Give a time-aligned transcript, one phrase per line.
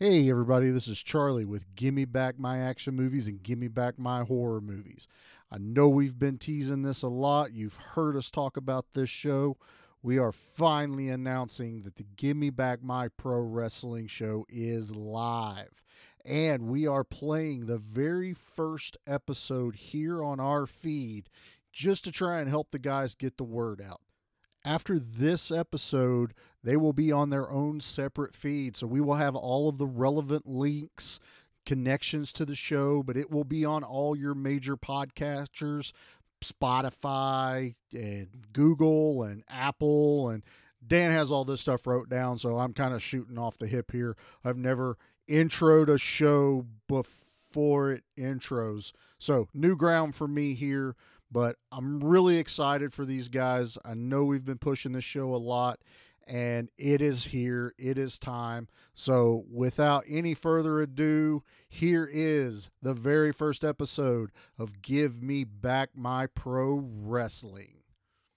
[0.00, 4.24] Hey, everybody, this is Charlie with Gimme Back My Action Movies and Gimme Back My
[4.24, 5.06] Horror Movies.
[5.52, 7.52] I know we've been teasing this a lot.
[7.52, 9.56] You've heard us talk about this show.
[10.02, 15.80] We are finally announcing that the Gimme Back My Pro Wrestling show is live.
[16.24, 21.28] And we are playing the very first episode here on our feed
[21.72, 24.00] just to try and help the guys get the word out
[24.64, 28.76] after this episode, they will be on their own separate feed.
[28.76, 31.20] So we will have all of the relevant links,
[31.66, 35.92] connections to the show, but it will be on all your major podcasters,
[36.42, 40.30] Spotify and Google and Apple.
[40.30, 40.42] And
[40.86, 42.38] Dan has all this stuff wrote down.
[42.38, 44.16] So I'm kind of shooting off the hip here.
[44.44, 44.96] I've never
[45.28, 48.92] introed a show before it intros.
[49.18, 50.96] So new ground for me here.
[51.34, 53.76] But I'm really excited for these guys.
[53.84, 55.80] I know we've been pushing this show a lot,
[56.28, 57.74] and it is here.
[57.76, 58.68] It is time.
[58.94, 65.90] So, without any further ado, here is the very first episode of Give Me Back
[65.96, 67.78] My Pro Wrestling.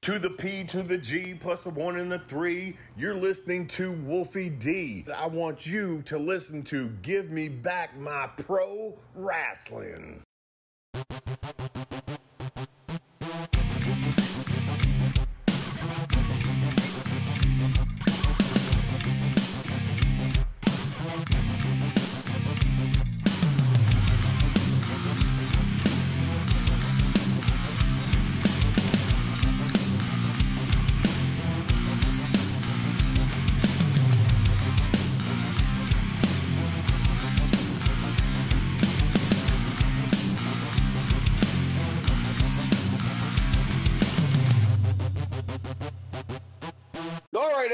[0.01, 3.91] To the P to the G plus the one and the three, you're listening to
[3.91, 5.05] Wolfie D.
[5.15, 10.23] I want you to listen to Give Me Back My Pro Wrestling.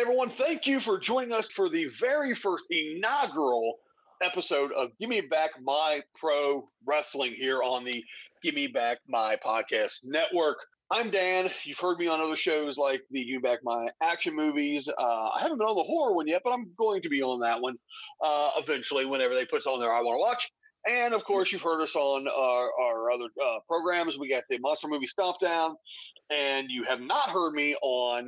[0.03, 0.33] Everyone.
[0.37, 3.75] Thank you for joining us for the very first inaugural
[4.21, 8.03] episode of Give Me Back My Pro Wrestling here on the
[8.43, 10.57] Give Me Back My Podcast Network.
[10.91, 11.49] I'm Dan.
[11.63, 14.89] You've heard me on other shows like the Give Me Back My Action Movies.
[14.89, 17.39] Uh, I haven't been on the horror one yet, but I'm going to be on
[17.39, 17.77] that one
[18.21, 20.51] uh, eventually whenever they put on there I Want to Watch.
[20.85, 24.17] And of course, you've heard us on our, our other uh, programs.
[24.19, 25.77] We got the Monster Movie Stomp Down,
[26.29, 28.27] and you have not heard me on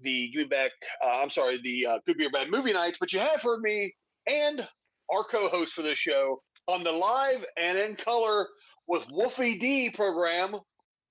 [0.00, 0.70] the Give Me Back,
[1.04, 3.94] uh, I'm sorry, the uh, Good Beer Bad Movie Nights, but you have heard me
[4.26, 4.66] and
[5.12, 8.48] our co host for this show on the live and in color
[8.86, 10.56] with Wolfie D program,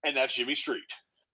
[0.06, 0.82] and that's Jimmy Street.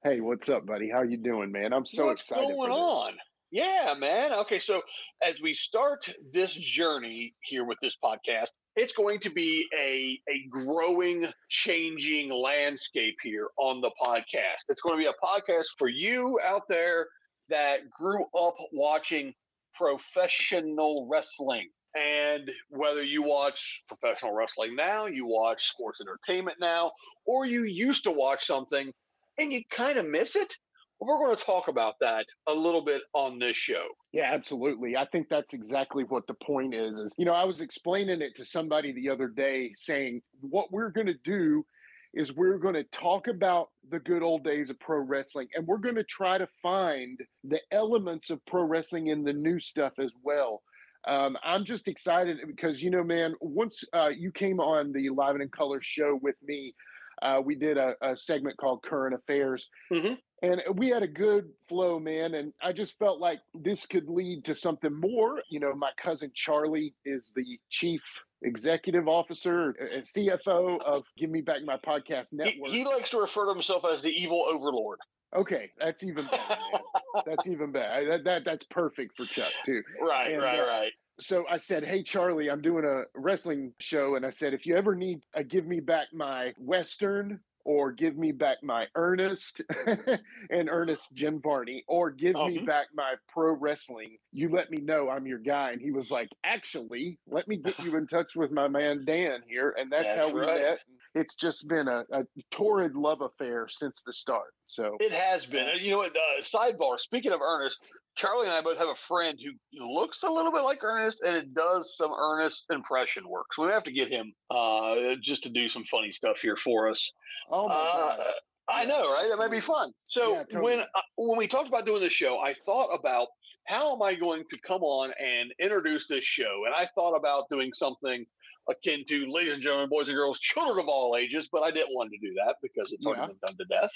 [0.03, 0.89] Hey, what's up, buddy?
[0.89, 1.73] How you doing, man?
[1.73, 2.47] I'm so What's excited.
[2.47, 3.13] going on?
[3.51, 4.31] Yeah, man.
[4.31, 4.81] Okay, so
[5.23, 5.99] as we start
[6.31, 13.15] this journey here with this podcast, it's going to be a a growing, changing landscape
[13.23, 14.69] here on the podcast.
[14.69, 17.07] It's going to be a podcast for you out there
[17.49, 19.33] that grew up watching
[19.75, 21.69] professional wrestling.
[21.95, 26.91] And whether you watch professional wrestling now, you watch sports entertainment now,
[27.25, 28.93] or you used to watch something
[29.39, 30.53] and you kind of miss it,
[30.99, 33.85] we're going to talk about that a little bit on this show.
[34.11, 34.97] Yeah, absolutely.
[34.97, 36.97] I think that's exactly what the point is.
[36.97, 40.91] Is you know, I was explaining it to somebody the other day, saying what we're
[40.91, 41.65] going to do
[42.13, 45.77] is we're going to talk about the good old days of pro wrestling, and we're
[45.77, 50.11] going to try to find the elements of pro wrestling in the new stuff as
[50.23, 50.61] well.
[51.07, 55.35] Um, I'm just excited because you know, man, once uh, you came on the Live
[55.35, 56.73] and in Color show with me,
[57.21, 60.17] uh, we did a, a segment called Current Affairs, Mhm.
[60.41, 62.35] and we had a good flow, man.
[62.35, 65.41] And I just felt like this could lead to something more.
[65.49, 68.01] You know, my cousin Charlie is the chief
[68.43, 72.69] executive officer, and CFO of Give Me Back My Podcast He, Network.
[72.71, 74.99] he likes to refer to himself as the evil overlord.
[75.35, 76.57] okay, that's even better.
[76.73, 76.81] Man.
[77.25, 78.09] that's even better.
[78.09, 79.83] That, that that's perfect for Chuck too.
[80.01, 80.91] right, And, right, uh, right.
[81.19, 84.75] So I said, "Hey Charlie, I'm doing a wrestling show, and I said if you
[84.75, 89.61] ever need a give me back my western or give me back my Ernest
[90.49, 92.65] and Ernest Jim Varney, or give me Mhm.
[92.65, 96.29] back my pro wrestling, you let me know I'm your guy." And he was like,
[96.43, 100.23] "Actually, let me get you in touch with my man Dan here," and that's, how
[100.23, 100.61] That's we right.
[100.61, 100.79] met.
[101.15, 104.53] It's just been a, a torrid love affair since the start.
[104.67, 105.67] So It has been.
[105.81, 106.15] You know what?
[106.15, 106.99] Uh, sidebar.
[106.99, 107.77] Speaking of Ernest,
[108.15, 111.35] Charlie and I both have a friend who looks a little bit like Ernest, and
[111.37, 113.45] it does some Ernest impression work.
[113.53, 116.89] So we have to get him uh, just to do some funny stuff here for
[116.89, 117.11] us.
[117.49, 118.33] oh my Uh, god,
[118.67, 119.29] I know, right?
[119.31, 119.93] It might be fun.
[120.09, 120.61] So Yeah, totally.
[120.63, 123.29] when uh, when we talked about doing the show, I thought about
[123.67, 127.49] how am I going to come on and introduce this show, and I thought about
[127.49, 128.25] doing something
[128.69, 131.93] akin to, ladies and gentlemen, boys and girls, children of all ages, but I didn't
[131.95, 133.27] want to do that because it's already Yeah.
[133.27, 133.91] been done to death.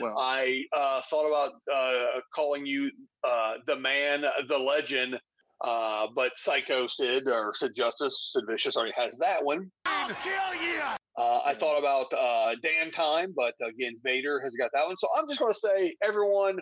[0.00, 2.90] well, I uh, thought about uh, calling you
[3.24, 5.18] uh, the man, the legend,
[5.60, 9.70] Uh, but Psycho Sid or Sid Justice, Sid Vicious already has that one.
[9.86, 10.80] I'll kill you.
[11.16, 14.96] Uh, I thought about uh, Dan Time, but again, Vader has got that one.
[14.98, 16.58] So I'm just going to say, everyone,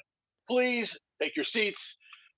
[0.48, 1.82] please take your seats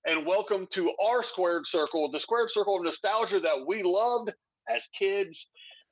[0.07, 4.31] and welcome to our squared circle, the squared circle of nostalgia that we loved
[4.73, 5.47] as kids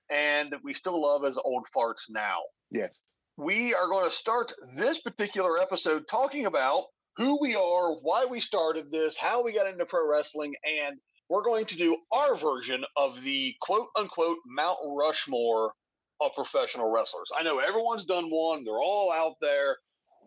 [0.09, 2.39] and we still love as old farts now.
[2.71, 3.03] Yes.
[3.37, 6.83] We are going to start this particular episode talking about
[7.17, 10.97] who we are, why we started this, how we got into pro wrestling, and
[11.29, 15.73] we're going to do our version of the quote unquote Mount Rushmore
[16.21, 17.29] of professional wrestlers.
[17.37, 19.77] I know everyone's done one, they're all out there.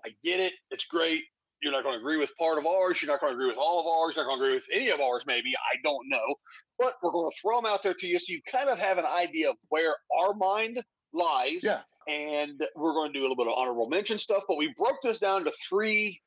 [0.05, 1.23] I get it, it's great.
[1.63, 3.57] You're not going to agree with part of ours, you're not going to agree with
[3.57, 5.53] all of ours, you're not going to agree with any of ours, maybe.
[5.57, 6.35] I don't know.
[6.79, 8.99] But we're going to throw them out there to you so you kind of have
[8.99, 10.83] an idea of where our mind
[11.13, 11.61] lies.
[11.63, 11.81] Yeah.
[12.09, 14.99] And we're going to do a little bit of honorable mention stuff, but we broke
[15.03, 16.21] this down to three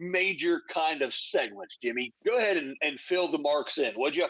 [0.00, 2.12] major kind of segments, Jimmy.
[2.26, 4.26] Go ahead and, and fill the marks in, would you?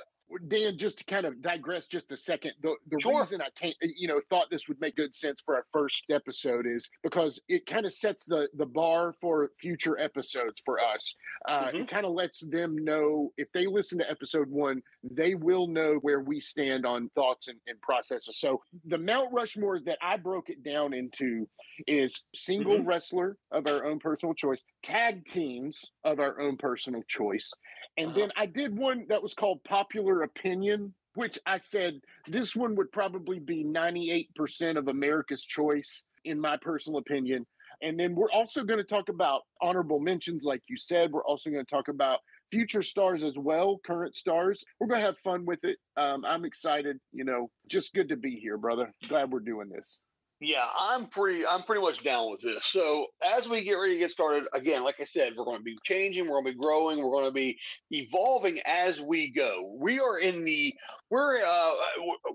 [0.48, 3.18] Dan, just to kind of digress just a second, the, the Sure.
[3.18, 6.66] reason I can't, you know, thought this would make good sense for our first episode
[6.66, 11.14] is because it kind of sets the the bar for future episodes for us.
[11.48, 11.80] Uh, Mhm.
[11.80, 15.94] It kind of lets them know if they listen to episode one, they will know
[16.02, 18.38] where we stand on thoughts and, and processes.
[18.38, 21.48] So the Mount Rushmore that I broke it down into
[21.86, 22.86] is single Mhm.
[22.86, 27.52] wrestler of our own personal choice, tag teams of our own personal choice,
[27.96, 32.74] and then I did one that was called Popular Opinion, which I said this one
[32.76, 37.46] would probably be 98% of America's choice, in my personal opinion.
[37.82, 41.12] And then we're also going to talk about honorable mentions, like you said.
[41.12, 42.20] We're also going to talk about
[42.50, 44.64] future stars as well, current stars.
[44.78, 45.78] We're going to have fun with it.
[45.96, 46.98] Um, I'm excited.
[47.12, 48.92] You know, just good to be here, brother.
[49.08, 49.98] Glad we're doing this.
[50.42, 52.62] Yeah, I'm pretty I'm pretty much down with this.
[52.72, 55.62] So as we get ready to get started, again, like I said, we're going to
[55.64, 57.58] be changing, we're going to be growing, we're going to be
[57.90, 59.76] evolving as we go.
[59.78, 60.74] We are in the
[61.10, 61.72] we're uh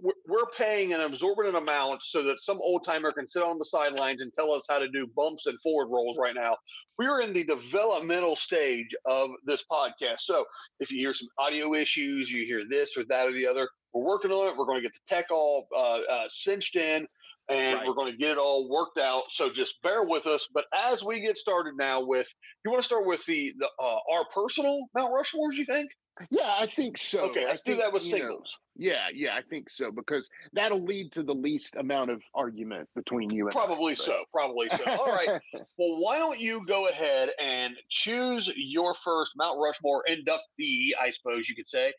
[0.01, 3.65] we're- we're paying an absorbent amount so that some old timer can sit on the
[3.65, 6.57] sidelines and tell us how to do bumps and forward rolls right now.
[6.99, 10.19] We are in the developmental stage of this podcast.
[10.21, 10.45] So
[10.79, 14.03] if you hear some audio issues, you hear this or that or the other, we're
[14.03, 14.57] working on it.
[14.57, 17.07] We're going to get the tech all uh, uh, cinched in
[17.49, 17.87] and Right.
[17.87, 19.23] we're going to get it all worked out.
[19.31, 20.47] So just bear with us.
[20.53, 22.27] But as we get started now with,
[22.63, 25.53] you want to start with the the uh, our personal Mount Rushmores?
[25.55, 25.89] You think?
[26.31, 27.25] Yeah, I think so.
[27.29, 28.49] okay, let's do think, that with you know, singles.
[28.77, 33.29] yeah, yeah, I think so because that'll lead to the least amount of argument between
[33.31, 34.23] you and Probably but- so.
[34.31, 34.91] Probably so.
[34.91, 35.41] All right.
[35.77, 41.49] Well, why don't you go ahead and choose your first Mount Rushmore inductee, I suppose
[41.49, 41.91] you could say,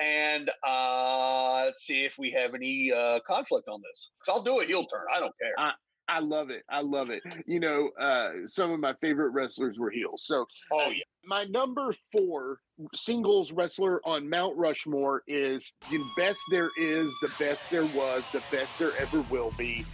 [0.00, 4.10] and uh, let's see if we have any uh, conflict on this.
[4.24, 5.06] 'Cause I'll do a heel turn.
[5.14, 5.72] I don't care.
[6.08, 6.62] I love it.
[6.70, 7.22] I love it.
[7.46, 10.22] You know, uh, some of my favorite wrestlers were heels.
[10.24, 11.02] So oh yeah.
[11.24, 12.60] my number four
[12.94, 18.42] singles wrestler on Mount Rushmore is the best there is, the best there was, the
[18.52, 19.84] best there ever will be,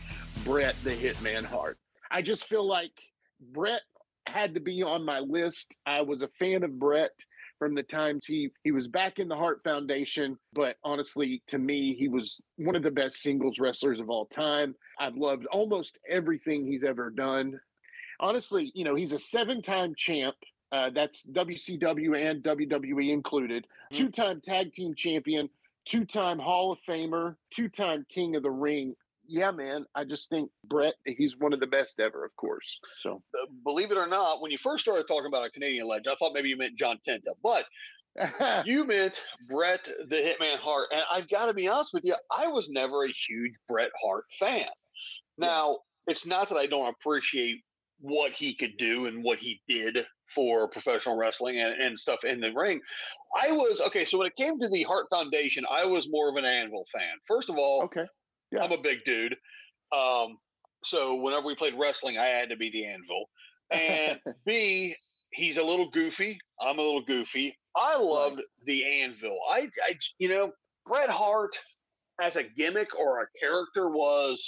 [0.44, 1.78] Bret the Hitman Hart.
[2.10, 2.92] I just feel like
[3.40, 3.80] Bret
[4.26, 5.74] had to be on my list.
[5.86, 7.12] I was a fan of Bret
[7.62, 11.94] from the times he he was back in the Hart Foundation, but honestly, to me,
[11.94, 14.74] he was one of the best singles wrestlers of all time.
[14.98, 17.60] I've loved almost everything he's ever done.
[18.18, 20.34] Honestly, you know, he's a seven-time champ.
[20.72, 23.64] Uh, that's WCW and WWE included.
[23.92, 23.96] Mhm.
[23.96, 25.48] Two-time tag team champion,
[25.84, 28.96] two-time Hall of Famer, two-time King of the Ring.
[29.32, 29.86] Yeah, man.
[29.94, 32.78] I just think Bret, he's one of the best ever, of course.
[33.00, 36.08] So Uh, Believe it or not, when you first started talking about a Canadian legend,
[36.08, 37.64] I thought maybe you meant John Tenta, but
[38.66, 40.88] you meant Bret the Hitman Hart.
[40.92, 44.24] And I've got to be honest with you, I was never a huge Bret Hart
[44.38, 44.68] fan.
[45.38, 47.62] Now, it's not that I don't appreciate
[48.00, 52.38] what he could do and what he did for professional wrestling and, and stuff in
[52.38, 52.82] the ring.
[53.42, 56.36] I was, okay, so when it came to the Hart Foundation, I was more of
[56.36, 57.14] an Anvil fan.
[57.26, 58.04] First of all, okay.
[58.52, 58.62] Yeah.
[58.62, 59.36] I'm a big dude.
[59.96, 60.38] Um,
[60.84, 63.26] so whenever we played wrestling, I had to be the anvil.
[63.70, 64.94] And B,
[65.32, 66.38] he's a little goofy.
[66.60, 67.56] I'm a little goofy.
[67.76, 69.38] I loved the anvil.
[69.50, 70.52] I, I, you know,
[70.86, 71.56] Bret Hart
[72.20, 74.42] as a gimmick or a character was,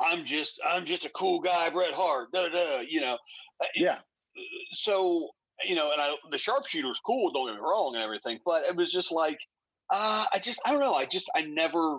[0.00, 2.28] I'm just, I'm just a cool guy, Bret Hart.
[2.32, 3.16] Da, da, you know.
[3.60, 3.98] Uh, Yeah.
[4.72, 5.30] So
[5.64, 7.32] you know, and I, the sharpshooter sharpshooter's cool.
[7.32, 8.38] Don't get me wrong, and everything.
[8.44, 9.38] But it was just like,
[9.90, 10.94] uh, I just, I don't know.
[10.94, 11.98] I just, I never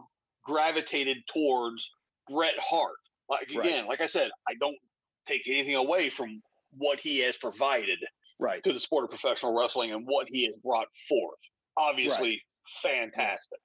[0.50, 1.88] gravitated towards
[2.28, 2.98] Bret Hart.
[3.30, 3.68] Like Right.
[3.68, 4.78] again, like I said, I don't
[5.28, 6.42] take anything away from
[6.72, 8.00] what he has provided
[8.40, 8.64] Right.
[8.64, 11.40] to the sport of professional wrestling and what he has brought forth.
[11.78, 12.44] Obviously,
[12.82, 13.60] fantastic.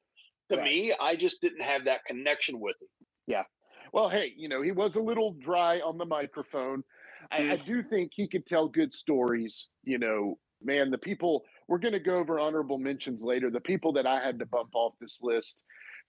[0.50, 0.64] To Right.
[0.64, 2.88] me, I just didn't have that connection with him.
[3.26, 3.45] Yeah.
[3.93, 6.85] Well, hey, you know, he was a little dry on the microphone.
[7.31, 7.64] I, I mm.
[7.64, 9.71] do think he could tell good stories.
[9.85, 13.50] You know, man, the people we're going to go over honorable mentions later.
[13.50, 15.61] The people that I had to bump off this list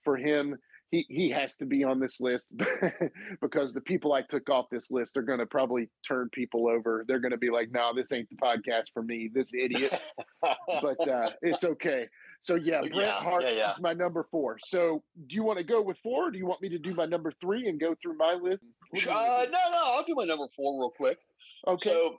[0.04, 0.56] for him,
[0.90, 2.48] he he has to be on this list
[3.40, 7.04] because the people I took off this list are going to probably turn people over.
[7.08, 9.30] They're going to be like, "No, this ain't the podcast for me.
[9.32, 9.98] This idiot."
[10.40, 12.06] but uh, it's okay.
[12.40, 13.70] So yeah, Brent Yeah, Hart yeah, yeah.
[13.72, 14.58] is my number four.
[14.62, 16.28] So do you want to go with four?
[16.28, 18.62] Or do you want me to do my number three and go through my list?
[18.90, 21.18] What do you Uh, no, no, I'll do my number four real quick.
[21.66, 21.90] Okay.
[21.90, 22.18] So,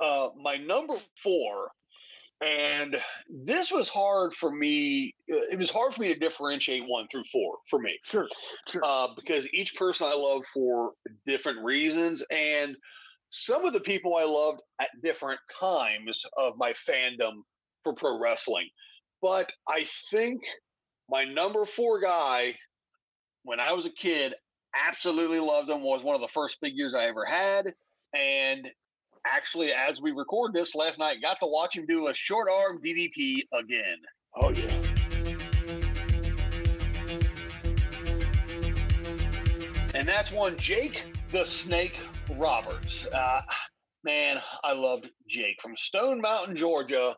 [0.00, 1.70] uh, my number four,
[2.40, 5.14] and this was hard for me.
[5.32, 8.28] uh, It was hard for me to differentiate one through four for me sure.
[8.68, 8.82] Sure.
[8.84, 10.92] uh, because each person I love for
[11.26, 12.76] different reasons, and
[13.30, 17.42] some of the people I loved at different times of my fandom
[17.84, 18.68] for pro wrestling.
[19.20, 20.40] But I think
[21.10, 22.54] my number four guy,
[23.42, 24.34] when I was a kid,
[24.74, 25.82] absolutely loved him.
[25.82, 27.74] Was one of the first figures I ever had,
[28.14, 28.70] and
[29.34, 32.80] actually, as we record this last night, got to watch him do a short arm
[32.84, 33.98] DDT again.
[34.36, 34.98] oh yeah.
[39.94, 41.94] and that's one Jake the Snake
[42.36, 43.06] Roberts.
[43.12, 43.40] Uh,
[44.04, 47.16] man, I loved Jake from Stone Mountain, Georgia.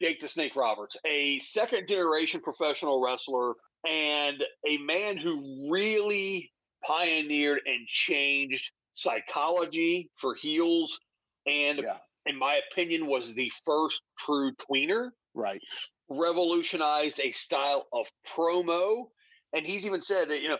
[0.00, 3.54] Jake the Snake Roberts, a second generation professional wrestler
[3.86, 6.50] and a man who really
[6.86, 10.98] pioneered and changed psychology for heels
[11.46, 11.98] and Yeah.
[12.26, 15.60] in my opinion was the first true tweener Right.
[16.08, 19.10] revolutionized a style of promo.
[19.52, 20.58] And he's even said that, you know,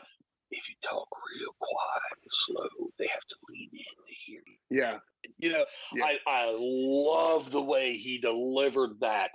[0.51, 4.57] if you talk real quiet and slow, they have to lean in to hear you.
[4.71, 4.99] Yeah.
[5.39, 6.05] You know, Yeah.
[6.05, 9.31] I, I love the way he delivered that.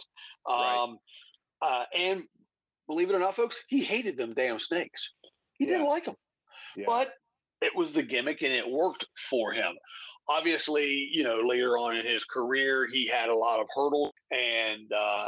[0.48, 0.78] Right.
[0.84, 1.00] Um,
[1.62, 2.24] uh, and
[2.88, 5.02] believe it or not, folks, he hated them damn snakes.
[5.54, 6.16] He didn't like them.
[6.78, 6.86] Yeah.
[6.88, 7.14] But
[7.62, 9.78] it was the gimmick and it worked for him.
[10.30, 14.92] Obviously, you know, later on in his career, he had a lot of hurdles and
[14.94, 15.28] uh,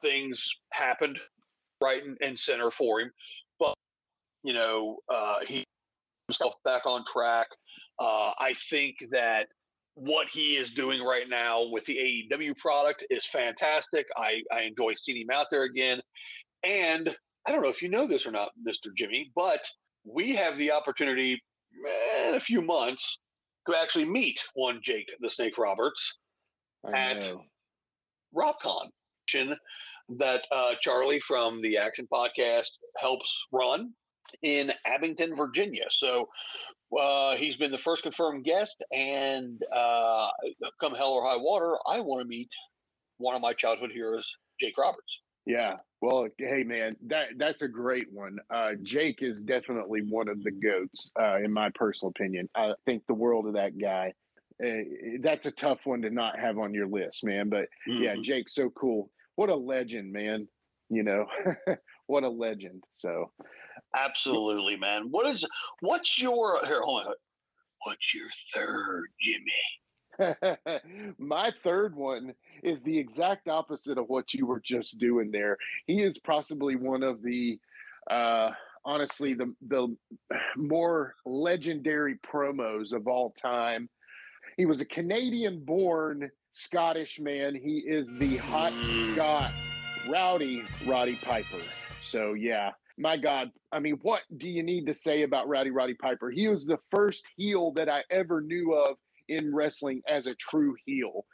[0.00, 1.18] things happened
[1.82, 3.10] right and center for him.
[3.58, 3.74] But,
[4.44, 5.64] you know, uh, he
[6.28, 7.48] himself back on track.
[7.98, 9.48] Uh, I think that
[9.94, 14.06] what he is doing right now with the AEW product is fantastic.
[14.16, 16.00] I, I enjoy seeing him out there again.
[16.64, 17.14] And
[17.46, 18.90] I don't know if you know this or not, Mr.
[18.96, 19.60] Jimmy, but
[20.04, 21.40] we have the opportunity
[22.26, 23.18] in a few months
[23.68, 26.00] to actually meet one Jake the Snake Roberts
[26.86, 27.42] I at- know.
[28.34, 28.90] RobCon
[30.18, 32.68] that uh, Charlie from the Action Podcast
[32.98, 33.92] helps run
[34.42, 35.84] in Abingdon, Virginia.
[35.90, 36.28] So
[36.98, 40.28] uh, he's been the first confirmed guest, and uh,
[40.80, 42.48] come hell or high water, I want to meet
[43.18, 44.26] one of my childhood heroes,
[44.60, 45.20] Jake Roberts.
[45.46, 45.76] Yeah.
[46.00, 48.38] Well, hey man, that that's a great one.
[48.50, 52.48] Uh, Jake is definitely one of the goats, uh, in my personal opinion.
[52.54, 54.12] I think the world of that guy.
[54.64, 54.84] Uh,
[55.20, 57.48] that's a tough one to not have on your list, man.
[57.48, 58.22] But yeah, Mhm.
[58.22, 59.10] Jake's so cool.
[59.36, 60.46] What a legend, man.
[60.90, 61.26] You know,
[62.06, 62.84] what a legend.
[62.98, 63.32] So
[63.96, 65.10] absolutely, man.
[65.10, 65.44] What is
[65.80, 66.82] what's your here?
[66.82, 67.14] Hold on.
[67.84, 69.52] What's your third, Jimmy?
[71.18, 75.56] My third one is the exact opposite of what you were just doing there.
[75.86, 77.58] He is possibly one of the
[78.10, 78.50] uh
[78.84, 79.96] honestly the the
[80.56, 83.88] more legendary promos of all time.
[84.56, 87.54] He was a Canadian born Scottish man.
[87.54, 88.72] He is the hot
[89.12, 89.50] Scot
[90.08, 91.58] rowdy Roddy Piper.
[92.00, 93.50] So yeah, my God.
[93.72, 96.30] I mean, what do you need to say about Rowdy Roddy Piper?
[96.30, 98.96] He was the first heel that I ever knew of
[99.28, 101.24] in wrestling as a true heel.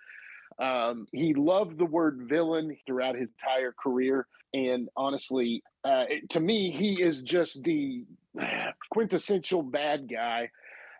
[0.60, 4.26] Um, he loved the word villain throughout his entire career.
[4.52, 8.04] And honestly, uh, to me, he is just the
[8.90, 10.50] quintessential bad guy.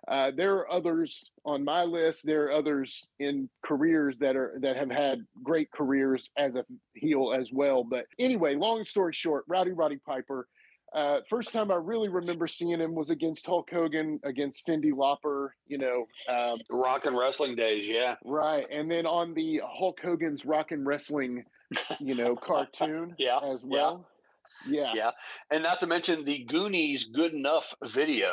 [0.09, 2.25] Uh, there are others on my list.
[2.25, 7.35] There are others in careers that are that have had great careers as a heel
[7.39, 7.85] as well.
[7.85, 10.49] But anyway, long story short, Rowdy Roddy Piper.
[10.95, 15.51] Uh, first time I really remember seeing him was against Hulk Hogan, against Cyndi Lauper.
[15.67, 18.17] You know, um, Rock and wrestling days, yeah.
[18.25, 18.67] Right.
[18.71, 21.45] And then on the Hulk Hogan's Rock and Wrestling,
[22.01, 24.07] you know, cartoon Yeah, as well.
[24.69, 25.11] Yeah, Yeah.
[25.51, 28.33] And not to mention the Goonies Good Enough video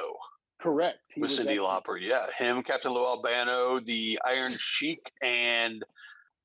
[0.59, 0.97] correct.
[1.13, 1.59] He with Cyndi excellent.
[1.85, 1.97] Lauper.
[2.01, 2.25] Yeah.
[2.37, 5.83] Him, Captain Lou Albano, the Iron Sheik, and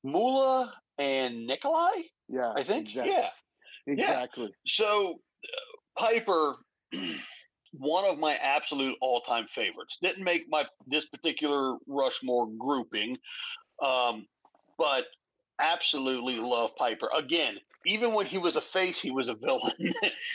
[0.03, 2.87] Moolah and Nikolai, Yeah, I think.
[2.89, 3.11] exactly.
[3.13, 3.29] Yeah.
[3.87, 4.53] Exactly.
[4.67, 6.55] So uh, Piper,
[7.73, 9.97] one of my absolute all-time favorites.
[10.01, 13.17] Didn't make my this particular Rushmore grouping,
[13.81, 14.27] um,
[14.77, 15.05] but
[15.59, 17.09] absolutely love Piper.
[17.15, 19.73] Again, even when he was a face, he was a villain.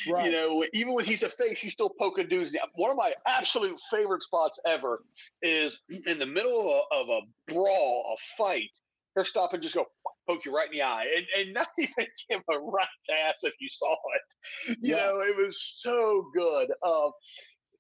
[0.09, 0.27] Right.
[0.27, 2.53] You know, even when he's a face, he's still poking dudes.
[2.77, 5.03] One of my absolute favorite spots ever
[5.43, 8.71] is in the middle of a, of a brawl, a fight.
[9.15, 9.87] He'll stop and just go,
[10.29, 12.89] poke you right in the eye and, and not even give a right
[13.25, 14.77] ass if you saw it.
[14.83, 15.07] You Yeah.
[15.07, 16.71] know, it was so good.
[16.83, 17.11] Uh,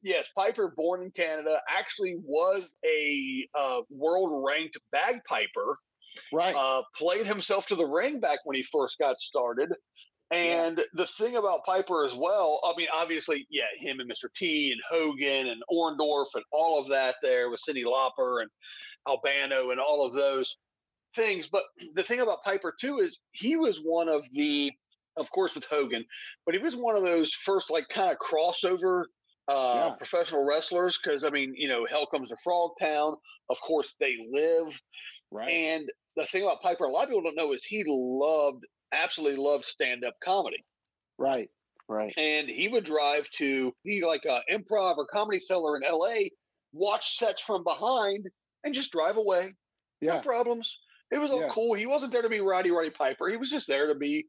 [0.02, 5.78] yes, Piper, born in Canada, actually was a uh, world ranked bagpiper
[6.33, 6.55] Right.
[6.57, 9.73] uh, played himself to the ring back when he first got started.
[10.31, 14.28] And the thing about Piper as well, I mean, obviously, yeah, him and Mr.
[14.37, 18.50] T and Hogan and Orndorff and all of that there with Cyndi Lauper and
[19.09, 20.57] Albano and all of those
[21.15, 21.49] things.
[21.50, 24.73] But the thing about Piper too is he was one of the,
[25.17, 26.05] of course, with Hogan,
[26.47, 29.05] but he was one of those first like kind of crossover
[29.49, 29.95] uh, Yeah.
[29.97, 30.99] professional wrestlers.
[31.03, 33.17] Because I mean, you know, Hell comes to Frogtown.
[33.50, 34.73] Of course, they live.
[35.31, 35.49] right.
[35.50, 39.38] And the thing about Piper, a lot of people don't know, is he loved, absolutely
[39.43, 40.65] loved stand up comedy.
[41.19, 41.49] right.
[41.91, 42.12] Right.
[42.19, 46.29] And he would drive to be like a improv or comedy cellar in LA,
[46.75, 48.27] watch sets from behind,
[48.62, 49.55] and just drive away.
[50.03, 50.17] Yeah.
[50.17, 50.71] No problems.
[51.11, 51.50] It was all Yeah.
[51.53, 51.75] cool.
[51.75, 53.29] He wasn't there to be Roddy Roddy Piper.
[53.29, 54.27] He was just there to be,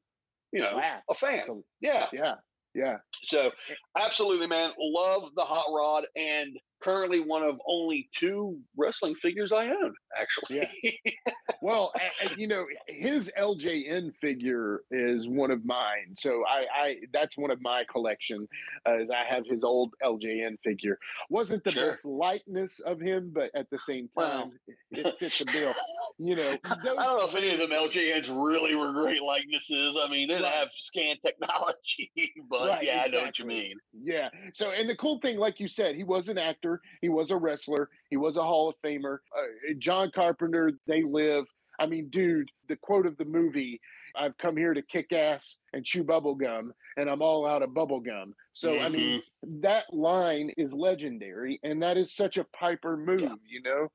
[0.51, 1.03] you know, Laugh.
[1.09, 1.63] a fan.
[1.81, 2.07] Yeah.
[2.13, 2.35] Yeah.
[2.73, 2.97] Yeah.
[3.23, 3.51] So
[3.97, 4.71] absolutely, man.
[4.77, 10.69] Love the hot rod and currently one of only two wrestling figures I own, actually.
[11.05, 11.13] Yeah.
[11.61, 11.91] Well,
[12.37, 16.13] you know, his LJN figure is one of mine.
[16.15, 18.47] So I, I that's one of my collection.
[18.87, 20.97] Uh, is I have his old LJN figure.
[21.29, 21.89] Wasn't the Sure.
[21.91, 24.51] best likeness of him, but at the same time,
[24.91, 25.73] it fits the bill.
[26.21, 29.95] You know, I don't know if any of them LJNs really were great likenesses.
[29.97, 30.53] I mean, they didn't Right.
[30.53, 32.11] have scan technology,
[32.49, 33.77] but Right, yeah, I know what you mean.
[33.93, 34.27] Yeah.
[34.53, 36.68] So, and the cool thing, like you said, he was an actor,
[37.01, 39.19] he was a wrestler, he was a Hall of Famer.
[39.37, 41.45] Uh, John Carpenter, they live.
[41.79, 43.79] I mean, dude, the quote of the movie
[44.15, 47.73] I've come here to kick ass and chew bubble gum, and I'm all out of
[47.73, 48.33] bubble gum.
[48.53, 49.61] So, I mean, Mm-hmm.
[49.61, 53.87] that line is legendary, and that is such a Piper move, you know?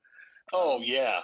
[0.52, 1.20] Oh yeah,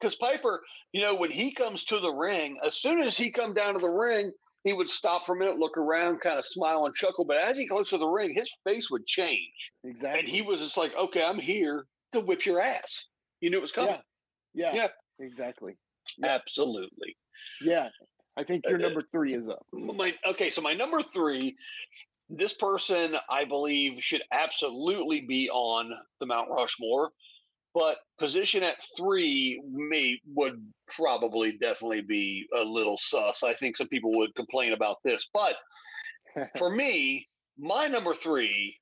[0.00, 0.62] because Piper,
[0.92, 3.80] you know, when he comes to the ring, as soon as he come down to
[3.80, 4.32] the ring,
[4.64, 7.24] he would stop for a minute, look around, kind of smile and chuckle.
[7.24, 9.52] But as he goes to the ring, his face would change,
[9.84, 10.20] Exactly.
[10.20, 12.92] and he was just like, "Okay, I'm here to whip your ass."
[13.40, 13.90] You knew it was coming.
[14.54, 14.88] yeah, yeah, Yeah.
[15.24, 15.76] exactly.
[16.18, 16.28] yeah.
[16.34, 17.16] Absolutely.
[17.62, 17.88] Yeah.
[18.36, 19.64] I think your Uh, number three is up.
[19.72, 21.56] my okay so my number three
[22.28, 25.90] this person i believe should absolutely be on
[26.20, 27.10] the mount rushmore
[27.78, 30.60] but position at three may would
[30.96, 33.44] probably definitely be a little sus.
[33.44, 35.54] I think some people would complain about this but
[36.58, 38.76] for me my number three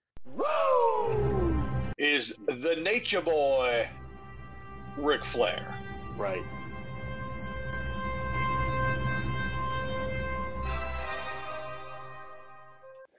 [1.99, 3.89] is the nature boy
[4.99, 5.79] Ric flair.
[6.17, 6.43] Right.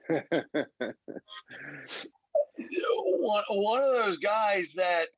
[3.28, 5.08] one, one of those guys that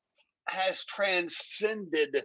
[0.49, 2.25] has transcended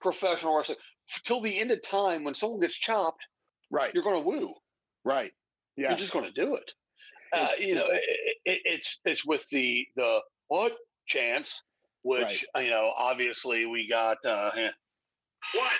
[0.00, 0.78] professional wrestling
[1.24, 2.24] till the end of time.
[2.24, 3.22] When someone gets chopped,
[3.70, 3.90] right.
[3.94, 4.54] you're going to woo.
[5.04, 5.32] Right.
[5.76, 5.90] Yeah.
[5.90, 6.70] You're just going to do it.
[7.32, 8.02] Uh, you know, it,
[8.44, 10.72] it, it's it's with the the what
[11.06, 11.62] chance,
[12.02, 14.16] which you know, obviously we got.
[14.24, 14.70] Uh, eh,
[15.54, 15.72] what?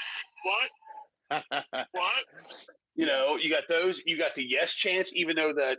[0.44, 0.70] What?
[1.92, 2.24] What?
[2.96, 4.00] You know, you got those.
[4.04, 5.78] You got the yes chance, even though that,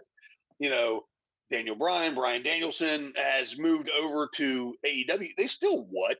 [0.60, 1.04] you know,
[1.52, 5.30] Daniel Bryan, Brian Danielson has moved over to AEW.
[5.38, 6.18] They still what?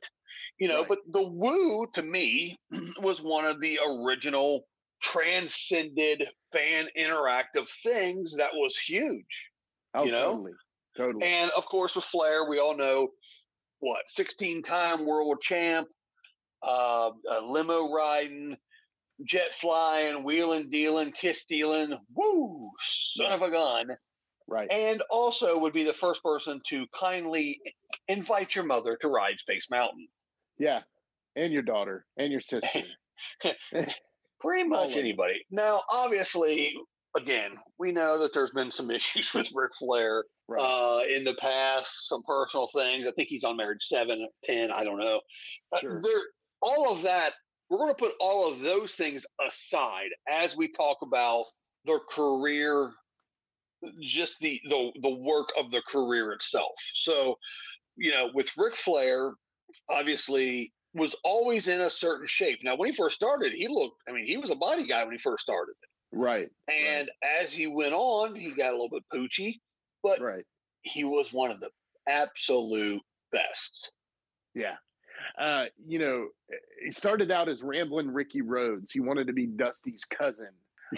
[0.58, 0.88] You know, Right.
[0.88, 2.58] but the woo to me
[3.00, 4.66] was one of the original
[5.02, 9.24] transcended fan interactive things that was huge.
[9.94, 10.32] oh, you know?
[10.32, 10.52] totally.
[10.96, 11.24] Totally.
[11.26, 13.08] And of course, with Flair, we all know
[13.80, 15.88] what 16 time world champ,
[16.62, 18.56] uh, uh, limo riding,
[19.26, 22.70] jet flying, wheeling, dealing, kiss stealing, woo,
[23.16, 23.86] son of a gun.
[24.52, 24.70] Right.
[24.70, 27.60] And also would be the first person to kindly
[28.08, 30.06] invite your mother to ride Space Mountain.
[30.58, 30.80] Yeah.
[31.36, 32.68] And your daughter and your sister.
[34.40, 34.96] Pretty much Always.
[34.96, 35.44] anybody.
[35.50, 36.74] Now, obviously,
[37.16, 40.60] again, we know that there's been some issues with Ric Flair Right.
[40.60, 43.06] uh, in the past, some personal things.
[43.08, 45.20] I think he's on marriage seven, ten, I don't know.
[45.72, 46.02] Uh, Sure.
[46.02, 46.20] There,
[46.60, 47.32] all of that,
[47.70, 51.44] we're going to put all of those things aside as we talk about
[51.86, 52.90] their career,
[54.00, 56.72] just the the the work of the career itself.
[56.94, 57.36] So,
[57.96, 59.32] you know, with Ric Flair,
[59.88, 62.58] obviously was always in a certain shape.
[62.62, 63.96] Now, when he first started, he looked.
[64.08, 65.74] I mean, he was a body guy when he first started.
[66.12, 66.48] right.
[66.68, 69.54] And as he went on, he got a little bit poochy,
[70.02, 70.44] but Right.
[70.82, 71.70] he was one of the
[72.06, 73.92] absolute best.
[74.54, 74.76] Yeah.
[75.38, 76.28] Uh, you know,
[76.84, 78.92] he started out as rambling Ricky Rhodes.
[78.92, 80.50] He wanted to be Dusty's cousin.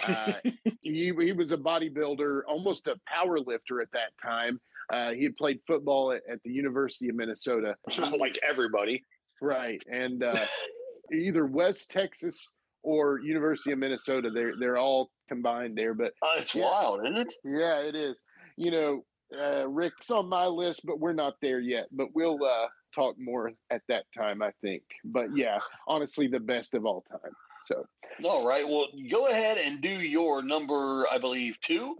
[0.06, 0.32] Uh,
[0.82, 4.60] he, he was a bodybuilder, almost a power lifter at that time.
[4.92, 7.74] Uh, he had played football at, at the University of Minnesota.
[8.18, 9.02] like everybody.
[9.40, 9.82] Right.
[9.90, 10.46] And uh,
[11.12, 14.30] either West Texas or University of Minnesota.
[14.30, 15.94] They're they're all combined there.
[15.94, 16.64] But Uh, it's Yeah.
[16.66, 17.34] wild, isn't it?
[17.44, 18.20] yeah, it is.
[18.56, 19.04] You know,
[19.36, 21.86] uh, Ric's on my list, but we're not there yet.
[21.92, 24.82] But we'll uh, talk more at that time, I think.
[25.02, 27.32] But yeah, honestly, the best of all time.
[27.66, 27.86] So
[28.24, 28.66] All right.
[28.68, 31.96] Well, go ahead and do your number, I believe, two.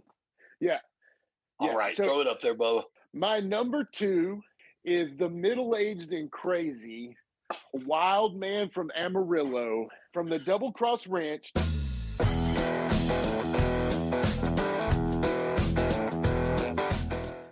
[0.59, 0.79] Yeah.
[1.59, 1.95] All Yeah, right.
[1.95, 2.83] so- throw it up there, Bubba.
[3.13, 4.41] my number two
[4.83, 7.15] is the middle-aged and crazy
[7.73, 11.51] wild man from Amarillo from the Double Cross Ranch.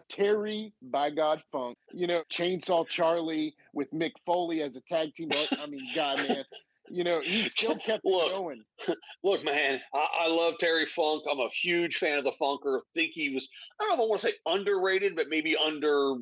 [0.09, 5.29] Terry by God Funk, you know, Chainsaw Charlie with Mick Foley as a tag team.
[5.31, 6.43] I mean, God, man,
[6.89, 8.31] you know, he still kept Look.
[8.31, 8.63] going.
[9.23, 11.23] Look, man, I, I love Terry Funk.
[11.29, 12.79] I'm a huge fan of the Funker.
[12.93, 13.47] Think he was,
[13.79, 16.15] I don't know if I want to say underrated, but maybe under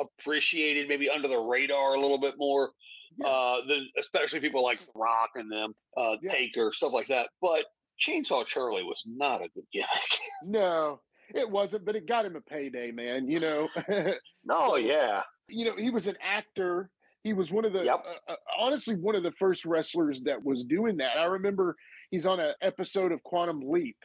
[0.00, 2.70] appreciated, maybe under the radar a little bit more.
[3.18, 3.26] Yeah.
[3.28, 6.32] Uh, than especially people like Rock and them, uh, Yeah.
[6.32, 7.28] Taker, stuff like that.
[7.40, 7.64] But
[8.06, 9.88] Chainsaw Charlie was not a good gimmick.
[10.44, 11.00] No,
[11.34, 13.26] it wasn't, but it got him a payday, man.
[13.28, 14.12] You know, No,
[14.68, 15.22] So- yeah.
[15.48, 16.90] you know, he was an actor.
[17.26, 18.04] He was one of the, Yep.
[18.28, 21.18] uh, uh, honestly, one of the first wrestlers that was doing that.
[21.18, 21.74] I remember
[22.12, 23.96] he's on an episode of Quantum Leap.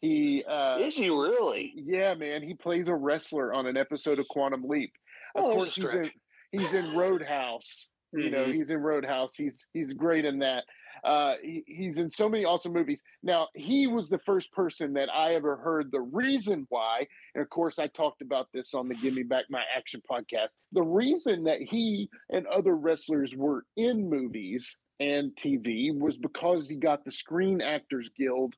[0.00, 1.72] He, uh, Is he really?
[1.74, 4.92] yeah, man, he plays a wrestler on an episode of Quantum Leap.
[5.34, 6.10] Of Oh, course, he's in
[6.52, 7.88] he's in Roadhouse.
[8.12, 8.54] You know, Mhm.
[8.54, 9.34] he's in Roadhouse.
[9.34, 10.64] He's he's great in that.
[11.04, 13.02] Uh, he, he's in so many awesome movies.
[13.22, 17.50] Now, he was the first person that I ever heard the reason why, and of
[17.50, 20.48] course, I talked about this on the Give Me Back My Action podcast.
[20.72, 26.76] The reason that he and other wrestlers were in movies and TV was because he
[26.76, 28.54] got the Screen Actors Guild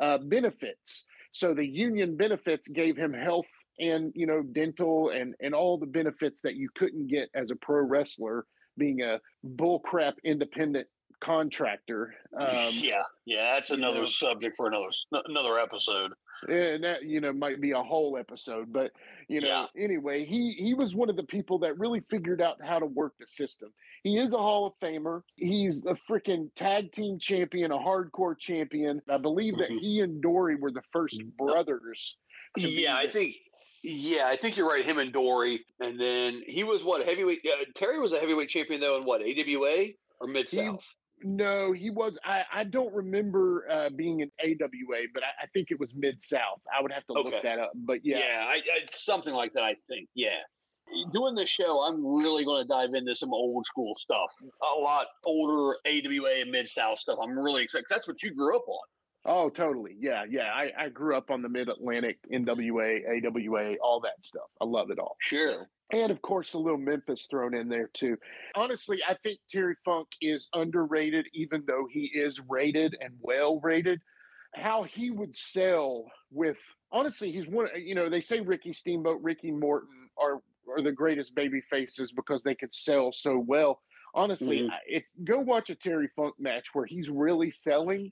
[0.00, 1.06] uh, benefits.
[1.32, 3.46] So the union benefits gave him health
[3.80, 7.56] and you know dental and and all the benefits that you couldn't get as a
[7.56, 8.44] pro wrestler
[8.76, 9.20] being a
[9.56, 10.86] bullcrap independent
[11.20, 12.14] contractor.
[12.38, 13.54] Um, yeah, yeah.
[13.54, 14.06] That's another know.
[14.06, 14.86] subject for another
[15.26, 16.12] another episode.
[16.48, 18.92] and that you know might be a whole episode but
[19.28, 22.78] you know anyway he he was one of the people that really figured out how
[22.78, 23.70] to work the system
[24.04, 29.02] he is a hall of famer he's a freaking tag team champion a hardcore champion
[29.10, 29.80] i believe that Mhm.
[29.80, 32.16] he and dory were the first brothers
[32.56, 33.34] to be Yeah, I think.
[33.82, 34.84] Yeah, I think you're right.
[34.84, 37.40] Him and Dory, and then he was what heavyweight.
[37.46, 39.88] Uh, Terry was a heavyweight champion though in what AWA
[40.20, 40.84] or Mid South.
[41.22, 44.68] No he was i i don't remember uh being in awa
[45.14, 47.30] but i, I think it was mid-south i would have to Okay.
[47.30, 48.60] look that up but yeah, Yeah, I, I,
[48.92, 49.62] something like that.
[49.64, 50.08] I think.
[50.14, 50.38] Yeah.
[51.12, 54.30] Doing this show, I'm really going to dive into some old school stuff,
[54.74, 57.18] a lot older AWA and Mid South stuff.
[57.22, 57.84] I'm really excited.
[57.86, 58.86] 'cause That's what you grew up on.
[59.24, 59.96] Oh, totally.
[59.98, 60.50] Yeah, yeah.
[60.54, 64.48] I, I grew up on the Mid Atlantic, NWA, AWA, all that stuff.
[64.60, 65.16] I love it all.
[65.20, 65.68] Sure.
[65.92, 68.16] And of course, a little Memphis thrown in there too.
[68.54, 74.00] Honestly, I think Terry Funk is underrated, even though he is rated and well rated.
[74.54, 76.56] How he would sell with,
[76.90, 77.68] honestly, he's one.
[77.76, 82.42] You know, they say Ricky Steamboat, Ricky Morton are are the greatest baby faces because
[82.42, 83.82] they could sell so well.
[84.14, 84.70] Honestly, Mhm.
[84.86, 88.10] If go watch a Terry Funk match where he's really selling,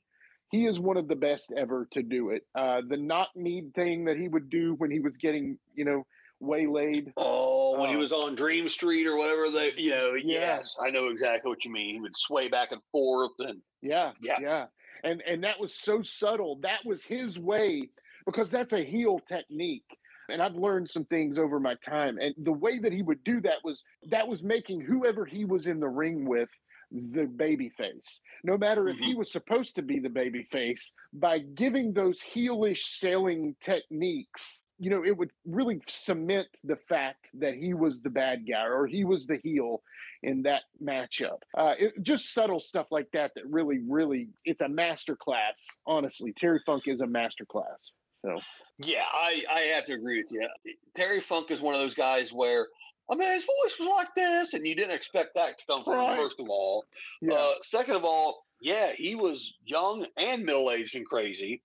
[0.51, 2.43] he is one of the best ever to do it.
[2.55, 6.07] Uh, the not need thing that he would do when he was getting, you know,
[6.41, 7.13] waylaid.
[7.17, 8.01] Oh, when he Oh.
[8.01, 10.57] was on Dream Street or whatever they, you know, Yeah.
[10.57, 11.95] yes, I know exactly what you mean.
[11.97, 14.39] He would sway back and forth, and Yeah, Yeah.
[14.41, 14.67] yeah,
[15.05, 16.57] and and that was so subtle.
[16.57, 17.89] That was his way
[18.25, 19.85] because that's a heel technique.
[20.29, 22.19] And I've learned some things over my time.
[22.19, 25.69] And the way that he would do that was that was making whoever he was
[25.69, 26.49] in the ring with
[26.91, 28.21] the baby face.
[28.45, 32.85] No matter if he was supposed to be the baby face, by giving those heelish
[32.85, 38.47] selling techniques, you know, it would really cement the fact that he was the bad
[38.47, 39.83] guy or he was the heel
[40.23, 41.39] in that matchup.
[41.57, 45.65] Uh, it, just subtle stuff like that that really, really, it's a master class.
[45.87, 47.91] Honestly, Terry Funk is a master class.
[48.25, 48.39] So
[48.79, 50.47] yeah, I I have to agree with you.
[50.95, 52.67] Terry Funk is one of those guys where.
[53.11, 55.95] I mean, his voice was like this, and you didn't expect that to come from
[55.95, 56.19] Right.
[56.19, 56.85] him, first of all.
[57.21, 61.63] yeah, Uh, second of all, yeah, he was young and middle aged and crazy.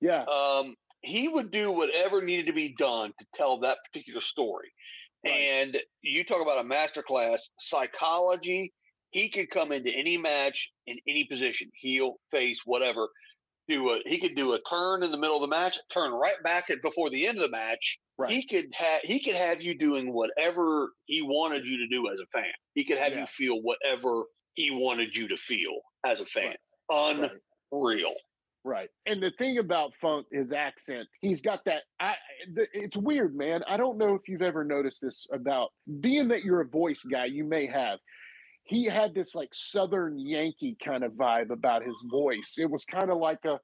[0.00, 4.72] yeah, Um, he would do whatever needed to be done to tell that particular story.
[5.24, 5.32] Right.
[5.32, 8.72] And you talk about a masterclass psychology.
[9.10, 13.08] He could come into any match in any position, heel, face, whatever.
[13.68, 16.42] Do a he could do a turn in the middle of the match, turn right
[16.42, 17.98] back at before the end of the match.
[18.22, 18.32] Right.
[18.32, 22.18] He could have he could have you doing whatever he wanted you to do as
[22.20, 22.50] a fan.
[22.74, 23.20] He could have Yeah.
[23.20, 26.54] you feel whatever he wanted you to feel as a fan.
[26.90, 27.30] right.
[27.72, 28.14] Unreal.
[28.64, 28.88] Right.
[29.06, 31.82] And the thing about Funk, his accent, he's got that.
[31.98, 32.14] I.
[32.54, 33.64] The, it's weird, man.
[33.66, 37.24] I don't know if you've ever noticed this about being that you're a voice guy.
[37.24, 37.98] You may have.
[38.64, 42.54] he had this like Southern Yankee kind of vibe about his voice.
[42.58, 43.58] It was kind of like a,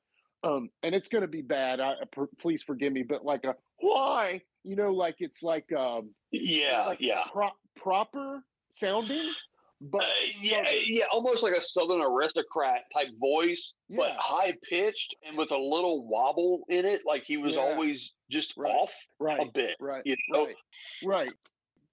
[0.45, 1.81] um, and it's going to be bad.
[1.81, 1.95] I,
[2.41, 7.01] please forgive me, but like a why, you know, like it's like um, yeah, like
[7.01, 8.41] yeah, pro- proper
[8.73, 9.33] sounding,
[9.81, 13.99] but uh, yeah, yeah, almost like a Southern aristocrat type voice, yeah.
[13.99, 17.03] but high pitched and with a little wobble in it.
[17.07, 17.61] Like he was yeah.
[17.61, 18.73] always just right.
[18.73, 19.41] off right.
[19.41, 20.03] a bit, right?
[20.05, 20.47] You know?
[20.47, 20.55] right,
[21.05, 21.33] right.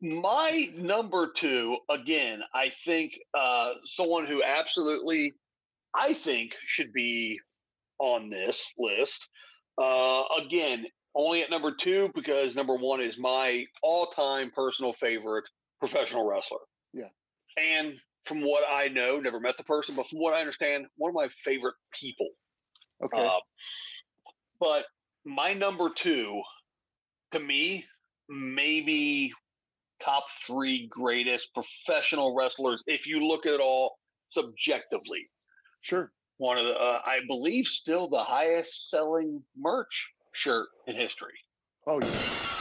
[0.02, 5.34] My number two, again, I think uh, someone who absolutely,
[5.96, 7.40] I think, should be
[8.00, 9.28] on this list.
[9.82, 15.46] Uh, again, only at number two because number one is my all-time personal favorite
[15.80, 16.60] professional wrestler.
[16.94, 17.10] Yeah,
[17.58, 21.10] and from what I know, never met the person, but from what I understand, one
[21.10, 22.30] of my favorite people.
[23.04, 23.26] Okay.
[23.26, 23.40] Uh,
[24.60, 24.86] but
[25.26, 26.42] my number two,
[27.34, 27.86] to me,
[28.30, 29.32] maybe
[30.04, 33.98] top three greatest professional wrestlers if you look at it all
[34.32, 35.30] subjectively.
[35.82, 36.12] Sure.
[36.38, 41.34] One of the, uh, I believe, still the highest selling merch shirt in history.
[41.88, 42.56] Oh, yeah.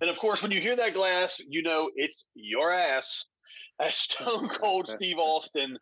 [0.00, 3.24] And of course, when you hear that glass, you know it's your ass.
[3.80, 5.78] As Stone Cold Steve Austin,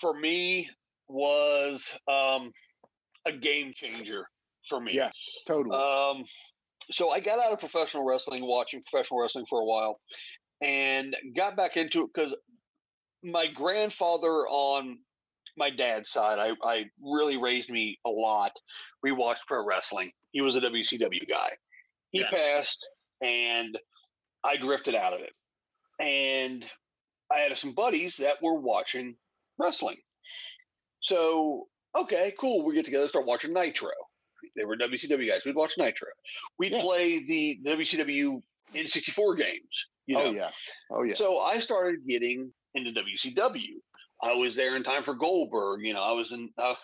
[0.00, 0.68] for me,
[1.08, 2.52] was um,
[3.26, 4.28] a game changer
[4.68, 4.92] for me.
[4.94, 5.10] Yeah,
[5.46, 5.74] totally.
[5.74, 6.24] Um,
[6.90, 10.00] so I got out of professional wrestling, watching professional wrestling for a while,
[10.62, 12.34] and got back into it because
[13.22, 14.98] my grandfather on
[15.56, 18.52] my dad's side, I, I really raised me a lot.
[19.02, 20.12] We watched pro wrestling.
[20.32, 21.50] He was a WCW guy.
[22.10, 22.30] He yeah.
[22.30, 22.78] passed,
[23.22, 23.76] and
[24.44, 25.32] I drifted out of it.
[25.98, 26.64] And
[27.32, 29.16] I had some buddies that were watching
[29.58, 29.96] wrestling.
[31.00, 32.64] So okay, cool.
[32.64, 33.90] We get together, start watching Nitro.
[34.54, 35.42] They were WCW guys.
[35.44, 36.08] We'd watch Nitro.
[36.58, 36.82] We'd yeah.
[36.82, 38.40] play the WCW
[38.74, 39.60] in 64 games.
[40.06, 40.28] You oh, know?
[40.28, 40.50] Oh yeah.
[40.90, 41.14] Oh yeah.
[41.14, 43.80] So I started getting into WCW.
[44.22, 45.80] I was there in time for Goldberg.
[45.84, 46.50] You know, I was in.
[46.58, 46.74] Uh,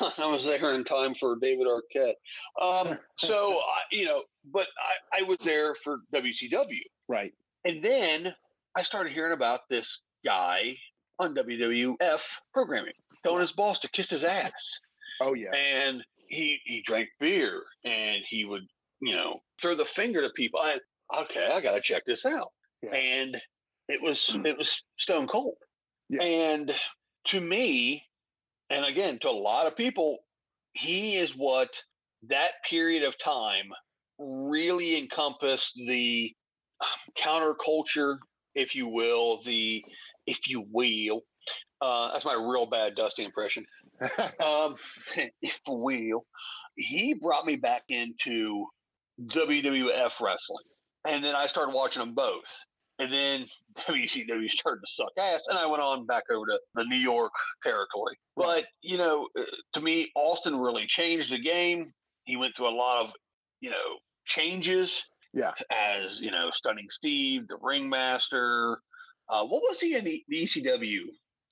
[0.18, 2.14] I was there in time for David Arquette.
[2.60, 4.66] Um, so I, you know, but
[5.12, 6.80] I, I was there for WCW.
[7.08, 7.32] Right.
[7.64, 8.34] And then
[8.76, 10.76] I started hearing about this guy
[11.18, 12.20] on WWF
[12.52, 14.52] programming, telling his boss to kiss his ass.
[15.20, 15.54] Oh yeah.
[15.54, 18.66] And he he drank beer and he would,
[19.00, 20.60] you know, throw the finger to people.
[20.60, 20.78] I,
[21.22, 22.48] okay, I gotta check this out.
[22.82, 22.94] Yeah.
[22.94, 23.40] And
[23.88, 25.56] it was it was stone cold.
[26.08, 26.22] Yeah.
[26.22, 26.74] And
[27.26, 28.02] to me,
[28.70, 30.18] and again, to a lot of people,
[30.72, 31.68] he is what
[32.28, 33.66] that period of time
[34.18, 36.32] really encompassed the
[36.80, 38.16] um, counterculture,
[38.54, 39.84] if you will, the
[40.26, 41.20] if you will.
[41.82, 43.66] Uh, that's my real bad Dusty impression.
[44.40, 44.74] Um,
[45.42, 46.24] if will,
[46.76, 48.66] he brought me back into
[49.20, 50.64] WWF wrestling,
[51.06, 52.44] and then I started watching them both.
[52.98, 53.46] And then
[53.88, 57.32] WCW started to suck ass, and I went on back over to the New York
[57.62, 58.16] territory.
[58.36, 59.42] But you know, uh,
[59.74, 61.92] to me, Austin really changed the game.
[62.24, 63.12] He went through a lot of,
[63.60, 65.02] you know, changes.
[65.34, 65.52] Yeah.
[65.70, 68.78] As you know, Stunning Steve, the Ringmaster,
[69.28, 71.04] uh, what was he in the, the ECW?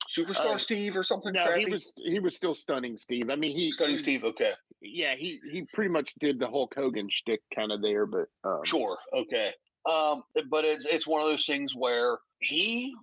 [0.08, 1.32] Superstar uh, Steve or something?
[1.32, 1.64] No, crappy?
[1.64, 3.30] he was he was still stunning Steve.
[3.30, 4.24] I mean, he stunning he, Steve.
[4.24, 4.52] Okay.
[4.82, 8.60] Yeah, he he pretty much did the Hulk Hogan shtick kind of there, but um,
[8.64, 9.52] sure, okay.
[9.88, 12.94] Um, but it's it's one of those things where he,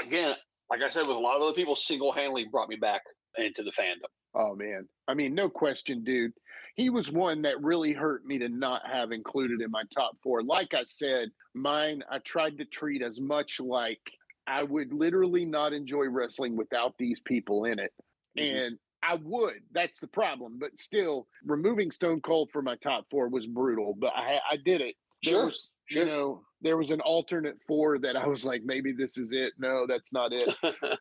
[0.00, 0.34] again,
[0.70, 3.02] like I said, with a lot of other people, single handedly brought me back
[3.38, 4.08] into the fandom.
[4.34, 6.32] Oh man, I mean, no question, dude.
[6.74, 10.42] He was one that really hurt me to not have included in my top four.
[10.42, 14.00] Like I said, mine I tried to treat as much like
[14.46, 17.92] I would literally not enjoy wrestling without these people in it,
[18.38, 18.56] mm-hmm.
[18.56, 19.60] and I would.
[19.72, 20.58] That's the problem.
[20.58, 23.94] But still, removing Stone Cold for my top four was brutal.
[23.98, 24.94] But I, I did it.
[25.22, 25.44] There sure.
[25.46, 26.02] Was, Sure.
[26.02, 29.52] You know, there was an alternate four that I was like, maybe this is it.
[29.56, 30.52] No, that's not it.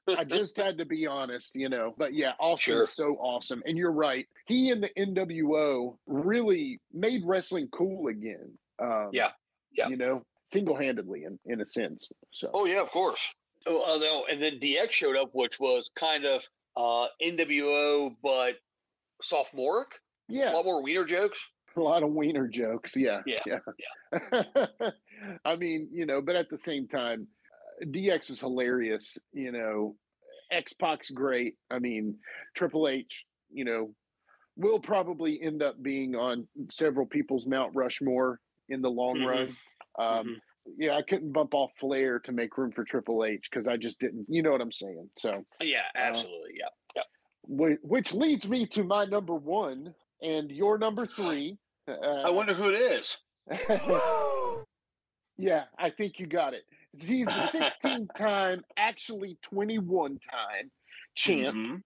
[0.08, 1.96] I just had to be honest, you know.
[1.98, 2.82] But yeah, Austin sure.
[2.84, 3.64] is so awesome.
[3.66, 4.28] And you're right.
[4.46, 8.52] He and the NWO really made wrestling cool again.
[8.80, 9.30] Um, yeah.
[9.76, 9.88] Yeah.
[9.88, 12.12] You know, single handedly in, in a sense.
[12.32, 13.20] So Oh yeah, of course.
[13.68, 16.42] Oh, uh, no, and then DX showed up, which was kind of
[16.78, 18.56] uh, NWO but
[19.24, 19.90] sophomoric.
[20.28, 20.54] Yeah.
[20.54, 21.38] A lot more wiener jokes.
[21.76, 22.96] a lot of wiener jokes.
[22.96, 23.22] Yeah.
[23.26, 23.40] Yeah.
[23.46, 23.60] Yeah.
[24.14, 24.90] yeah.
[25.46, 27.28] I mean, you know, but at the same time,
[27.82, 29.18] uh, DX is hilarious.
[29.34, 29.96] You know,
[30.52, 31.56] X Pac's great.
[31.72, 32.18] I mean,
[32.56, 33.94] Triple H, you know,
[34.58, 39.28] will probably end up being on several people's Mount Rushmore in the long mm-hmm.
[39.28, 39.58] run.
[40.00, 40.32] Um, mm-hmm.
[40.78, 44.00] Yeah, I couldn't bump off Flair to make room for Triple H because I just
[44.00, 44.26] didn't.
[44.28, 45.10] You know what I'm saying?
[45.16, 46.60] So yeah, absolutely.
[46.66, 47.02] Uh, yeah,
[47.68, 47.76] yeah.
[47.84, 51.60] Which leads me to my number one and your number three.
[51.88, 53.16] Uh, I wonder who it is.
[55.38, 56.64] yeah, I think you got it.
[57.00, 60.72] He's the 16th time, actually 21 time
[61.14, 61.56] champ.
[61.56, 61.82] Mhm.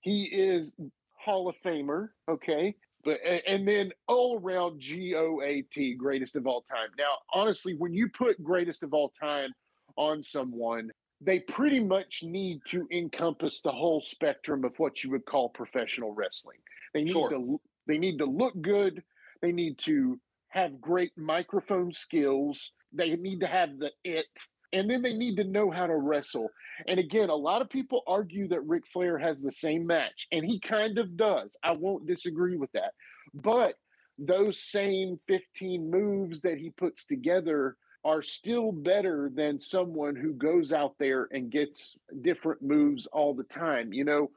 [0.00, 0.74] He is
[1.18, 2.74] Hall of Famer, okay?
[3.04, 6.88] But and then all around GOAT, greatest of all time.
[6.98, 9.52] Now, honestly, when you put greatest of all time
[9.96, 10.90] on someone,
[11.20, 16.12] they pretty much need to encompass the whole spectrum of what you would call professional
[16.12, 16.58] wrestling.
[16.92, 17.30] They need Sure.
[17.30, 19.02] to they need to look good.
[19.42, 22.72] They need to have great microphone skills.
[22.92, 24.26] They need to have the it,
[24.74, 26.48] and then they need to know how to wrestle.
[26.88, 30.44] And again, a lot of people argue that Ric Flair has the same match, and
[30.44, 31.56] he kind of does.
[31.62, 32.92] I won't disagree with that.
[33.32, 33.76] But
[34.18, 40.72] those same 15 moves that he puts together are still better than someone who goes
[40.72, 43.92] out there and gets different moves all the time.
[43.92, 44.30] You know,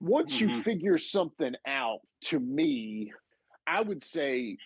[0.00, 0.62] once you Mhm.
[0.62, 3.12] figure something out, to me,
[3.66, 4.58] I would say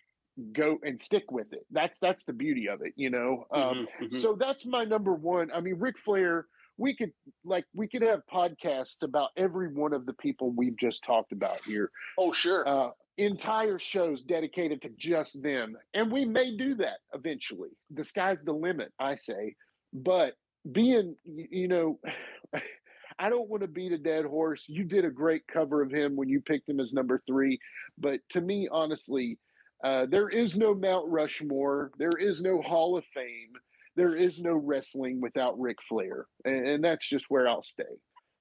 [0.53, 1.67] go and stick with it.
[1.71, 3.45] That's that's the beauty of it, you know.
[3.53, 4.15] Um, Mhm, mhm.
[4.15, 5.51] so that's my number one.
[5.53, 6.47] I mean, Ric Flair,
[6.77, 7.13] we could
[7.45, 11.63] like we could have podcasts about every one of the people we've just talked about
[11.65, 11.91] here.
[12.19, 12.67] oh, sure.
[12.69, 15.77] Uh, entire shows dedicated to just them.
[15.93, 17.71] And we may do that eventually.
[17.91, 19.57] The sky's the limit, I say.
[19.93, 20.35] But
[20.71, 21.99] being, you know,
[23.19, 24.67] I don't want to beat a dead horse.
[24.69, 27.59] You did a great cover of him when you picked him as number three.
[27.99, 29.39] But to me, honestly,
[29.85, 31.93] uh, there is no Mount Rushmore.
[31.99, 33.53] There is no Hall of Fame.
[33.97, 36.27] There is no wrestling without Ric Flair.
[36.45, 37.85] And, and that's just where I'll stay.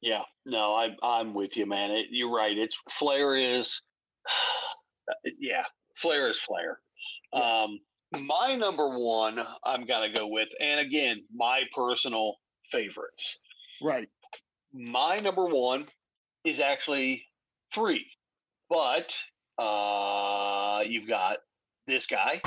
[0.01, 1.91] Yeah, no, I, I'm with you, man.
[1.91, 2.55] It, you're right.
[2.55, 3.81] It's Flair is,
[5.39, 5.63] yeah,
[5.97, 6.79] Flair is Flair.
[7.33, 7.79] Um,
[8.13, 12.35] my number one, I'm gonna go with, and again, my personal
[12.71, 13.37] favorites.
[13.81, 14.07] Right.
[14.73, 15.87] My number one
[16.45, 17.25] is actually
[17.73, 18.05] three,
[18.69, 19.11] but
[19.57, 21.37] uh, you've got
[21.87, 22.41] this guy,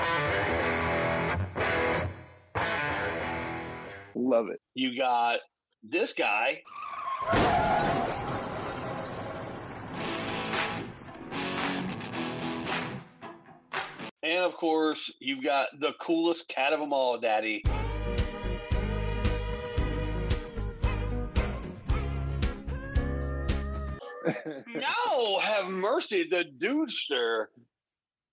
[4.15, 4.61] Love it.
[4.75, 5.39] you got
[5.83, 6.63] this guy,
[14.23, 17.63] and of course, you've got the coolest cat of them all, Daddy.
[24.75, 25.10] no,
[25.41, 27.47] have mercy, the dudester.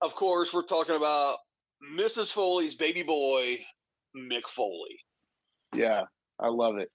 [0.02, 1.38] Of course, we're talking about
[1.98, 2.32] Mrs.
[2.32, 3.58] Foley's baby boy,
[4.16, 4.98] Mick Foley.
[5.76, 6.04] yeah,
[6.40, 6.90] I love it.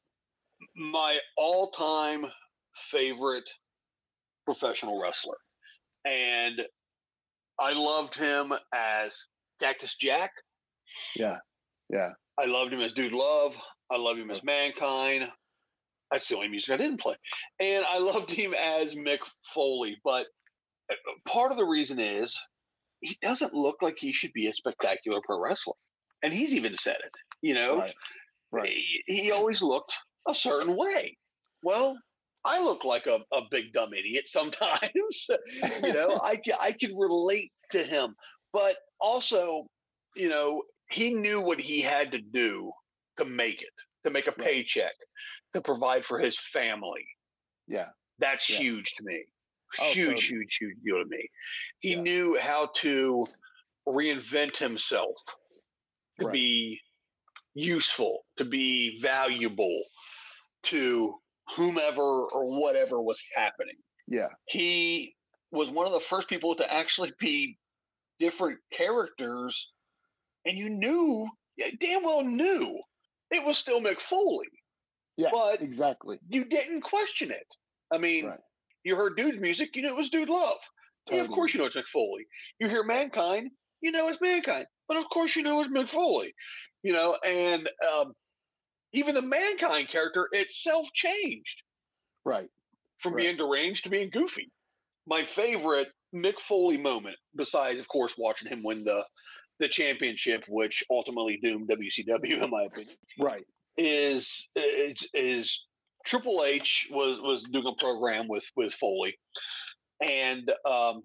[0.77, 2.27] my all-time
[2.91, 3.49] favorite
[4.47, 5.37] professional wrestler
[6.05, 6.61] and
[7.61, 9.13] i loved him as
[9.61, 10.31] cactus jack
[11.15, 11.37] Yeah.
[11.91, 12.11] Yeah.
[12.39, 13.55] i loved him as dude love
[13.91, 15.29] i loved him as mankind
[16.13, 17.17] that's the only music i didn't play
[17.59, 19.19] and i loved him as mick
[19.55, 20.27] foley but
[20.91, 20.95] uh,
[21.27, 22.37] part of the reason is
[23.01, 25.75] he doesn't look like he should be a spectacular pro wrestler
[26.23, 27.95] and he's even said it you know Right.
[28.53, 28.69] Right.
[28.69, 29.93] he, he always looked
[30.29, 31.17] a certain way.
[31.63, 31.97] Well,
[32.45, 34.91] I look like a, a big dumb idiot sometimes.
[35.83, 38.15] you know, I can, I can relate to him,
[38.53, 39.67] but also,
[40.15, 42.71] you know, he knew what he had to do
[43.19, 43.73] to make it,
[44.05, 44.95] to make a paycheck,
[45.55, 47.07] to provide for his family.
[47.67, 47.89] Yeah.
[48.19, 48.59] That's Yeah.
[48.59, 49.25] huge to me.
[49.79, 50.27] Oh, huge, totally.
[50.27, 51.29] huge, huge deal to me.
[51.81, 52.01] He Yeah.
[52.03, 53.27] knew how to
[53.87, 55.17] reinvent himself
[56.21, 56.33] to Right.
[56.33, 56.81] be
[57.55, 59.85] useful, to be valuable
[60.65, 61.21] to
[61.57, 63.77] whomever or whatever was happening.
[64.07, 64.29] Yeah.
[64.49, 65.17] He
[65.51, 67.59] was one of the first people to actually be
[68.19, 69.73] different characters,
[70.45, 71.29] and you knew,
[71.79, 72.81] damn well knew,
[73.33, 74.47] it was still Mick Foley.
[75.17, 75.29] Yeah.
[75.33, 76.19] But exactly.
[76.29, 77.47] you didn't question it.
[77.93, 78.41] I mean, Right.
[78.85, 80.59] you heard Dude's music, you knew it was Dude Love.
[81.11, 82.27] Yeah, of course you know it's Mick Foley.
[82.61, 84.67] You hear Mankind, you know it's Mankind.
[84.89, 86.35] But of course you know it's Mick Foley.
[86.83, 88.13] You know, and um,
[88.93, 91.63] even the Mankind character itself changed
[92.25, 92.49] Right.
[93.03, 93.23] from Right.
[93.25, 94.51] being deranged to being goofy.
[95.07, 99.05] My favorite Mick Foley moment, besides of course watching him win the
[99.61, 103.45] the championship, which ultimately doomed WCW in my opinion, Right.
[103.77, 105.61] is is, is
[106.07, 109.17] Triple H was was doing a program with with Foley,
[110.01, 111.03] and um,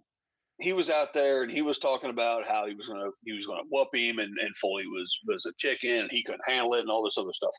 [0.60, 3.45] he was out there and he was talking about how he was gonna he was
[3.45, 6.80] gonna whoop him, and, and Foley was was a chicken and he couldn't handle it
[6.82, 7.52] and all this other stuff.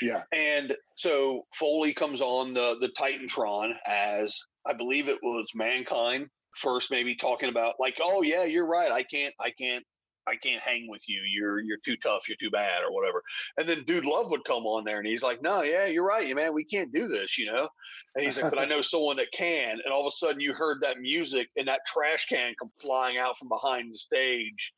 [0.00, 0.22] Yeah.
[0.32, 4.32] And so Foley comes on the the Titantron as
[4.66, 6.28] I believe it was Mankind
[6.62, 9.84] first, maybe talking about like, oh yeah, you're right, I can't I can't
[10.26, 11.20] I can't hang with you.
[11.22, 12.22] You're you're too tough.
[12.28, 13.22] You're too bad, or whatever.
[13.58, 16.26] And then Dude Love would come on there, and he's like, "No, yeah, you're right,
[16.26, 16.54] you man.
[16.54, 17.68] We can't do this, you know."
[18.14, 20.54] And he's like, "But I know someone that can." And all of a sudden, you
[20.54, 24.72] heard that music, and that trash can come flying out from behind the stage,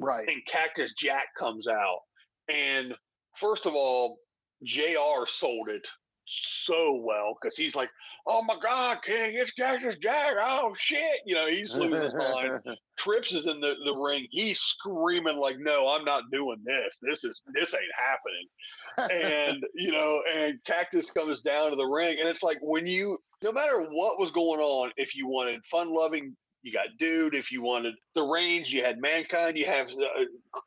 [0.00, 0.28] Right.
[0.28, 2.00] and Cactus Jack comes out.
[2.48, 2.94] And
[3.38, 4.18] first of all,
[4.64, 5.86] JR sold it
[6.26, 7.90] so well because he's like,
[8.26, 10.34] oh my God, King, it's Cactus Jack.
[10.40, 11.20] Oh shit.
[11.24, 12.60] You know, he's losing his mind.
[12.98, 14.26] Trips is in the, the ring.
[14.30, 16.96] He's screaming like, no, I'm not doing this.
[17.02, 19.52] This is this ain't happening.
[19.52, 23.18] And you know, and Cactus comes down to the ring, and it's like when you,
[23.42, 26.34] no matter what was going on, if you wanted fun loving
[26.66, 27.34] you got Dude.
[27.34, 29.56] If you wanted the range, you had Mankind.
[29.56, 30.24] You have uh,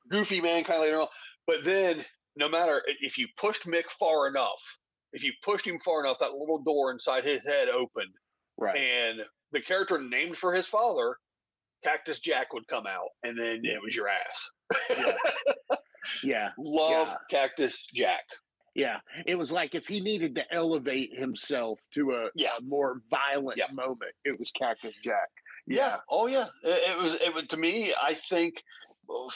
[0.09, 1.07] Goofy Mankind later on.
[1.45, 2.05] But then,
[2.37, 4.61] no matter if you pushed Mick far enough,
[5.13, 8.13] if you pushed him far enough, that little door inside his head opened,
[8.57, 8.77] right.
[8.77, 9.19] and
[9.51, 11.15] the character named for his father,
[11.83, 14.89] Cactus Jack, would come out, and then it was your ass.
[14.89, 15.13] Yeah.
[16.23, 16.49] Yeah.
[16.57, 17.15] Love Yeah.
[17.29, 18.23] Cactus Jack.
[18.75, 18.97] Yeah.
[19.25, 22.49] It was like if he needed to elevate himself to a, Yeah.
[22.57, 23.71] a more violent Yeah.
[23.73, 25.29] moment, it was Cactus Jack.
[25.67, 25.97] Yeah.
[26.09, 26.47] Oh yeah.
[26.63, 27.13] It, it was.
[27.15, 27.93] It was to me.
[27.93, 28.55] I think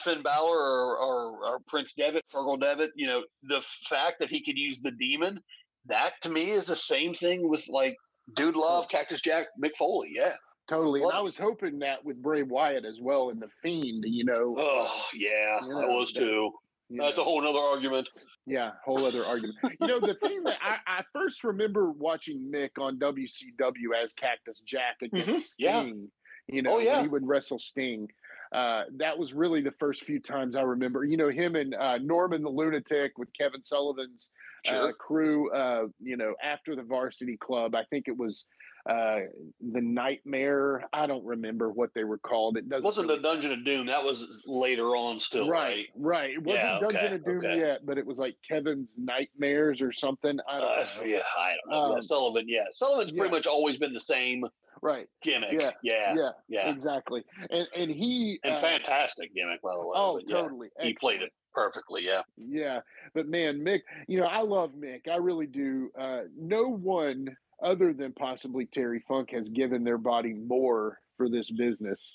[0.03, 2.91] Finn Balor or, or, or Prince Devitt, Fergal Devitt.
[2.95, 5.39] You know, the fact that he could use the demon.
[5.87, 7.95] That to me is the same thing with like
[8.35, 10.11] Dude Love, Cactus Jack, Mick Foley.
[10.13, 10.33] Yeah.
[10.69, 11.01] Totally.
[11.01, 14.23] And Well- I was hoping that with Bray Wyatt as well and the Fiend, you
[14.23, 14.55] know.
[14.57, 16.51] Oh yeah, You I was that- too.
[16.89, 18.07] That's a whole other argument.
[18.45, 19.57] Yeah, whole other argument.
[19.81, 24.59] You know, the thing that I, I first remember watching Mick on WCW as Cactus
[24.59, 25.81] Jack against Mhm, yeah.
[25.81, 26.11] Sting,
[26.47, 27.01] you know, Oh, yeah.
[27.01, 28.07] he would wrestle Sting.
[28.53, 31.03] Uh, that was really the first few times I remember.
[31.03, 34.31] You know, him and uh, Norman the Lunatic with Kevin Sullivan's
[34.65, 34.93] Sure.
[34.93, 37.75] crew, uh, you know, after the Varsity Club.
[37.75, 38.45] I think it was
[38.89, 39.19] uh,
[39.61, 40.83] the Nightmare.
[40.91, 42.57] I don't remember what they were called.
[42.57, 43.85] It doesn't wasn't really the Dungeon of Doom.
[43.87, 45.87] That was later on, still right.
[45.95, 46.29] right, right.
[46.31, 47.59] It wasn't Yeah, Dungeon okay, of Doom okay.
[47.59, 50.37] yet, but it was like Kevin's Nightmares or something.
[50.49, 51.03] I don't Uh, know.
[51.05, 51.89] yeah, I don't know.
[51.91, 52.45] yeah, Um, Sullivan.
[52.49, 53.19] Yeah, Sullivan's yeah.
[53.19, 54.45] pretty much always been the same
[54.81, 55.07] Right.
[55.21, 55.53] gimmick.
[55.53, 56.29] Yeah, yeah, Yeah.
[56.49, 56.69] yeah.
[56.69, 57.23] Exactly.
[57.49, 59.93] And and he and uh, fantastic gimmick by the way.
[59.95, 60.69] Oh, yeah, totally.
[60.81, 62.03] he played it perfectly.
[62.03, 62.23] Yeah.
[62.35, 62.81] Yeah,
[63.13, 65.07] but man, Mick, you know, I love Mick.
[65.07, 65.89] I really do.
[65.97, 71.49] Uh, no one other than possibly Terry Funk has given their body more for this
[71.49, 72.11] business.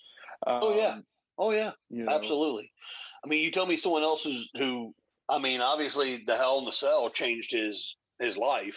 [0.47, 0.89] Oh, yeah.
[0.95, 1.05] Um,
[1.41, 2.73] Oh yeah, you know, absolutely.
[3.25, 4.93] I mean, you tell me someone else who's who.
[5.29, 8.77] I mean, obviously, the Hell in the Cell changed his his life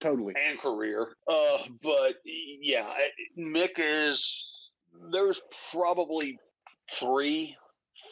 [0.00, 0.34] Totally.
[0.34, 1.14] and career.
[1.28, 2.92] Uh, but yeah,
[3.38, 4.48] Mick is.
[5.12, 5.40] There's
[5.70, 6.40] probably
[6.98, 7.56] three,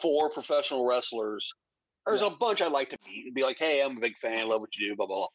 [0.01, 1.45] four professional wrestlers.
[2.05, 2.27] There's Yeah.
[2.27, 4.61] a bunch I'd like to meet and be like, hey, I'm a big fan, love
[4.61, 5.27] what you do, blah blah blah.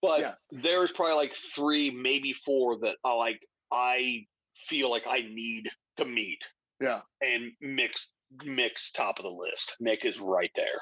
[0.00, 0.34] But Yeah.
[0.50, 3.40] there's probably like three, maybe four that I like.
[3.72, 4.26] I
[4.68, 6.40] feel like I need to meet,
[6.80, 7.02] Yeah.
[7.20, 8.08] and Mick's
[8.44, 9.74] Mick's top of the list.
[9.82, 10.80] Mick is right there.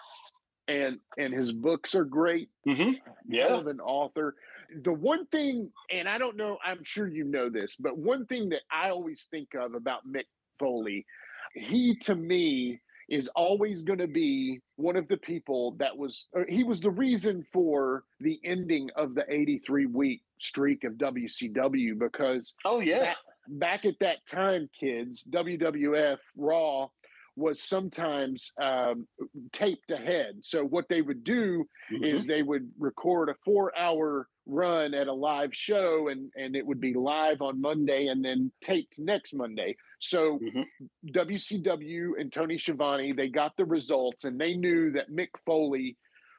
[0.69, 2.51] And and his books are great.
[2.67, 2.95] Mm-hmm.
[3.29, 3.55] Yeah.
[3.55, 4.35] of an author.
[4.83, 8.49] The one thing, and I don't know, I'm sure you know this, but one thing
[8.49, 10.25] that I always think of about Mick
[10.59, 11.07] Foley,
[11.55, 16.65] he to me is always going to be one of the people that was, he
[16.65, 22.81] was the reason for the ending of the 83 week streak of WCW because Oh
[22.81, 23.01] yeah.
[23.01, 23.17] back,
[23.49, 26.89] back at that time, kids, WWF Raw
[27.37, 29.07] was sometimes um,
[29.53, 30.37] taped ahead.
[30.43, 32.03] So what they would do Mhm.
[32.15, 36.65] is they would record a four hour run at a live show and and it
[36.65, 39.77] would be live on Monday and then taped next Monday.
[40.09, 40.67] So Mhm.
[41.13, 45.97] WCW and Tony Schiavone, they got the results and they knew that Mick Foley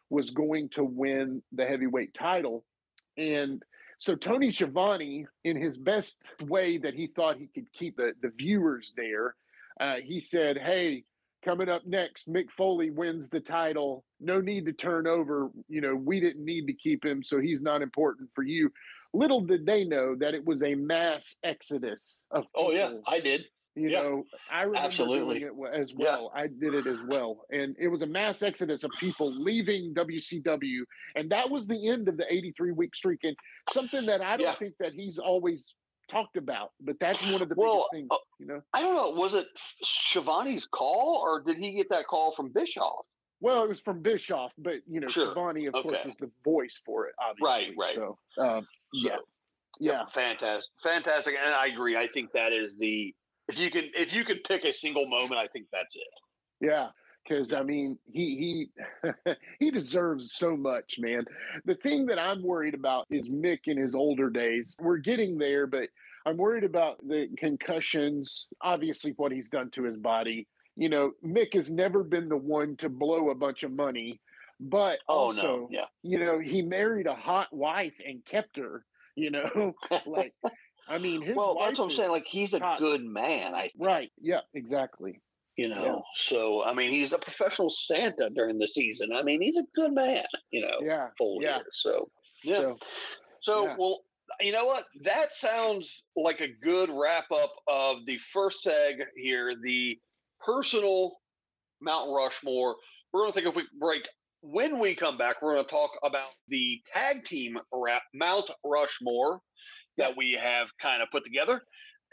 [0.10, 2.66] was going to win the heavyweight title.
[3.18, 3.64] And
[4.00, 8.30] so Tony Schiavone, in his best way that he thought he could keep the, the
[8.30, 9.36] viewers there,
[9.80, 11.04] uh, he said, Hey,
[11.44, 14.06] coming up next, Mick Foley wins the title.
[14.20, 15.50] No need to turn over.
[15.68, 18.72] You know, we didn't need to keep him, so he's not important for you.
[19.14, 22.94] Little did they know that it was a mass exodus of Oh yeah.
[23.08, 23.46] I did.
[23.78, 24.02] You Yeah.
[24.02, 25.40] know, I remember Absolutely.
[25.40, 25.98] doing it as Yeah.
[26.16, 26.32] well.
[26.34, 30.84] I did it as well, and it was a mass exodus of people leaving WCW,
[31.16, 33.24] and that was the end of the 83 week streak.
[33.24, 33.38] And
[33.70, 34.56] something that I don't Yeah.
[34.56, 35.76] think that he's always
[36.10, 38.08] talked about, but that's one of the Well, biggest things.
[38.10, 39.12] uh, you know, I don't know.
[39.12, 39.48] Was it
[39.84, 43.06] Schiavone's call or did he get that call from Bischoff?
[43.40, 45.36] well, it was from Bischoff, but you know, Sure.
[45.36, 46.08] Shivani, of course, Okay.
[46.08, 47.14] was the voice for it.
[47.20, 47.78] Obviously, right.
[47.78, 47.94] right.
[47.96, 49.28] So, um, yeah, So,
[49.80, 50.72] yeah, Fantastic.
[50.82, 51.36] Fantastic.
[51.36, 51.96] And I agree.
[51.96, 53.14] I think that is the
[53.48, 56.66] if you can if you could pick a single moment, I think that's it.
[56.68, 56.90] Yeah,
[57.24, 58.68] because I mean, he
[59.04, 59.12] he
[59.60, 61.26] he deserves so much, man.
[61.66, 64.76] The thing that I'm worried about is Mick in his older days.
[64.80, 65.90] We're getting there, but
[66.26, 68.48] I'm worried about the concussions.
[68.62, 70.48] Obviously, what he's done to his body.
[70.76, 74.20] you know, Mick has never been the one to blow a bunch of money,
[74.60, 75.86] but Oh also, no, yeah.
[76.04, 78.84] you know, he married a hot wife and kept her.
[79.16, 79.74] You know,
[80.06, 80.34] like
[80.88, 82.12] I mean, his well, wife that's what I'm saying.
[82.12, 83.54] Like he's a good man.
[83.54, 85.22] I right, yeah, exactly.
[85.58, 86.04] you know.
[86.16, 89.12] So I mean, he's a professional Santa during the season.
[89.14, 90.26] I mean, he's a good man.
[90.52, 91.58] You know, Yeah, full yeah.
[91.58, 91.66] year.
[91.72, 92.10] So
[92.44, 92.62] yeah.
[92.62, 92.78] So,
[93.42, 93.76] So, Yeah.
[93.78, 94.04] well,
[94.42, 94.86] you know what?
[95.04, 100.00] That sounds like a good wrap up of the first seg here, the
[100.44, 101.18] personal
[101.82, 102.76] Mount Rushmore.
[103.12, 104.08] We're going to take a quick break.
[104.42, 107.58] When we come back, we're going to talk about the tag team
[108.14, 109.42] Mount Rushmore
[109.98, 111.62] that we have kind of put together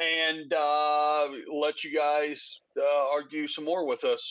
[0.01, 2.41] and uh, let you guys
[2.79, 4.23] uh, argue some more with us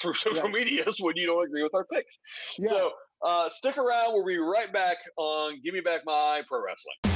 [0.00, 2.12] through social medias when you don't agree with our picks.
[2.58, 2.70] yeah.
[2.70, 2.90] So
[3.24, 4.12] uh, stick around.
[4.12, 7.14] We'll be right back on Give Me Back My Pro Wrestling.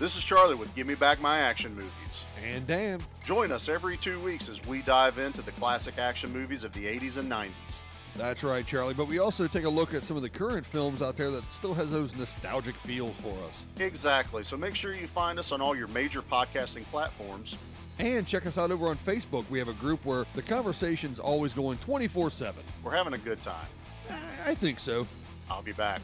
[0.00, 2.26] This is Charlie with Give Me Back My Action Movies.
[2.44, 3.00] And Dan.
[3.24, 6.84] Join us every two weeks as we dive into the classic action movies of the
[6.84, 7.80] 80s and 90s.
[8.16, 8.94] That's right, Charlie.
[8.94, 11.42] But we also take a look at some of the current films out there that
[11.52, 13.62] still has those nostalgic feels for us.
[13.78, 17.56] Exactly, so make sure you find us on all your major podcasting platforms.
[17.98, 19.48] And check us out over on Facebook.
[19.50, 22.62] We have a group where the conversation's always going 24 7.
[22.82, 23.66] We're having a good time.
[24.44, 25.06] I think so.
[25.48, 26.00] I'll be back.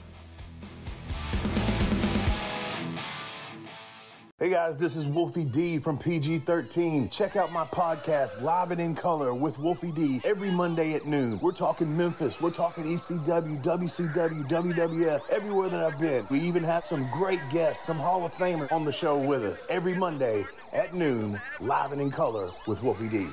[4.41, 7.11] Hey guys, this is Wolfie D from PG 13.
[7.11, 11.39] Check out my podcast, Live and in Color with Wolfie D, every Monday at noon.
[11.41, 16.27] We're talking Memphis, we're talking ECW, WCW, WWF, everywhere that I've been.
[16.31, 19.67] We even have some great guests, some Hall of Famers on the show with us
[19.69, 23.27] every Monday at noon, Live and in Color with Wolfie D.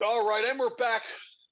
[0.00, 1.02] All right, and we're back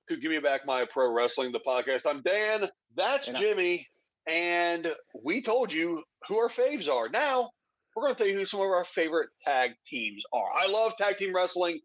[0.08, 2.02] to Give Me Back My Pro Wrestling, the podcast.
[2.06, 2.68] I'm Dan.
[2.94, 3.88] That's And I- Jimmy.
[4.28, 7.08] And we told you who our faves are.
[7.08, 7.50] Now,
[7.96, 10.50] we're going to tell you who some of our favorite tag teams are.
[10.62, 11.80] I love tag team wrestling.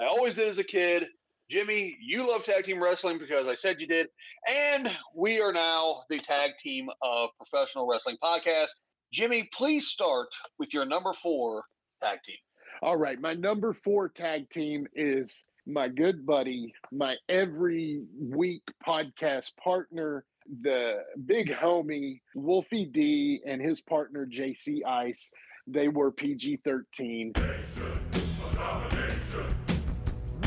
[0.00, 1.06] I always did as a kid.
[1.50, 4.08] Jimmy, you love tag team wrestling because I said you did.
[4.46, 8.68] And we are now the tag team of professional wrestling podcast.
[9.12, 10.28] Jimmy, please start
[10.58, 11.64] with your number four
[12.02, 12.36] tag team.
[12.82, 19.56] All right, my number four tag team is my good buddy, my every week podcast
[19.56, 20.24] partner,
[20.62, 25.30] the big homie Wolfie D and his partner JC Ice.
[25.66, 27.34] They were PG 13.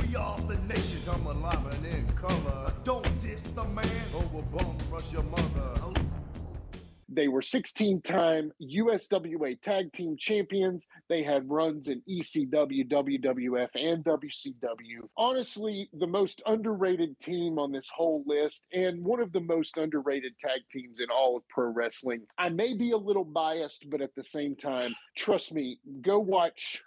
[0.07, 0.99] We are the nation,
[1.71, 2.73] and in color.
[2.83, 3.85] Don't diss the man,
[4.51, 5.50] bum rush your mother.
[7.13, 10.87] They were 16 time USWA tag team champions.
[11.09, 15.01] They had runs in ECW, WWF, and WCW.
[15.17, 20.39] Honestly, the most underrated team on this whole list, and one of the most underrated
[20.39, 22.21] tag teams in all of pro wrestling.
[22.37, 26.81] I may be a little biased, but at the same time, trust me, go watch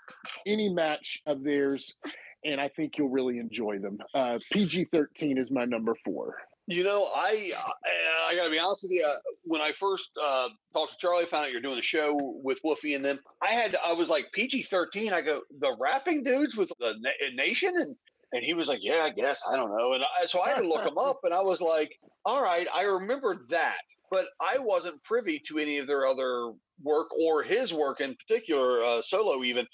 [0.47, 1.97] any match of theirs,
[2.45, 3.99] and I think you'll really enjoy them.
[4.15, 6.37] Uh, PG 13 is my number four.
[6.67, 9.05] You know, I I, I got to be honest with you.
[9.05, 12.59] uh, When I first uh, talked to Charlie, found out you're doing a show with
[12.65, 13.19] Wolfie and them.
[13.43, 15.13] I had I was like PG thirteen.
[15.13, 17.95] I go the rapping dudes with the na- nation, and
[18.33, 19.93] and he was like, yeah, I guess I don't know.
[19.93, 21.91] And I, so I had to look them up, and I was like,
[22.25, 23.79] all right, I remember that,
[24.11, 26.51] but I wasn't privy to any of their other
[26.83, 29.67] work or his work in particular, uh, solo even.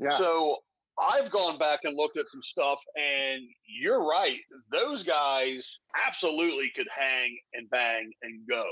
[0.00, 0.16] Yeah.
[0.18, 0.56] So
[1.00, 4.38] I've gone back and looked at some stuff, and you're right.
[4.70, 5.64] Those guys
[6.06, 8.64] absolutely could hang and bang and go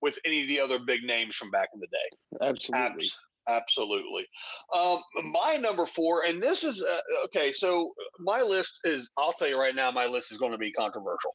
[0.00, 2.46] with any of the other big names from back in the day.
[2.46, 3.04] Absolutely.
[3.04, 3.16] Abs-
[3.48, 4.26] absolutely.
[4.74, 5.00] Um,
[5.32, 7.52] my number four, and this is uh, okay.
[7.52, 9.08] So my list is.
[9.18, 11.34] I'll tell you right now, my list is going to be controversial.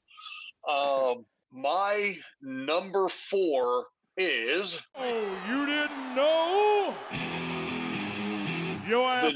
[0.67, 3.85] Um, my number four
[4.17, 7.32] is Oh, you didn't know?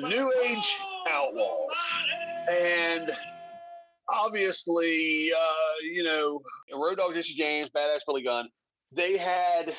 [0.02, 0.76] The New Age
[1.10, 1.70] Outlaws,
[2.52, 3.12] and
[4.10, 6.42] obviously, uh, you know,
[6.74, 8.50] Road Dog Jesse James, Badass Billy Gunn,
[8.92, 9.74] they had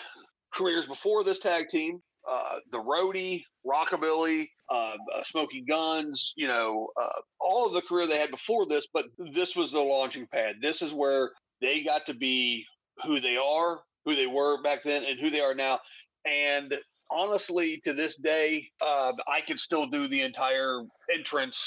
[0.54, 2.00] careers before this tag team.
[2.28, 8.06] Uh, the Roadie, Rockabilly, uh, uh, Smoky Guns, you know, uh, all of the career
[8.06, 9.04] they had before this, but
[9.34, 10.56] this was the launching pad.
[10.62, 12.64] This is where they got to be
[13.04, 15.78] who they are, who they were back then, and who they are now.
[16.26, 16.74] And
[17.10, 20.82] honestly, to this day, uh, I could still do the entire
[21.12, 21.58] entrance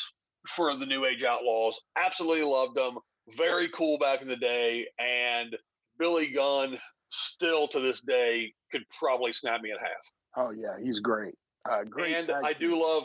[0.55, 1.79] for the New Age Outlaws.
[1.97, 2.97] Absolutely loved them.
[3.37, 4.87] Very cool back in the day.
[4.99, 5.55] And
[5.99, 6.79] Billy Gunn,
[7.11, 9.89] still to this day, could probably snap me in half.
[10.37, 11.35] Oh yeah, he's great.
[11.69, 12.15] Uh, great.
[12.15, 12.71] and I team.
[12.71, 13.03] do love,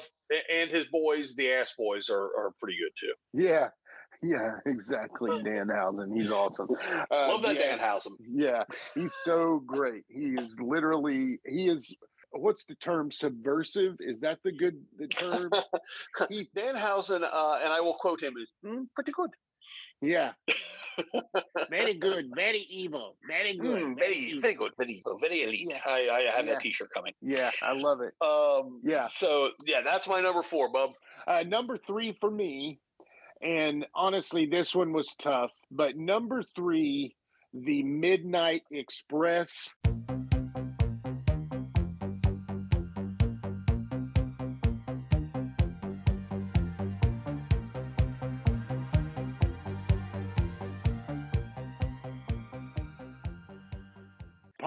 [0.51, 3.43] and his boys, the Ass Boys, are, are pretty good too.
[3.45, 3.68] Yeah,
[4.22, 5.30] yeah, exactly.
[5.45, 6.68] Dan Danhausen, he's awesome.
[7.11, 8.12] Uh, love that yes, Danhausen.
[8.32, 8.62] Yeah,
[8.95, 10.05] he's so great.
[10.09, 11.95] He is literally he is
[12.41, 13.97] what's the term subversive?
[14.01, 15.51] Is that the good the term?
[16.28, 19.30] He- Danhausen, uh, and I will quote him, is "Hmm, pretty good.
[20.01, 20.32] yeah.
[21.70, 23.82] very good, very evil, very good.
[23.82, 25.68] Hmm, very, very good, very evil very elite.
[25.70, 25.80] Yeah.
[25.87, 26.55] I, I have Yeah.
[26.55, 27.12] that T-shirt coming.
[27.20, 28.14] Yeah, I love it.
[28.26, 29.09] Um, Yeah.
[29.20, 30.91] So yeah, that's my number four, bub.
[31.26, 32.78] Uh, number three for me,
[33.43, 37.14] and honestly, this one was tough, but number three,
[37.53, 39.74] the Midnight Express.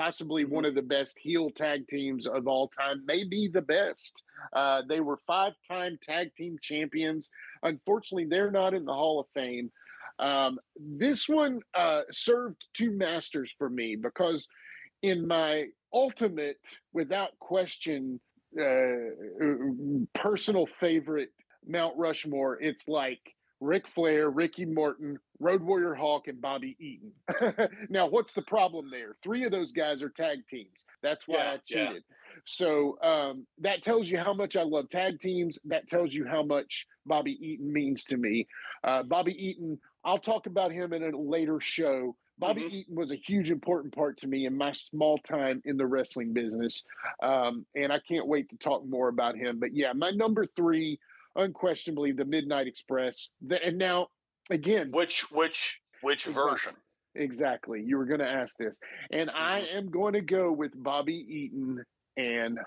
[0.10, 4.24] Possibly one of the best heel tag teams of all time, maybe the best.
[4.54, 7.30] Uh, they were five time tag team champions.
[7.62, 9.72] Unfortunately, they're not in the Hall of Fame.
[10.18, 14.48] Um, this one uh, served two masters for me because,
[15.04, 16.58] in my ultimate,
[16.92, 18.20] without question,
[18.60, 19.14] uh,
[20.16, 21.30] personal favorite
[21.68, 23.22] Mount Rushmore, it's like
[23.62, 27.12] Ric Flair, Ricky Morton, Road Warrior Hawk, and Bobby Eaton.
[27.90, 29.16] now, what's the problem there?
[29.24, 30.86] Three of those guys are tag teams.
[31.04, 31.88] That's why Yeah, I yeah.
[31.88, 32.04] cheated.
[32.46, 35.60] So um, that tells you how much I love tag teams.
[35.66, 38.48] That tells you how much Bobby Eaton means to me.
[38.84, 42.16] Uh, Bobby Eaton, I'll talk about him in a later show.
[42.38, 42.72] Bobby Mhm.
[42.72, 46.32] Eaton was a huge, important part to me in my small time in the wrestling
[46.32, 46.86] business.
[47.22, 49.60] Um, and I can't wait to talk more about him.
[49.60, 50.98] But yeah, my number three,
[51.40, 53.30] unquestionably, the Midnight Express.
[53.46, 54.08] The, and now,
[54.50, 56.52] again, Which which which Exactly.
[56.52, 56.74] version?
[57.16, 57.82] Exactly.
[57.82, 58.80] You were going to ask this.
[59.12, 59.78] And I Mm-hmm.
[59.78, 61.84] am going to go with Bobby Eaton
[62.18, 62.60] and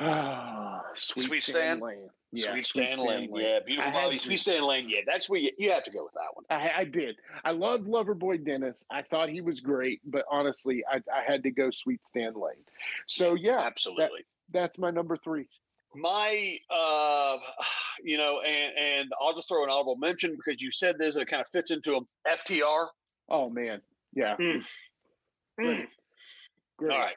[0.00, 1.80] ah, Sweet, Sweet Stan, Stan?
[1.80, 2.08] Lane.
[2.32, 3.30] Yeah, Sweet Stan Lane.
[3.34, 4.18] Yeah, beautiful I Bobby.
[4.18, 4.88] Sweet Stan Lane.
[4.88, 6.44] Yeah, that's where you, you have to go with that one.
[6.48, 7.16] I, I did.
[7.44, 8.84] I loved Loverboy Dennis.
[8.90, 12.64] I thought he was great, but honestly, I, I had to go Sweet Stan Lane.
[13.08, 14.24] So yeah, Absolutely.
[14.52, 15.46] that's my number three.
[15.94, 17.36] My uh
[18.04, 21.22] you know and and i'll just throw an audible mention because you said this and
[21.22, 22.86] it kind of fits into them ftr
[23.32, 23.80] Oh man,
[24.12, 24.64] yeah, Mm.
[25.56, 25.88] Great.
[26.78, 26.90] great.
[26.92, 27.14] all right.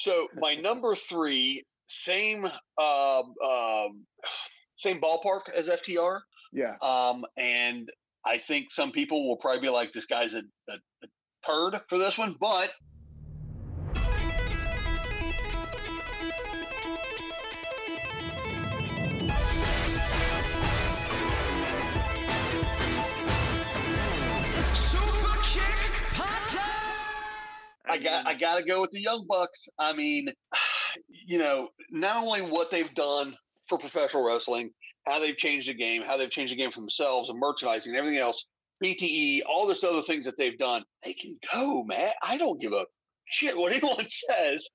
[0.00, 4.06] So my number three same um um
[4.78, 6.20] same ballpark as ftr
[6.52, 7.88] Yeah, um and
[8.26, 11.06] i think some people will probably be like this guy's a, a, a
[11.46, 12.70] turd for this one but
[28.04, 29.66] got I got to go with the Young Bucks.
[29.78, 30.28] I mean,
[31.26, 33.36] you know, not only what they've done
[33.68, 34.70] for professional wrestling,
[35.06, 37.98] how they've changed the game, how they've changed the game for themselves and merchandising and
[37.98, 38.42] everything else,
[38.82, 40.84] BTE, all this other things that they've done.
[41.04, 42.12] They can go, man.
[42.22, 42.84] I don't give a
[43.26, 44.66] shit what anyone says.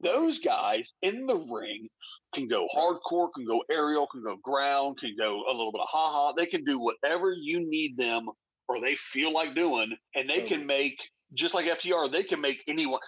[0.00, 1.88] Those guys in the ring
[2.34, 5.88] can go hardcore, can go aerial, can go ground, can go a little bit of
[5.90, 6.32] ha ha.
[6.36, 8.28] They can do whatever you need them
[8.68, 10.96] or they feel like doing, and they can make
[11.34, 12.10] just like FTR.
[12.10, 13.00] They can make anyone.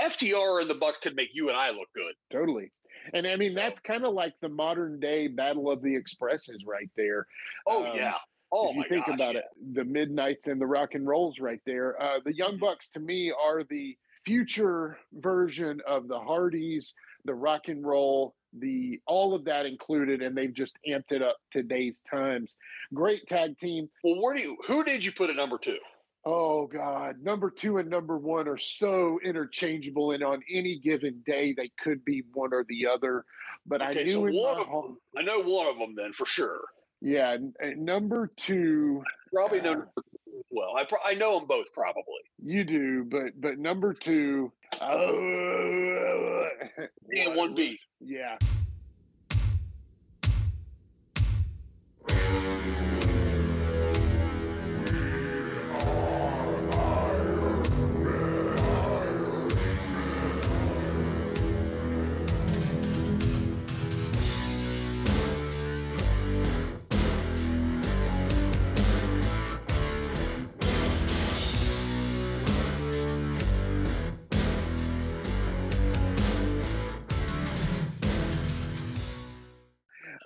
[0.00, 2.14] FTR and the Bucks could make you and I look good.
[2.32, 2.70] totally.
[3.14, 6.64] And I mean, So- that's kind of like the modern day Battle of the Expresses
[6.66, 7.26] right there.
[7.66, 8.14] Oh Um, yeah.
[8.52, 9.40] Oh if you think gosh, about yeah.
[9.40, 12.00] it, the Midnights and the Rock and Rolls right there.
[12.00, 12.60] Uh, the Young Mhm.
[12.60, 19.00] Bucks to me are the future version of the Hardys, the Rock and Roll, the
[19.06, 22.56] all of that included, and they've just amped it up today's times.
[22.94, 23.90] Great tag team.
[24.04, 24.56] Well, where do you?
[24.66, 25.78] Who did you put at number two?
[26.24, 31.54] Oh God, number two and number one are so interchangeable, and on any given day
[31.56, 33.24] they could be one or the other.
[33.66, 36.12] But I knew so in one my of heart, I know one of them then
[36.12, 36.60] for sure.
[37.00, 39.02] yeah, n- uh, number two.
[39.32, 40.76] Probably Uh, know as well.
[40.76, 42.02] I pro- I know them both probably.
[42.44, 46.48] You do, but but number two, oh,
[47.06, 47.78] Me and one B.
[48.00, 48.36] Yeah.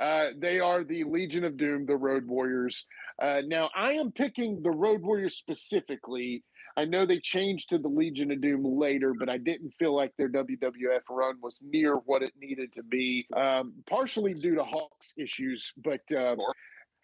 [0.02, 2.86] Uh, they are the Legion of Doom, the Road Warriors.
[3.20, 6.42] Uh, now, I am picking the Road Warriors specifically.
[6.76, 10.12] I know they changed to the Legion of Doom later, but I didn't feel like
[10.16, 15.12] their WWF run was near what it needed to be, um, partially due to Hawks
[15.16, 15.72] issues.
[15.76, 16.34] But uh,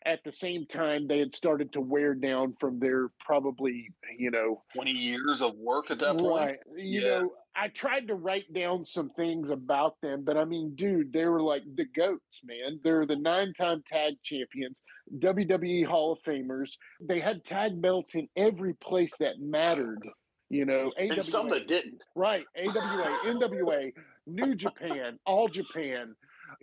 [0.07, 4.63] at the same time they had started to wear down from their probably you know
[4.75, 6.25] 20 years of work at that point.
[6.41, 7.09] right you Yeah.
[7.21, 11.25] know i tried to write down some things about them but i mean dude they
[11.25, 14.83] were like the goats man they're the nine-time tag champions
[15.19, 20.03] wwe hall of famers they had tag belts in every place that mattered
[20.51, 22.01] you know And some that didn't.
[22.15, 22.45] Right.
[22.57, 23.93] AWA, NWA,
[24.27, 26.15] New Japan, All Japan,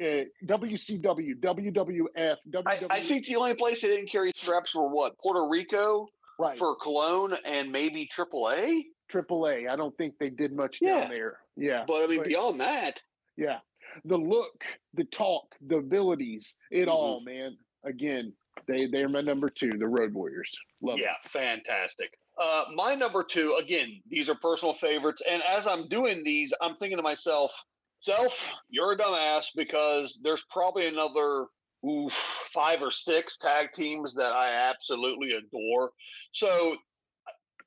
[0.02, 2.88] uh, WCW, WWF, I, WWE.
[2.90, 5.18] I think the only place they didn't carry straps were what?
[5.20, 6.08] Puerto Rico
[6.40, 6.58] right.
[6.58, 8.86] for Cologne and maybe AAA.
[9.10, 9.70] AAA.
[9.70, 11.02] I don't think they did much Yeah.
[11.02, 11.40] down there.
[11.56, 11.86] Yeah.
[11.88, 13.02] But I mean, But- beyond that,
[13.38, 13.60] Yeah.
[14.04, 16.92] The look, the talk, the abilities, it Mhm.
[16.92, 17.58] all, man.
[17.84, 18.36] Again,
[18.68, 20.54] they they're my number two, the Road Warriors.
[20.82, 21.04] Love it.
[21.04, 22.18] yeah, fantastic.
[22.38, 25.22] Uh, my number two, again, these are personal favorites.
[25.28, 27.54] And as I'm doing these, I'm thinking to myself,
[28.02, 28.34] self,
[28.70, 31.48] you're a dumbass because there's probably another
[31.86, 32.12] oof,
[32.54, 35.94] five or six tag teams that I absolutely adore.
[36.34, 36.78] So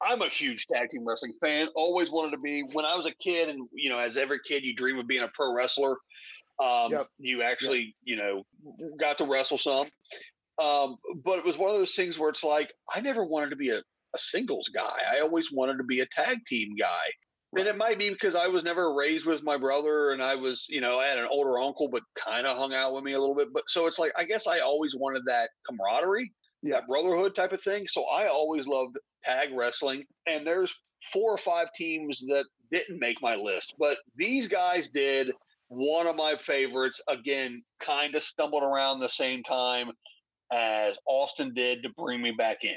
[0.02, 1.68] I'm a huge tag team wrestling fan.
[1.74, 4.64] Always wanted to be when I was a kid, and you know, as every kid,
[4.64, 5.96] you dream of being a pro wrestler.
[6.62, 7.08] Um, Yep.
[7.18, 8.44] You actually, you know,
[8.98, 9.88] got to wrestle some.
[10.60, 13.56] Um, but it was one of those things where it's like I never wanted to
[13.56, 14.96] be a, a singles guy.
[15.12, 17.06] I always wanted to be a tag team guy.
[17.56, 20.66] And it might be because I was never raised with my brother and I was,
[20.68, 23.18] you know, I had an older uncle, but kind of hung out with me a
[23.18, 23.48] little bit.
[23.54, 26.30] But so it's like, I guess I always wanted that camaraderie,
[26.62, 26.80] Yeah.
[26.86, 27.86] brotherhood type of thing.
[27.88, 30.04] So I always loved tag wrestling.
[30.26, 30.74] And there's
[31.12, 35.32] four or five teams that didn't make my list, but these guys did.
[35.70, 39.90] One of my favorites, again, kind of stumbled around the same time
[40.50, 42.76] as Austin did to bring me back in.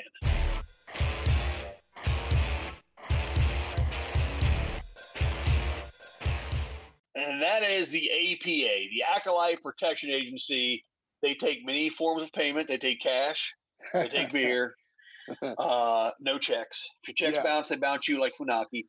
[7.16, 10.84] And that is the APA, the Acolyte Protection Agency.
[11.22, 12.68] They take many forms of payment.
[12.68, 13.54] They take cash,
[13.94, 14.76] they take beer,
[15.58, 16.80] uh, no checks.
[17.04, 17.44] If your checks Yeah.
[17.44, 18.86] bounce, they bounce you like Funaki.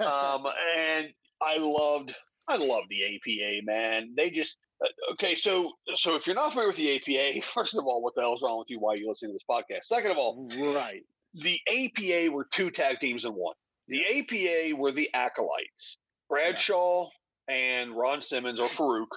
[0.00, 1.08] Um, and
[1.40, 2.14] I loved,
[2.48, 4.14] I love the APA, man.
[4.16, 5.34] They just uh, okay.
[5.34, 8.42] So, so if you're not familiar with the APA, first of all, what the hell's
[8.42, 8.78] wrong with you?
[8.80, 9.84] Why are you listening to this podcast?
[9.86, 11.02] Second of all, right.
[11.34, 13.54] the APA were two tag teams in one.
[13.88, 17.08] The APA were the acolytes, Bradshaw
[17.48, 19.08] and Ron Simmons or Farouk,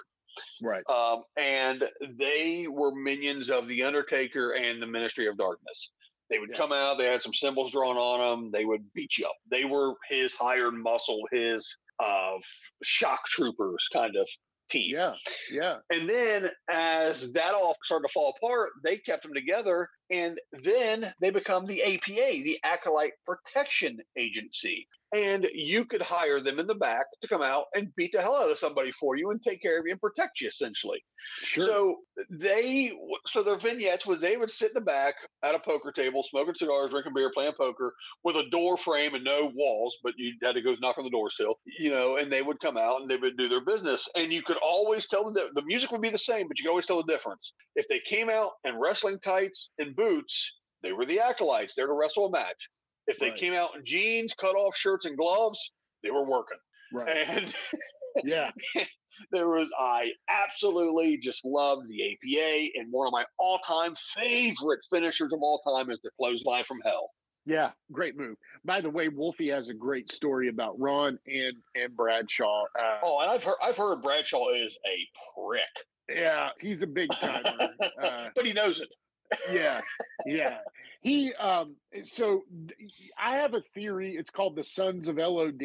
[0.61, 0.83] Right.
[0.89, 1.83] um, and
[2.17, 5.89] they were minions of the Undertaker and the Ministry of Darkness.
[6.29, 6.57] They would Yeah.
[6.57, 6.97] come out.
[6.97, 8.51] They had some symbols drawn on them.
[8.51, 9.35] They would beat you up.
[9.49, 11.67] They were his hired muscle, his
[12.03, 12.37] uh,
[12.83, 14.27] shock troopers kind of
[14.69, 14.95] team.
[14.95, 15.13] Yeah.
[15.51, 15.77] Yeah.
[15.91, 19.87] And then as that all started to fall apart, they kept them together.
[20.09, 24.87] And then they become the APA, the Acolyte Protection Agency.
[25.15, 28.35] And you could hire them in the back to come out and beat the hell
[28.35, 31.01] out of somebody for you and take care of you and protect you, essentially.
[31.43, 31.65] Sure.
[31.65, 31.95] So
[32.29, 32.91] they,
[33.27, 36.55] so their vignettes was they would sit in the back at a poker table, smoking
[36.55, 37.93] cigars, drinking beer, playing poker
[38.25, 41.09] with a door frame and no walls, but you had to go knock on the
[41.09, 44.05] door still, you know, and they would come out and they would do their business.
[44.15, 46.71] And you could always tell the, the music would be the same, but you could
[46.71, 47.53] always tell the difference.
[47.77, 50.51] If they came out in wrestling tights and boots,
[50.83, 52.69] they were the acolytes there to wrestle a match.
[53.07, 53.39] If they Right.
[53.39, 55.59] came out in jeans, cut off shirts, and gloves,
[56.03, 56.57] they were working.
[56.93, 57.27] right.
[57.27, 57.55] And
[58.23, 58.51] Yeah.
[59.31, 65.33] there was I absolutely just loved the APA, and one of my all-time favorite finishers
[65.33, 67.11] of all time is the clothesline from hell.
[67.47, 68.37] Yeah, great move.
[68.63, 72.63] By the way, Wolfie has a great story about Ron and and Bradshaw.
[72.79, 75.07] Uh, Oh, and I've heard I've heard Bradshaw is a
[75.39, 75.61] prick,
[76.17, 77.69] yeah, he's a big timer.
[78.01, 78.89] uh, but he knows it.
[79.51, 79.81] yeah,
[80.25, 80.59] yeah.
[81.05, 81.75] He um.
[82.03, 82.41] So
[83.15, 84.15] I have a theory.
[84.17, 85.61] It's called the Sons of LOD.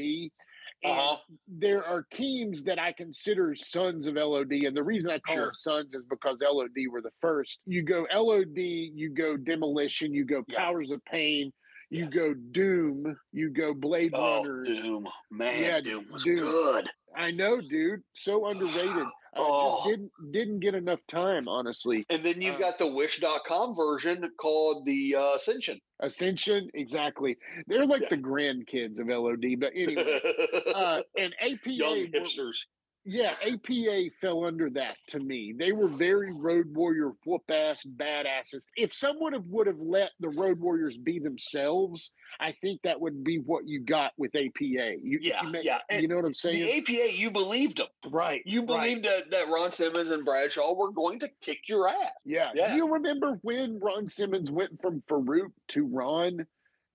[0.83, 1.17] And Uh-huh.
[1.49, 5.45] there are teams that I consider sons of LOD, and the reason I call Sure.
[5.47, 7.61] them sons is because LOD were the first.
[7.67, 8.57] You go LOD,
[8.95, 10.59] you go Demolition, you go Yeah.
[10.59, 11.53] Powers of Pain,
[11.91, 12.11] you Yeah.
[12.11, 14.69] go Doom, you go Blade Oh, Runners.
[14.83, 16.39] Doom, man, Yeah, Doom was Doom.
[16.39, 16.91] good.
[17.17, 18.03] I know, dude.
[18.13, 19.07] So underrated.
[19.33, 19.77] Uh, Oh.
[19.77, 22.05] Just didn't didn't get enough time, honestly.
[22.11, 25.79] And then you've Uh, got the Wish.com version called the uh, Ascension.
[26.01, 27.37] Ascension, exactly.
[27.69, 28.09] They're like Yeah.
[28.11, 30.21] the grandkids of LOD, but anyway.
[30.75, 32.57] uh, and APA, Young hipsters.
[33.05, 35.55] Yeah, APA fell under that to me.
[35.57, 38.67] They were very Road Warrior whoop ass badasses.
[38.77, 43.25] If someone have, would have let the Road Warriors be themselves, I think that would
[43.25, 44.51] be what you got with APA.
[44.61, 46.67] You, Yeah, you, yeah, you know what I'm saying?
[46.67, 46.79] The?
[46.79, 47.89] APA, you believed them.
[48.13, 48.43] right.
[48.45, 48.67] You right.
[48.67, 51.97] believed that, that Ron Simmons and Bradshaw were going to kick your ass.
[52.25, 52.51] Yeah.
[52.55, 52.71] Yeah.
[52.71, 56.47] Do you remember when Ron Simmons went from Farouk to Ron?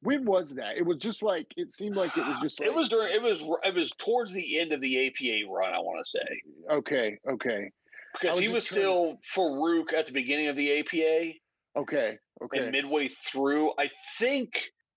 [0.05, 0.77] When was that?
[0.77, 3.21] It was just like it seemed like it was just like It was during it
[3.21, 7.17] was it was towards the end of the APA run, I want to say, okay,
[7.29, 7.71] okay.
[8.13, 11.33] because was he was still Farouk at the beginning of the APA,
[11.75, 12.17] Okay.
[12.41, 12.59] Okay.
[12.59, 13.89] and midway through, I
[14.19, 14.49] think,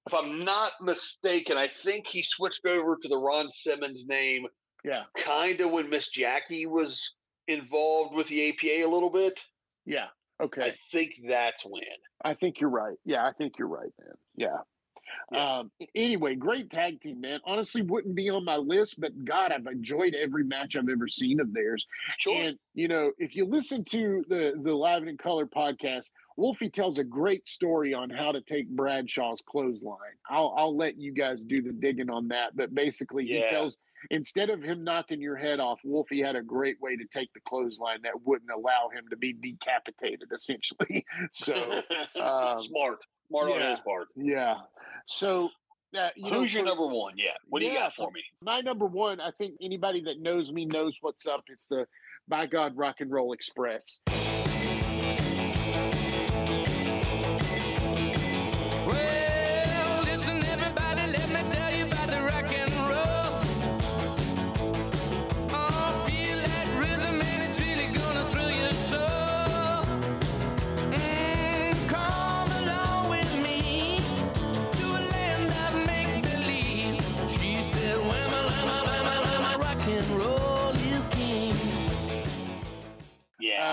[0.07, 4.47] if I'm not mistaken, I think he switched over to the Ron Simmons name
[4.85, 5.05] yeah.
[5.17, 7.13] kind of when Miss Jackie was
[7.47, 9.39] involved with the APA a little bit.
[9.87, 10.07] Yeah.
[10.41, 10.63] Okay.
[10.63, 11.83] I think that's when.
[12.25, 12.97] I think you're right.
[13.05, 14.15] Yeah, I think you're right, man.
[14.37, 14.59] Yeah.
[15.33, 15.59] Yeah.
[15.59, 17.41] Um, anyway, great tag team, man.
[17.45, 21.41] Honestly, wouldn't be on my list, but God, I've enjoyed every match I've ever seen
[21.41, 21.87] of theirs.
[22.19, 22.41] Sure.
[22.41, 26.71] And you know, if you listen to the the Live and in Color podcast, Wolfie
[26.71, 29.99] tells a great story on how to take Bradshaw's clothesline.
[30.31, 33.77] I'll I'll let you guys do the digging on that, but basically, he tells
[34.11, 37.41] instead of him knocking your head off, Wolfie had a great way to take the
[37.41, 41.05] clothesline that wouldn't allow him to be decapitated, essentially.
[41.33, 41.55] So.
[42.21, 42.99] um, smart,
[43.29, 43.71] smart on yeah.
[43.71, 44.09] his part.
[44.17, 44.55] Yeah.
[45.07, 45.49] So
[45.93, 47.15] that you know, Who's your for- number one?
[47.17, 47.31] Yeah.
[47.49, 48.23] What do you got for me?
[48.43, 51.45] My number one, I think anybody that knows me knows what's up.
[51.49, 51.87] It's the
[52.27, 54.01] by God Rock and Roll Express.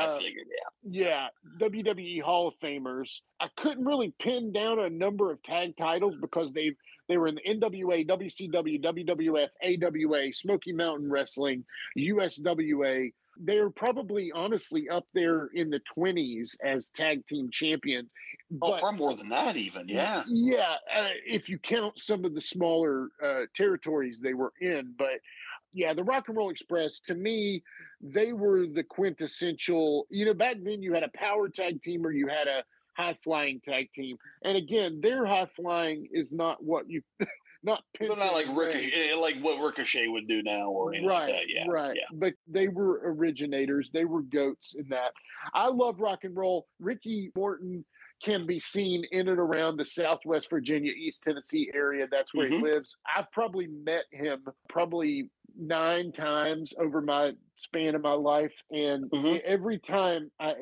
[0.06, 0.48] I figured.
[0.50, 0.66] Yeah.
[0.88, 1.28] Yeah,
[1.60, 3.22] WWE Hall of Famers.
[3.40, 6.76] I couldn't really pin down a number of tag titles because they
[7.08, 11.64] they were in the NWA, WCW, WWF, AWA, Smoky Mountain Wrestling,
[11.98, 13.14] USWA.
[13.38, 18.10] They're probably honestly up there in the 20s as tag team champions.
[18.62, 19.90] Oh, But far more than that, even.
[19.90, 20.24] Yeah.
[20.28, 25.20] Yeah, uh, if you count some of the smaller uh, territories they were in, but
[25.76, 27.62] yeah, the Rock and Roll Express to me,
[28.02, 30.08] they were the quintessential.
[30.10, 32.64] You know, back then you had a power tag team or you had a
[32.98, 37.02] high flying tag team, and again, their high flying is not what you
[37.64, 37.84] not.
[38.00, 38.48] They're not like.
[38.56, 41.50] Ricochet, eh, like what Ricochet would do now or anything right, like that.
[41.50, 41.66] Yeah.
[41.70, 41.96] right.
[41.96, 42.04] Yeah.
[42.14, 43.90] But they were originators.
[43.94, 45.12] They were goats in that.
[45.54, 46.68] I love rock and roll.
[46.80, 47.84] Ricky Morton
[48.24, 52.08] can be seen in and around the Southwest Virginia, East Tennessee area.
[52.10, 52.58] That's where Mhm.
[52.58, 52.98] he lives.
[53.14, 59.40] I've probably met him probably nine times over my span of my life, and Mhm.
[59.42, 60.56] every time I,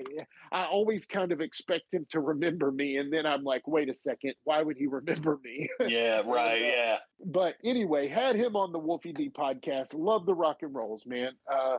[0.52, 3.96] I always kind of expect him to remember me, and then I'm like, wait a
[3.96, 5.70] second, why would he remember me?
[5.88, 6.62] Yeah, right.
[6.62, 7.00] And, uh, Yeah.
[7.26, 9.94] but anyway, had him on the Wolfie D podcast.
[9.94, 11.34] Love the rock and rolls, man.
[11.52, 11.78] Uh,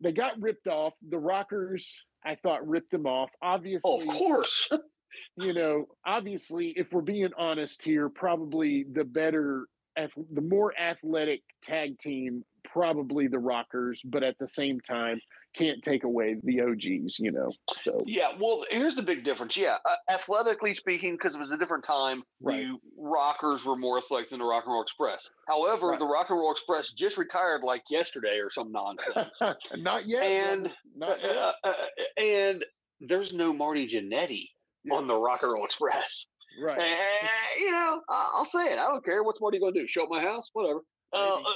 [0.00, 0.94] they got ripped off.
[1.08, 3.30] The Rockers, I thought, ripped them off.
[3.42, 4.68] Oh, Obviously, of course.
[5.36, 11.98] you know, obviously, if we're being honest here, probably the better, the more athletic tag
[11.98, 12.44] team,
[12.74, 14.00] probably the Rockers.
[14.04, 15.20] But at the same time,
[15.56, 17.18] can't take away the OGs.
[17.20, 19.56] You know, so Yeah, well, here's the big difference.
[19.56, 22.66] Yeah, uh, athletically speaking, because it was a different time, Right.
[22.66, 25.24] the Rockers were more athletic than the Rock and Roll Express.
[25.48, 25.98] However, Right.
[26.00, 29.30] the Rock and Roll Express just retired like yesterday or some nonsense.
[29.76, 30.22] not yet.
[30.24, 31.36] And, not yet.
[31.36, 31.74] uh, uh,
[32.18, 32.64] and
[33.00, 34.48] there's no Marty Jannetty
[34.84, 34.94] Yeah.
[34.96, 36.26] on the Rock and Roll Express.
[36.60, 36.78] right.
[36.80, 37.26] Eh,
[37.60, 38.78] you know, I'll say it.
[38.78, 39.22] I don't care.
[39.22, 39.86] What's Marty going to do?
[39.88, 40.48] Show up my house?
[40.52, 40.80] Whatever.
[41.12, 41.52] Uh, uh,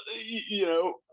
[0.48, 1.07] you know, uh,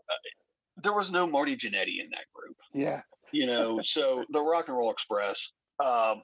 [0.82, 3.00] there was no Marty Jannetty in that group Yeah.
[3.32, 5.40] you know so the rock and roll express
[5.82, 6.22] um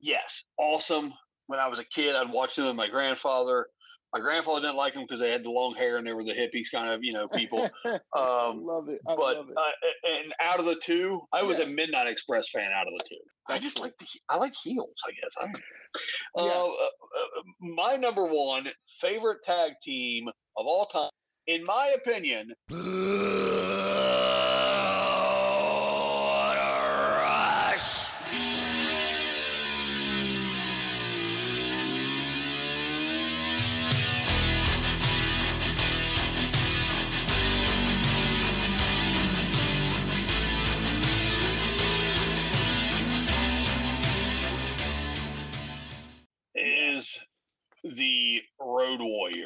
[0.00, 1.12] yes awesome
[1.46, 3.66] when i was a kid i'd watch them with my grandfather
[4.12, 6.32] my grandfather didn't like them because they had the long hair and they were the
[6.32, 7.88] hippies kind of you know people I
[8.48, 9.00] um love it.
[9.08, 9.56] I but love it.
[9.56, 11.64] uh, and out of the two i was Yeah.
[11.64, 14.94] a midnight express fan out of the two i just like the i like heels
[15.06, 16.46] i guess I don't know.
[16.46, 16.52] Yeah.
[16.52, 18.68] uh, uh, uh, my number one
[19.00, 21.10] favorite tag team of all time
[21.46, 22.50] in my opinion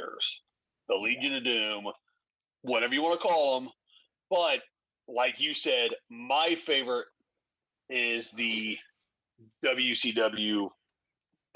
[0.04, 0.40] Warriors,
[0.88, 1.84] the Legion of Doom,
[2.62, 3.70] whatever you want to call them.
[4.30, 4.60] But
[5.08, 7.06] like you said, my favorite
[7.90, 8.76] is the
[9.64, 10.68] WCW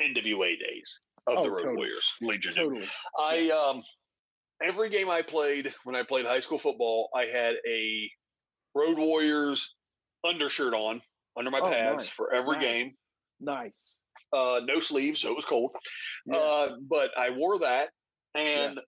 [0.00, 0.88] NWA days
[1.26, 1.76] of Oh, the Road totally.
[1.76, 2.68] Warriors, Legion of Doom.
[2.74, 2.88] totally.
[3.18, 3.82] I um
[4.62, 8.10] every game I played when I played high school football, I had a
[8.74, 9.74] Road Warriors
[10.24, 11.00] undershirt on
[11.36, 12.08] under my Oh, pads nice.
[12.16, 12.62] for every Nice.
[12.62, 12.94] game
[13.40, 13.98] Nice.
[14.32, 15.74] uh, no sleeves, so it was cold.
[16.26, 16.36] Yeah.
[16.36, 17.90] Uh, but I wore that,
[18.38, 18.80] and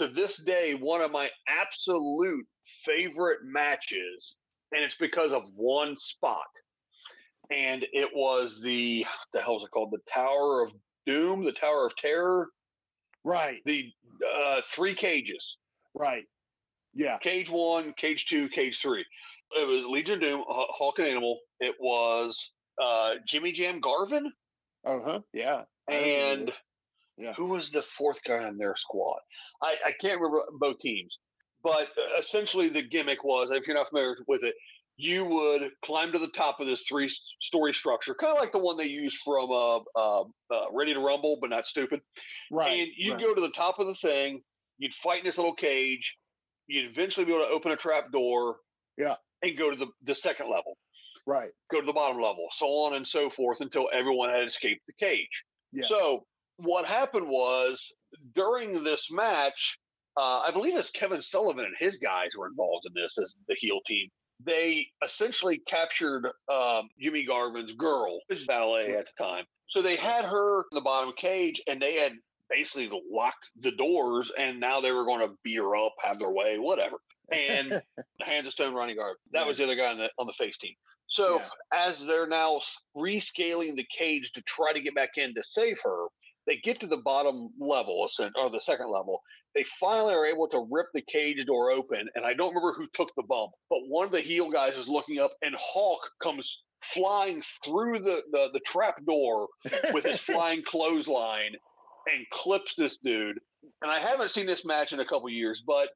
[0.00, 2.46] to this day, one of my absolute
[2.86, 4.34] favorite matches,
[4.72, 6.46] and it's because of one spot.
[7.50, 9.04] and it was the
[9.34, 9.90] the hell is it called?
[9.92, 10.72] The Tower of
[11.06, 12.48] Doom, the Tower of Terror,
[13.24, 13.58] Right.
[13.66, 13.92] the
[14.34, 15.56] uh, three cages.
[15.94, 16.24] Right.
[16.94, 17.18] Yeah.
[17.18, 19.04] Cage one, cage two, cage three.
[19.56, 21.38] It was Legion of Doom, H- Hawk and Animal.
[21.60, 22.50] It was
[22.82, 24.32] uh, Jimmy Jam Garvin,
[24.86, 25.20] Uh huh.
[25.32, 25.62] Yeah.
[25.88, 26.52] And.
[27.18, 27.32] Yeah.
[27.34, 29.20] who was the fourth guy on their squad?
[29.62, 31.18] I, I can't remember both teams,
[31.62, 34.54] but uh, essentially the gimmick was, if you're not familiar with it,
[34.96, 38.76] you would climb to the top of this three-story structure, kind of like the one
[38.76, 42.00] they used from uh, uh, uh, Ready to Rumble, but not stupid.
[42.50, 42.80] Right.
[42.80, 43.20] And you'd right.
[43.22, 44.42] go to the top of the thing,
[44.78, 46.14] you'd fight in this little cage,
[46.66, 48.56] you'd eventually be able to open a trap door,
[48.98, 49.16] Yeah.
[49.42, 50.76] and go to the, the second level,
[51.26, 51.50] Right.
[51.70, 54.92] go to the bottom level, so on and so forth until everyone had escaped the
[55.04, 55.44] cage.
[55.72, 55.86] Yeah.
[55.88, 56.26] So
[56.56, 57.82] what happened was
[58.34, 59.78] during this match,
[60.16, 63.56] uh, I believe it's Kevin Sullivan and his guys were involved in this as the
[63.58, 64.08] heel team.
[64.44, 69.44] They essentially captured um, Jimmy Garvin's girl, his valet at the time.
[69.68, 72.12] So they had her in the bottom cage, and they had
[72.50, 76.30] basically locked the doors, and now they were going to beat her up, have their
[76.30, 76.96] way, whatever.
[77.30, 77.80] And
[78.20, 79.16] Hands of Stone, Ronnie Garvin.
[79.32, 80.74] That was the other guy on the on the face team.
[81.08, 81.48] So Yeah.
[81.72, 82.60] as they're now
[82.96, 86.06] rescaling the cage to try to get back in to save her,
[86.46, 89.20] they get to the bottom level or the second level.
[89.54, 92.86] They finally are able to rip the cage door open, and I don't remember who
[92.94, 96.62] took the bump, but one of the heel guys is looking up, and Hawk comes
[96.94, 99.48] flying through the the, the trap door
[99.92, 101.52] with his flying clothesline
[102.12, 103.38] and clips this dude.
[103.82, 105.90] And I haven't seen this match in a couple years, but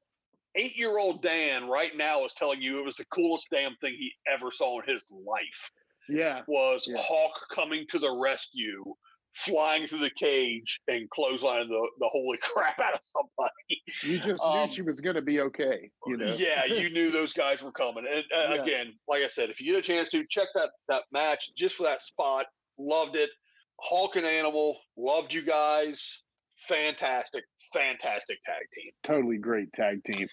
[0.55, 3.95] eight year old Dan right now is telling you it was the coolest damn thing
[3.99, 5.71] he ever saw in his life
[6.09, 6.43] yeah.
[6.47, 6.97] was Yeah.
[6.99, 8.85] Hawk coming to the rescue,
[9.45, 13.83] flying through the cage and clotheslining the, the holy crap out of somebody.
[14.03, 15.91] You just Um, knew she was going to be okay.
[16.07, 16.35] You know.
[16.39, 18.07] Yeah, you knew those guys were coming.
[18.11, 18.63] And uh, Yeah.
[18.63, 21.75] again, like I said, if you get a chance to check that that match just
[21.77, 22.47] for that spot,
[22.79, 23.31] loved it.
[23.79, 26.01] Hawk and Animal, loved you guys.
[26.69, 28.95] Fantastic, fantastic tag team.
[29.05, 30.29] Totally great tag team.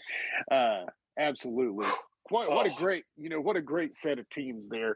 [0.50, 0.84] Uh,
[1.20, 1.88] absolutely.
[2.30, 2.76] What what a Oh.
[2.76, 4.96] great you know what a great set of teams there.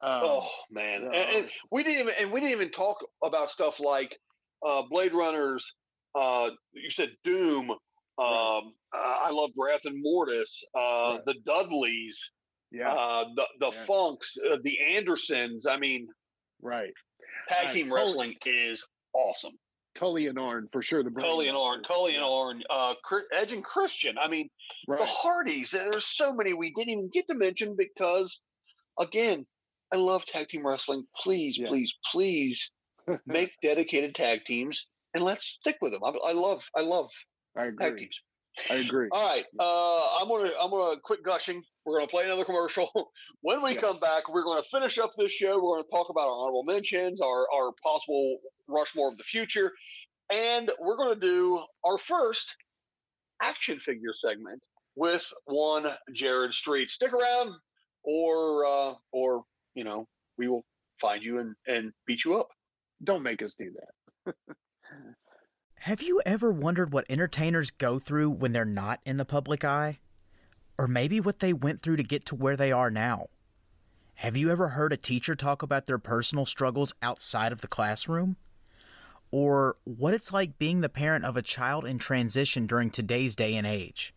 [0.00, 3.80] Um, oh man, and, and we didn't even and we didn't even talk about stuff
[3.80, 4.16] like
[4.64, 5.64] uh, Blade Runners.
[6.14, 7.70] Uh, you said Doom.
[7.70, 7.78] Um,
[8.20, 8.62] Right.
[8.94, 8.96] uh,
[9.26, 10.50] I love Wrath and Mortis.
[10.74, 10.78] Uh,
[11.16, 11.20] Right.
[11.26, 12.18] The Dudleys.
[12.72, 12.92] yeah.
[12.92, 13.86] Uh, the the Yeah.
[13.86, 14.36] Funks.
[14.48, 15.66] Uh, the Andersons.
[15.66, 16.08] I mean,
[16.62, 16.92] right.
[17.48, 18.06] tag Right, team totally.
[18.06, 18.82] wrestling is
[19.14, 19.58] awesome.
[19.94, 21.02] Tully and Arn for sure.
[21.02, 22.24] The Tully and Arn, Tully and.
[22.24, 22.94] Arn, uh,
[23.32, 24.16] Edge and Christian.
[24.16, 24.48] I mean,
[24.86, 25.08] the Right.
[25.08, 25.70] Hardys.
[25.72, 28.40] There's so many we didn't even get to mention because,
[29.00, 29.44] again,
[29.92, 31.04] I love tag team wrestling.
[31.22, 31.68] Please, Yeah.
[31.68, 32.70] please, please
[33.26, 36.04] make dedicated tag teams and let's stick with them.
[36.04, 37.08] I, I love, I love
[37.56, 38.00] I tag agree.
[38.00, 38.20] teams.
[38.70, 39.08] I agree.
[39.12, 41.62] All right, uh, I'm gonna, I'm gonna quit gushing.
[41.86, 42.90] We're gonna play another commercial.
[43.42, 43.80] when we Yeah.
[43.80, 45.62] come back, we're gonna finish up this show.
[45.62, 49.72] We're gonna talk about our honorable mentions, our, our possible Rushmore of the future,
[50.32, 52.46] and we're gonna do our first
[53.40, 54.60] action figure segment
[54.96, 56.90] with one Jared Street.
[56.90, 57.52] Stick around,
[58.02, 59.44] or uh, or
[59.78, 60.64] you know, we will
[61.00, 62.48] find you and and beat you up.
[63.02, 63.72] Don't make us do
[64.26, 64.34] that.
[65.82, 70.00] Have you ever wondered what entertainers go through when they're not in the public eye?
[70.76, 73.28] Or maybe what they went through to get to where they are now?
[74.16, 78.36] Have you ever heard a teacher talk about their personal struggles outside of the classroom?
[79.30, 83.54] Or what it's like being the parent of a child in transition during today's day
[83.54, 84.12] and age?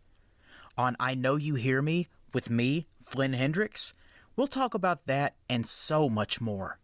[0.76, 3.94] On I Know You Hear Me with me, Flynn Hendricks,
[4.36, 6.80] we'll talk about that and so much more.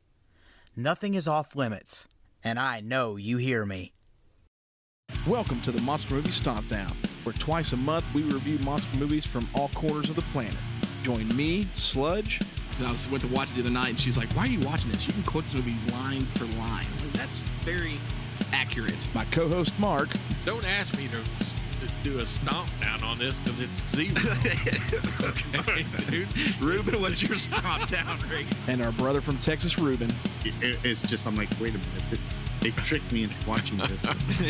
[0.75, 2.07] Nothing is off limits,
[2.43, 3.93] and I know you hear me.
[5.25, 9.25] Welcome to the Monster Movie Stomp Down, where twice a month we review monster movies
[9.25, 10.57] from all corners of the planet.
[11.03, 12.41] Join me, Sludge.
[12.79, 14.59] I was went to watch it the other night, and she's like, "Why are you
[14.59, 15.07] watching this?
[15.07, 16.85] You can quote this movie line for line.
[17.01, 17.99] Like, that's very
[18.53, 20.09] accurate." My co host, Mark.
[20.45, 21.55] Don't ask me to s-
[22.03, 24.11] do a stomp down on this because it's zero.
[25.59, 26.61] okay, dude.
[26.61, 28.47] Ruben, what's your stomp down rate?
[28.67, 30.13] And our brother from Texas, Ruben.
[30.43, 32.03] It, it's just, I'm like, wait a minute.
[32.11, 32.19] They,
[32.61, 33.89] they tricked me into watching this.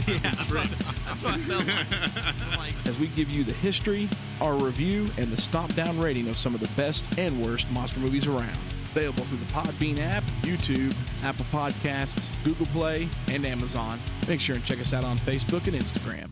[0.07, 0.69] yeah, that's what,
[1.05, 2.57] that's what I felt like.
[2.57, 4.09] Like, As we give you the history,
[4.41, 7.99] our review, and the stomp down rating of some of the best and worst monster
[7.99, 8.57] movies around.
[8.91, 13.99] Available through the Podbean app, YouTube, Apple Podcasts, Google Play, and Amazon.
[14.27, 16.31] Make sure and check us out on Facebook and Instagram.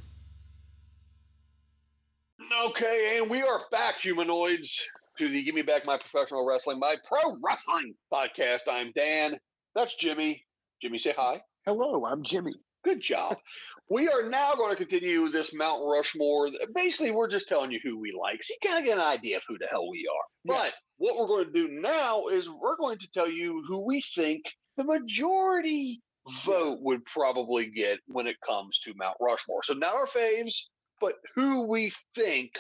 [2.64, 4.72] Okay, and we are back, humanoids,
[5.18, 8.62] to the Give Me Back My Professional Wrestling, my pro wrestling podcast.
[8.70, 9.38] I'm Dan.
[9.76, 10.42] That's Jimmy.
[10.82, 11.42] Jimmy, say hi.
[11.66, 12.54] Hello, I'm Jimmy.
[12.86, 13.36] Good job.
[13.90, 16.48] we are now going to continue this Mount Rushmore.
[16.74, 19.38] Basically, we're just telling you who we like, so you kind of get an idea
[19.38, 20.56] of who the hell we are.
[20.56, 24.02] But what we're going to do now is we're going to tell you who we
[24.16, 24.44] think
[24.78, 26.02] the majority
[26.46, 29.62] vote would probably get when it comes to Mount Rushmore.
[29.64, 30.54] So not our faves,
[31.02, 32.52] but who we think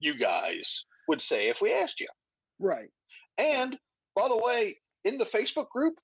[0.00, 2.08] you guys would say if we asked you.
[2.60, 2.90] Right.
[3.38, 3.76] And
[4.16, 5.94] by the way, in the Facebook group,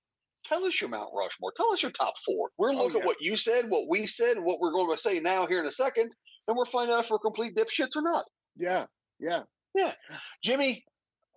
[0.47, 1.53] tell us your Mount Rushmore.
[1.57, 2.51] Tell us your top four.
[2.59, 3.03] We're Oh, looking yeah.
[3.03, 5.61] at what you said, what we said, and what we're going to say now here
[5.61, 6.11] in a second,
[6.49, 8.25] and we're finding out if we're complete dipshits or not.
[8.57, 8.87] Yeah.
[9.21, 9.43] Yeah.
[9.75, 9.95] Yeah.
[10.45, 10.85] Jimmy,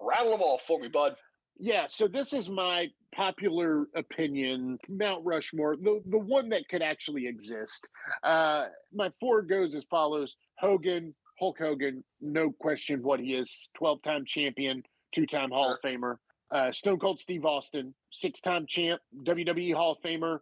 [0.01, 1.15] rattle them off for me, bud.
[1.63, 4.79] Yeah, so this is my popular opinion.
[4.89, 7.87] Mount Rushmore, the the one that could actually exist.
[8.23, 14.01] Uh, my four goes as follows: Hogan, Hulk Hogan, no question what he is, twelve
[14.01, 14.81] time champion,
[15.11, 16.15] two time Hall of Famer.
[16.49, 20.39] Uh, Stone Cold Steve Austin, six time champ, WWE Hall of Famer,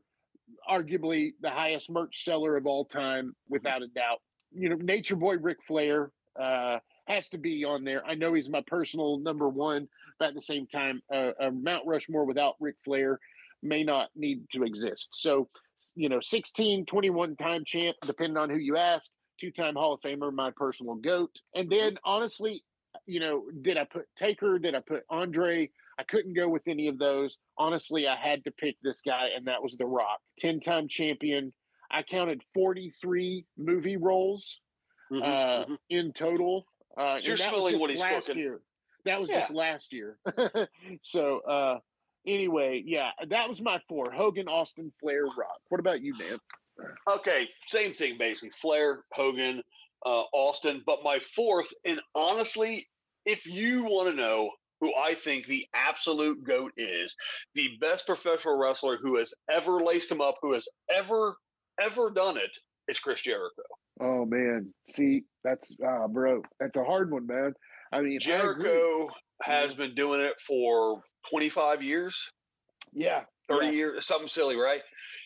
[0.71, 4.19] arguably the highest merch seller of all time, without a doubt.
[4.53, 8.05] You know, Nature Boy Ric Flair uh, has to be on there.
[8.05, 9.89] I know he's my personal number one,
[10.19, 13.19] but at the same time, uh, uh, Mount Rushmore without Ric Flair
[13.63, 15.09] may not need to exist.
[15.13, 15.49] So,
[15.95, 19.09] you know, 16, 21 time champ, depending on who you ask,
[19.39, 21.31] two time Hall of Famer, my personal GOAT.
[21.55, 22.63] And then, honestly,
[23.05, 24.59] you know, did I put Taker?
[24.59, 25.69] Did I put Andre?
[25.97, 27.37] I couldn't go with any of those.
[27.57, 31.53] Honestly, I had to pick this guy, and that was The Rock, 10 time champion.
[31.91, 34.59] I counted 43 movie roles
[35.23, 36.65] uh, in total.
[36.97, 38.61] Uh, You're that was smelling just what he's last year.
[39.05, 39.39] That was Yeah.
[39.41, 40.17] just last year.
[41.01, 41.79] so, uh,
[42.25, 45.59] anyway, yeah, that was my four Hogan, Austin, Flair, Rock.
[45.69, 46.39] What about you, man?
[47.09, 48.51] Okay, same thing basically.
[48.61, 49.61] Flair, Hogan,
[50.05, 50.81] uh, Austin.
[50.85, 52.87] But my fourth, and honestly,
[53.25, 57.13] if you want to know who I think the absolute GOAT is,
[57.53, 61.35] the best professional wrestler who has ever laced him up, who has ever,
[61.81, 62.51] ever done it,
[62.87, 63.61] it's Chris Jericho.
[63.99, 64.73] Oh, man.
[64.89, 67.53] See, that's, uh, bro, that's a hard one, man.
[67.91, 68.19] I mean, I agree.
[68.19, 69.09] Jericho
[69.41, 72.15] has been doing it for 25 years,
[72.93, 73.23] Yeah.
[73.47, 74.81] 30 yeah, years, something silly, right?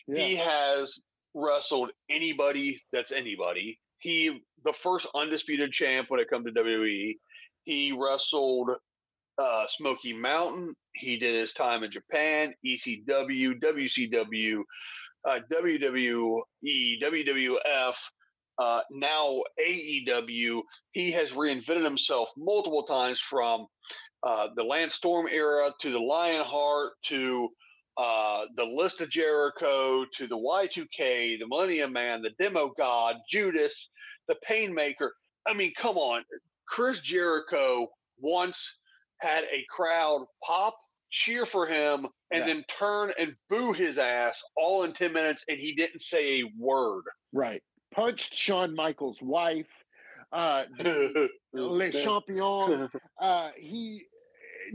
[0.06, 0.98] He has
[1.34, 3.78] wrestled anybody that's anybody.
[3.98, 7.16] He the first undisputed champ when it comes to WWE.
[7.64, 8.70] He wrestled
[9.38, 10.74] uh, Smoky Mountain.
[10.94, 14.62] He did his time in Japan, ECW, WCW,
[15.28, 16.40] uh, WWE,
[17.02, 17.94] WWF,
[18.58, 20.62] uh, now AEW.
[20.92, 23.66] He has reinvented himself multiple times from
[24.22, 27.48] uh, the Lance Storm era to the Lionheart to
[27.96, 33.88] uh, the List of Jericho to the Y2K, the Millennium Man, the Demo God, Judas,
[34.28, 35.10] the Painmaker.
[35.46, 36.22] I mean, come on.
[36.66, 37.86] Chris Jericho
[38.18, 38.58] once
[39.18, 40.74] had a crowd pop,
[41.10, 42.46] cheer for him, and Yeah.
[42.46, 46.44] then turn and boo his ass all in 10 minutes, and he didn't say a
[46.58, 47.04] word.
[47.32, 47.62] Right.
[47.94, 49.66] Punched Shawn Michaels' wife.
[50.32, 52.88] Uh, the Le Champion.
[53.20, 54.02] Uh, he,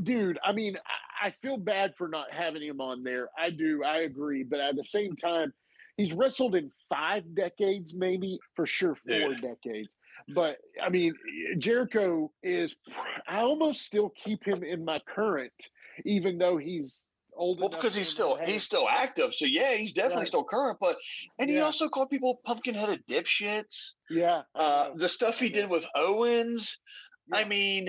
[0.01, 0.77] dude, I mean,
[1.21, 3.29] I, I feel bad for not having him on there.
[3.37, 3.83] I do.
[3.83, 4.43] I agree.
[4.43, 5.51] But at the same time,
[5.97, 9.39] he's wrestled in five decades, maybe for sure, four Yeah.
[9.41, 9.93] decades.
[10.33, 11.15] But I mean,
[11.57, 12.75] Jericho is,
[13.27, 15.53] I almost still keep him in my current,
[16.05, 17.05] even though he's
[17.39, 20.27] old Well, because he's still he's still active, so yeah, he's definitely Right.
[20.27, 20.77] still current.
[20.79, 20.97] But
[21.39, 23.93] and he also called people pumpkin headed dipshits.
[24.09, 24.43] yeah.
[24.53, 26.77] Uh, the stuff he did with Owens,
[27.31, 27.87] I mean,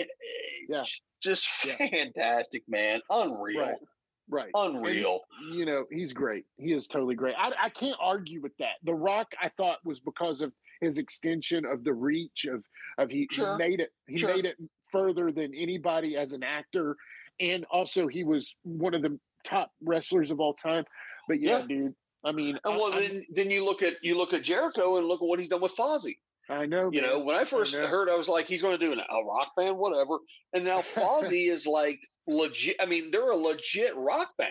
[0.68, 0.80] Yeah.
[0.82, 1.76] it's just Yeah.
[1.76, 3.76] fantastic, man, unreal, Right.
[4.28, 4.50] Right.
[4.54, 5.20] And he- unreal.
[5.52, 6.44] you know, he's great.
[6.56, 7.34] He is totally great.
[7.36, 8.76] I, I can't argue with that.
[8.84, 12.64] The Rock, I thought, was because of his extension of the reach of
[12.98, 13.52] of he, Sure.
[13.56, 13.90] he made it.
[14.06, 14.34] He Sure.
[14.34, 14.56] made it
[14.92, 16.96] further than anybody as an actor,
[17.40, 20.84] and also he was one of the top wrestlers of all time.
[21.28, 21.66] But yeah, Yeah.
[21.66, 21.94] dude.
[22.24, 25.06] I mean, And well, I'm- then then you look at you look at Jericho and
[25.06, 26.18] look at what he's done with Fozzy.
[26.48, 26.90] I know.
[26.92, 27.86] You know, when I first know.
[27.86, 30.18] heard, I was like, he's going to do an, a rock band, whatever.
[30.52, 32.76] And now Fozzy is like legit.
[32.80, 34.50] I mean, they're a legit rock band.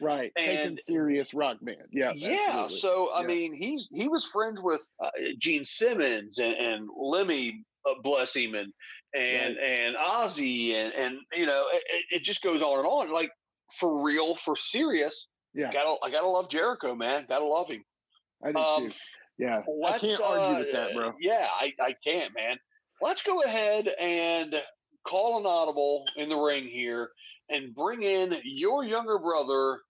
[0.00, 1.86] right, taking serious rock band.
[1.92, 2.46] Yeah, Yeah.
[2.48, 2.78] absolutely.
[2.80, 3.26] So I Yeah.
[3.28, 8.54] mean, he's he was friends with uh, Gene Simmons and, and Lemmy, uh, bless him,
[8.54, 8.72] and
[9.14, 13.10] and and Ozzy, and and you know, it- it just goes on and on.
[13.12, 13.30] Like
[13.80, 15.26] for real, for serious.
[15.54, 15.72] Yeah.
[15.72, 17.26] Gotta I gotta love Jericho, man.
[17.28, 17.84] Gotta love him.
[18.44, 18.96] I do Um, too.
[19.38, 21.12] Yeah, I can't argue with uh, that, bro.
[21.20, 22.56] Yeah, I, I can't, man.
[23.00, 24.54] Let's go ahead and
[25.04, 27.10] call an audible in the ring here
[27.48, 29.80] and bring in your younger brother,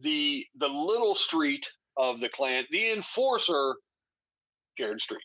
[0.00, 1.66] the the little street
[1.96, 3.74] of the clan, the enforcer,
[4.78, 5.20] Jared Street.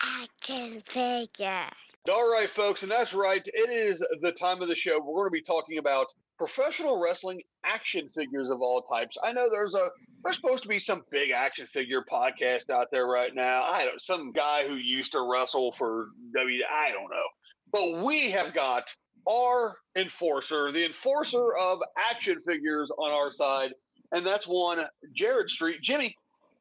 [0.00, 1.66] I can figure.
[2.08, 3.42] All right, folks, and that's right.
[3.44, 5.00] It is the time of the show.
[5.00, 6.06] We're going to be talking about
[6.38, 9.16] professional wrestling action figures of all types.
[9.24, 9.88] I know there's a
[10.22, 13.64] there's supposed to be some big action figure podcast out there right now.
[13.64, 16.62] I don't some guy who used to wrestle for W.
[16.70, 17.26] I don't know,
[17.72, 18.84] but we have got
[19.28, 23.72] our enforcer, the enforcer of action figures on our side,
[24.12, 25.80] and that's one Jared Street.
[25.82, 26.14] Jimmy,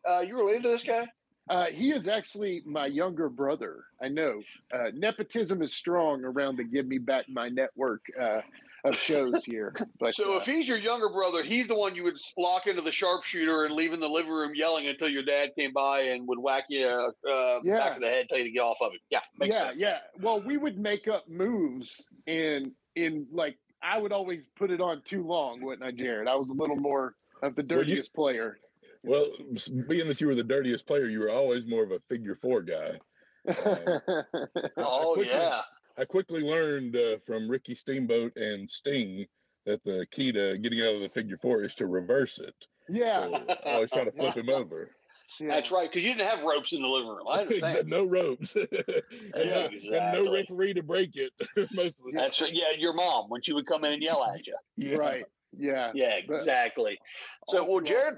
[0.10, 1.08] uh, you related to this guy?
[1.50, 3.86] Uh, he is actually my younger brother.
[4.02, 4.42] I know.
[4.74, 8.42] Uh, nepotism is strong around the Give Me Back My network uh,
[8.84, 9.76] of shows here.
[10.00, 12.82] But So uh, if he's your younger brother, he's the one you would lock into
[12.82, 16.28] the sharpshooter and leave in the living room yelling until your dad came by and
[16.28, 17.78] would whack you uh, Yeah.
[17.78, 19.02] back of the head, tell you to get off of it.
[19.12, 19.80] Yeah, makes yeah, sense.
[19.80, 19.98] yeah.
[20.22, 25.04] Well, we would make up moves, and in like I would always put it on
[25.04, 26.28] too long, wouldn't I, Jared?
[26.28, 27.14] I was a little more
[27.44, 28.58] of the Well, you- dirtiest player.
[29.06, 29.28] Well,
[29.88, 32.62] being that you were the dirtiest player, you were always more of a figure four
[32.62, 33.00] guy.
[34.78, 35.62] Oh quickly- yeah.
[35.98, 39.26] I quickly learned uh, from Ricky Steamboat and Sting
[39.66, 42.54] that the key to getting out of the figure four is to reverse it.
[42.90, 44.92] yeah, So I always try to flip him over.
[45.40, 47.26] That's right, because you didn't have ropes in the living room.
[47.30, 47.88] I understand.
[47.88, 48.56] no ropes.
[48.56, 48.68] and,
[49.36, 51.32] no, and no referee to break it
[51.72, 52.14] most of the time.
[52.14, 52.54] That's right.
[52.54, 54.56] Yeah, your mom when she would come in and yell at you.
[54.78, 54.98] Yeah.
[54.98, 55.26] right.
[55.58, 57.00] Yeah, Yeah, But- exactly.
[57.50, 58.14] So, well, throughout- Jared,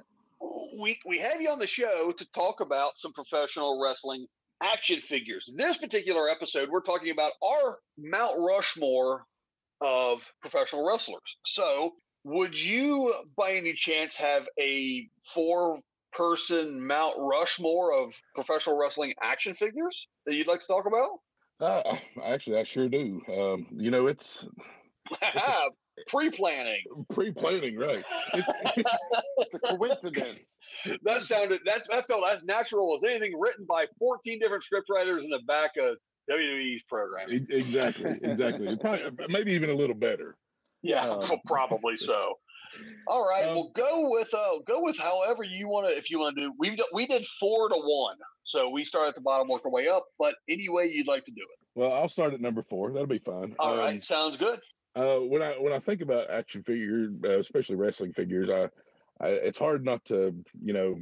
[0.78, 4.28] we we have you on the show to talk about some professional wrestling
[4.62, 5.50] action figures.
[5.56, 9.26] This particular episode, we're talking about our Mount Rushmore
[9.82, 11.22] of professional wrestlers.
[11.46, 11.94] So,
[12.24, 20.08] would you, by any chance, have a four-person Mount Rushmore of professional wrestling action figures
[20.26, 21.20] that you'd like to talk about?
[21.60, 23.22] Uh, actually, I sure do.
[23.28, 24.48] Um, you know, it's
[26.08, 26.84] Pre-planning.
[27.10, 28.04] pre-planning, right?
[28.34, 28.48] It's,
[29.38, 30.40] it's a coincidence.
[31.04, 35.24] that sounded that's that felt as natural as anything written by 14 different script writers
[35.24, 35.96] in the back of
[36.30, 37.28] WWE's program.
[37.50, 38.76] exactly, exactly.
[38.78, 40.36] Probably, maybe even a little better.
[40.84, 42.34] Yeah, Um, probably so.
[43.08, 45.98] All right, Um, well, go with uh, go with however you want to.
[45.98, 49.16] If you want to do, we we did four to one, so we start at
[49.16, 50.06] the bottom, work our way up.
[50.20, 51.60] But any way you'd like to do it.
[51.80, 52.92] Well, I'll start at number four.
[52.92, 53.56] That'll be fine.
[53.58, 54.60] All Um, right, sounds good.
[54.98, 58.64] Uh, when I when I think about action figure, uh, especially wrestling figures, I,
[59.22, 60.96] I it's hard not to you know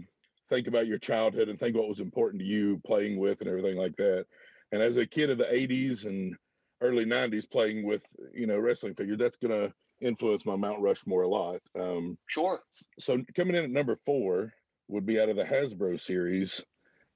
[0.49, 3.77] think about your childhood and think what was important to you playing with and everything
[3.77, 4.25] like that.
[4.73, 6.35] And as a kid of the '80s and
[6.81, 11.29] early '90s, playing with you know wrestling figures, that's gonna influence my Mount Rushmore a
[11.29, 11.61] lot.
[11.79, 12.59] Um, Sure.
[12.99, 14.51] so coming in at number four
[14.89, 16.61] would be out of the Hasbro series,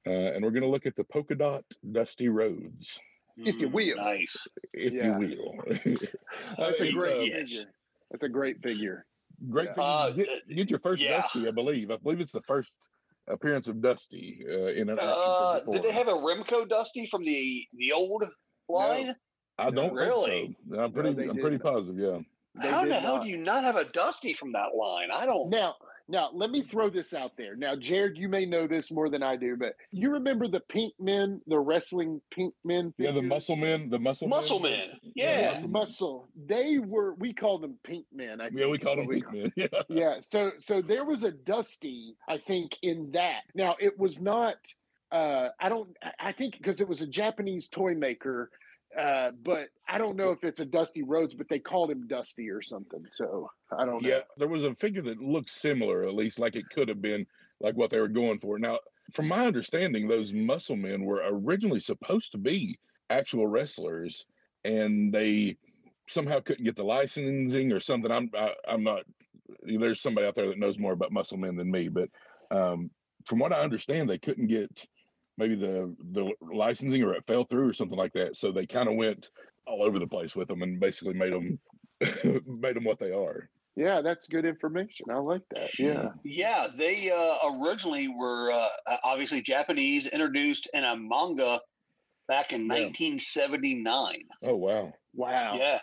[0.07, 3.01] uh, and we're gonna look at the polka dot Dusty Rhodes,
[3.45, 3.95] If you Mm, will.
[3.98, 4.36] Nice.
[4.74, 5.18] if Yeah.
[5.20, 5.64] you will.
[6.57, 7.49] That's a great uh, yes.
[7.49, 7.66] figure.
[8.11, 9.06] That's a great figure.
[9.49, 9.74] Great Yeah.
[9.74, 9.84] thing.
[9.84, 11.22] Uh, get, get your first yeah.
[11.22, 11.91] Dusty, I believe.
[11.91, 12.90] I believe it's the first
[13.28, 17.07] appearance of Dusty uh, in an action Uh, figure did they have a Remco Dusty
[17.10, 18.24] from the the old
[18.68, 19.16] line?
[19.57, 20.30] I don't really?
[20.30, 20.80] think so.
[20.80, 21.14] I'm pretty.
[21.14, 21.61] they I'm pretty didn't.
[21.64, 21.98] positive.
[21.98, 22.20] Yeah.
[22.61, 23.24] They How the hell not.
[23.24, 25.10] do you not have a Dusty from that line?
[25.11, 25.49] I don't.
[25.49, 25.76] Now,
[26.10, 27.56] now let me throw this out there.
[27.56, 30.94] Now, Jared, you may know this more than I do, but you remember the Pink
[30.99, 32.94] Men, the wrestling Pink Men?
[32.98, 33.11] Yeah.
[33.11, 33.22] The?
[33.22, 33.90] Muscle Men.
[33.90, 34.27] The Muscle.
[34.27, 34.72] Muscle Men.
[34.72, 34.90] Men.
[35.15, 35.60] Yeah, Yeah.
[35.60, 36.27] Yeah, muscle.
[36.48, 37.14] They were.
[37.14, 38.41] We called them Pink Men.
[38.41, 39.53] I Yeah, we called them we Pink Men.
[39.56, 39.68] Yeah.
[39.90, 44.56] yeah so so there was a dusty i think in that now it was not
[45.11, 48.49] uh i don't I- i think because it was a japanese toy maker
[48.98, 52.49] uh but i don't know if it's a dusty rhodes but they called him dusty
[52.49, 56.16] or something so i don't know Yeah, there was a figure that looked similar, at
[56.16, 57.26] least like it could have been
[57.60, 58.57] like what they were going for.
[58.57, 58.80] Now,
[59.14, 62.78] from my understanding, those muscle men were originally supposed to be
[63.10, 64.26] actual wrestlers,
[64.64, 65.57] and they
[66.07, 68.11] somehow couldn't get the licensing or something.
[68.11, 69.03] I'm I, I'm not.
[69.64, 72.10] There's somebody out there that knows more about muscle men than me, but
[72.52, 72.90] um,
[73.26, 74.88] from what I understand, they couldn't get
[75.40, 78.36] maybe the the licensing or it fell through or something like that.
[78.36, 79.32] So they kind of went
[79.66, 81.60] all over the place with them and basically made them
[82.45, 83.49] made them what they are.
[83.76, 88.70] yeah that's good information i like that yeah Yeah, they uh, originally were uh,
[89.03, 91.61] obviously Japanese, introduced in a manga
[92.28, 92.90] back in Yeah.
[92.90, 94.24] 1979.
[94.44, 94.94] Oh wow.
[95.14, 95.80] wow Yeah,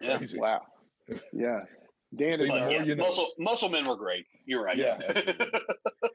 [0.00, 0.16] yeah.
[0.18, 0.38] Crazy.
[0.38, 0.60] wow
[1.32, 1.60] yeah
[2.16, 3.04] dan See, the But more yeah, you know.
[3.08, 4.26] muscle muscle men were great.
[4.46, 4.78] You're right.
[4.78, 5.50] Yeah, absolutely.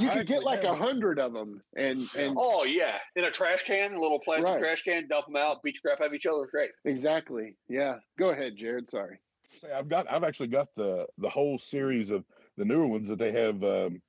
[0.00, 3.30] you I could get like a hundred of them and and oh yeah, in a
[3.30, 4.60] trash can, a little plastic Right.
[4.60, 6.46] trash can, dump them out, beat the crap out of each other.
[6.50, 6.70] Great.
[6.84, 7.56] exactly.
[7.68, 7.96] Yeah.
[8.18, 8.88] Go ahead jared.
[8.88, 9.18] Sorry.
[9.60, 12.24] Say, I've got I've actually got the the whole series of
[12.56, 14.00] the newer ones that they have um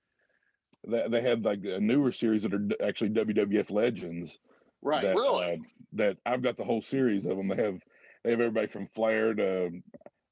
[0.88, 4.40] they, they have like a newer series that are actually WWF legends
[4.82, 5.04] right.
[5.04, 5.54] that Really?
[5.54, 5.58] uh,
[5.94, 7.82] that I've got the whole series of them they have
[8.24, 9.72] they have everybody from Flair to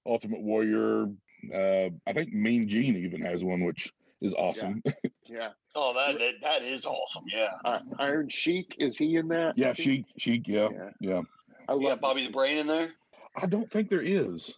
[0.06, 1.07] Ultimate Warrior
[1.53, 3.91] uh I think Mean Gene even has one which
[4.22, 4.81] is awesome.
[4.86, 4.91] yeah
[5.76, 7.23] Oh, that that, that is awesome.
[7.34, 7.49] Yeah.
[7.65, 10.89] uh, iron sheik is he in that yeah, Sheik Sheik yeah Yeah.
[10.99, 11.22] yeah
[11.68, 12.91] I You got Bobby the Brain in there.
[13.35, 14.57] I don't think there is.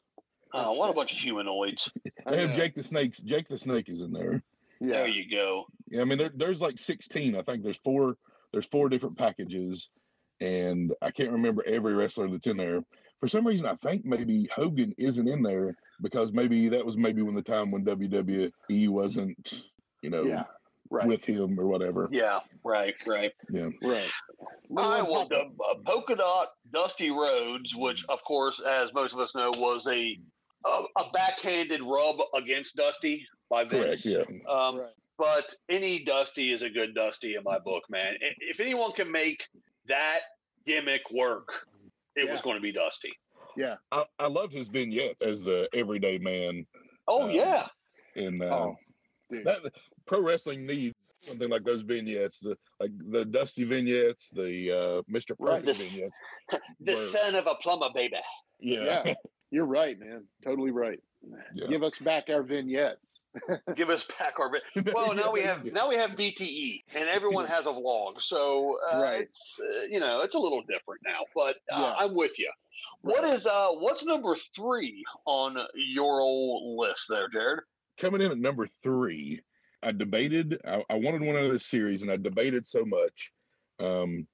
[0.54, 1.90] Oh, what a bunch of humanoids.
[2.30, 3.18] They have Jake the Snakes.
[3.20, 4.44] Jake the Snake is in there.
[4.80, 4.94] Yeah.
[4.98, 5.66] There you go.
[5.90, 7.36] Yeah, I mean there, there's like 16.
[7.36, 8.18] I think there's four
[8.52, 9.90] there's four different packages,
[10.40, 12.82] and I can't remember every wrestler that's in there.
[13.20, 17.22] For some reason, I think maybe Hogan isn't in there because maybe that was maybe
[17.22, 19.54] when the time when WWE wasn't,
[20.02, 20.44] you know, Yeah,
[20.92, 21.08] right.
[21.08, 22.08] with him or whatever.
[22.12, 23.32] Yeah, right, right.
[23.50, 23.70] Yeah.
[23.82, 24.10] Right.
[24.78, 29.20] All right, well, the uh, polka dot Dusty Rhodes, which of course, as most of
[29.20, 30.20] us know, was a
[30.66, 34.04] a, a backhanded rub against Dusty by Vince.
[34.04, 34.06] Correct.
[34.06, 34.52] Yeah.
[34.52, 34.82] Um,
[35.18, 38.16] But any Dusty is a good Dusty in my book, man.
[38.40, 39.44] If anyone can make
[39.88, 40.22] that
[40.66, 41.50] gimmick work,
[42.16, 43.12] it was going to be Dusty.
[43.56, 43.76] Yeah.
[43.92, 46.66] I, I loved his vignette as the everyday man.
[47.08, 47.68] Oh Um, yeah,
[48.16, 48.76] And uh, Oh,
[49.44, 49.62] that
[50.06, 55.36] pro wrestling needs something like those vignettes, the like the Dusty vignettes, the uh, Mr.
[55.40, 55.64] Right.
[55.64, 56.20] Perfect vignettes.
[56.80, 58.16] the were- son of a plumber, baby.
[58.60, 59.04] Yeah.
[59.06, 59.14] Yeah.
[59.52, 60.24] You're right, man.
[60.46, 61.00] Totally right.
[61.54, 61.68] Yeah.
[61.68, 63.02] Give us back our vignettes.
[63.76, 64.50] Give us back our.
[64.52, 68.78] vi- Well, now we have now we have BTE, and everyone has a vlog, so
[68.92, 69.22] uh, Right.
[69.22, 71.20] it's uh, you know it's a little different now.
[71.36, 71.94] But uh, Yeah.
[71.98, 72.50] I'm with you.
[73.02, 77.62] What is uh what's number three on your old list there, Jared?
[77.98, 79.40] Coming in at number three,
[79.84, 80.60] I debated.
[80.66, 83.32] I, I wanted one out of this series, and I debated so much.
[83.80, 84.28] Um,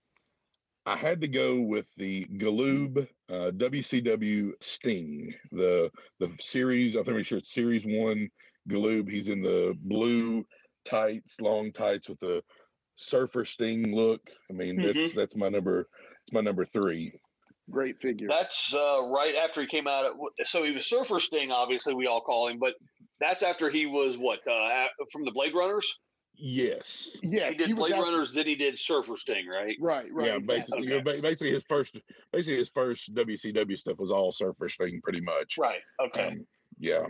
[0.86, 6.96] I had to go with the Galoob uh, WCW Sting, the the series.
[6.96, 8.30] I'm pretty sure it's Series One
[8.70, 9.10] Galoob.
[9.10, 10.46] He's in the blue
[10.86, 12.42] tights, long tights with the
[12.96, 14.30] surfer Sting look.
[14.50, 15.90] I mean, that's that's my number.
[16.26, 17.14] It's my number three.
[17.70, 18.28] Great figure.
[18.30, 20.06] That's uh, right after he came out.
[20.06, 22.76] At, so he was Surfer Sting, obviously we all call him, but
[23.20, 25.86] that's after he was what uh, from the Blade Runners.
[26.40, 27.18] Yes.
[27.24, 29.76] Yes, he did he Blade after- Runners, then he did Surfer Sting, right?
[29.82, 30.28] Right, right.
[30.28, 30.56] yeah, exactly.
[30.56, 31.98] basically, you know, basically his first,
[32.32, 35.58] basically his first WCW stuff was all surfer Sting, pretty much.
[35.58, 35.82] Right.
[36.00, 36.28] Okay.
[36.28, 36.46] Um,
[36.80, 37.06] yeah,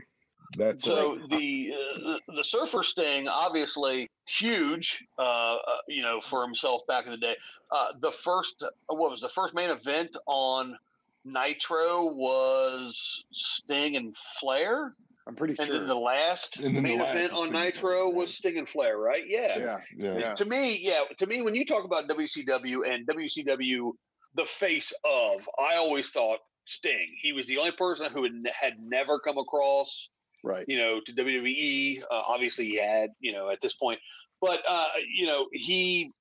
[0.56, 5.58] that's So uh, the uh, the Surfer Sting, obviously huge, uh, uh,
[5.88, 7.36] you know, for himself back in the day.
[7.72, 10.78] Uh, the first, uh, what was the first main event on
[11.26, 12.98] Nitro was
[13.34, 14.94] Sting and Flair,
[15.28, 15.76] I'm pretty and sure.
[15.76, 18.34] And then the last And then the main last event on Sting and Nitro was
[18.34, 19.24] Sting and Flair, right?
[19.28, 19.58] Yeah.
[19.58, 19.80] yeah.
[19.96, 20.34] yeah, Yeah.
[20.36, 21.02] To me, yeah.
[21.20, 23.92] To me, when you talk about WCW and WCW,
[24.36, 27.16] the face of, I always thought Sting.
[27.22, 30.08] He was the only person who had, had never come across
[30.44, 30.66] Right.
[30.68, 32.02] you know, to WWE.
[32.04, 34.00] Uh, obviously, he had, you know, at this point,
[34.42, 36.12] but uh, you know, he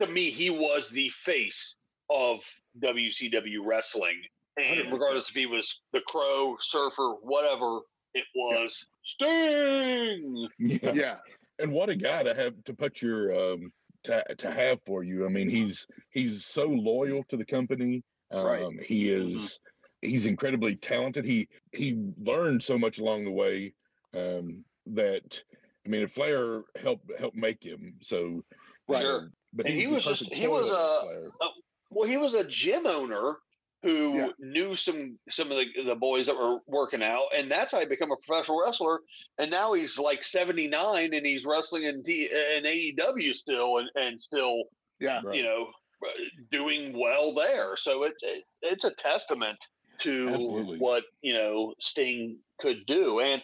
[0.00, 1.74] to me he was the face
[2.10, 2.40] of
[2.82, 4.20] WCW wrestling,
[4.58, 7.80] and regardless if he was the Crow, Surfer, whatever
[8.14, 10.48] it was, Sting.
[10.58, 11.16] yeah, Yeah.
[11.60, 13.72] And what a guy to have to put your um
[14.04, 15.24] to to have for you.
[15.24, 18.02] I mean, he's he's so loyal to the company.
[18.30, 18.82] Um, Right.
[18.82, 19.58] He is
[20.04, 21.24] he's incredibly talented.
[21.24, 23.74] He he learned so much along the way
[24.14, 25.42] um, that
[25.86, 27.94] I mean, Flair helped helped make him.
[28.02, 28.44] So
[28.88, 28.98] Right.
[28.98, 29.30] uh, Sure.
[29.54, 31.48] but he, he was, was just- he was foil a-
[31.90, 33.36] Well, he was a gym owner
[33.82, 34.28] who Yeah.
[34.38, 37.86] knew some some of the, the boys that were working out, and that's how he
[37.86, 39.00] became a professional wrestler.
[39.38, 43.90] And now he's like seventy nine, and he's wrestling in T, in AEW still, and,
[43.94, 44.64] and still
[45.00, 45.20] Yeah.
[45.24, 45.36] Right.
[45.36, 45.70] you know
[46.04, 46.08] uh,
[46.50, 47.76] doing well there.
[47.76, 49.58] So it's it, it's a testament
[50.00, 50.78] to Absolutely.
[50.78, 53.20] what you know Sting could do.
[53.20, 53.42] And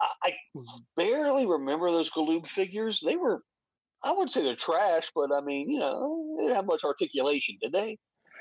[0.00, 0.32] I, I
[0.96, 3.00] barely remember those Galoob figures.
[3.04, 3.42] They were.
[4.04, 7.56] I wouldn't say they're trash, but I mean, you know, they didn't have much articulation,
[7.62, 7.98] did they?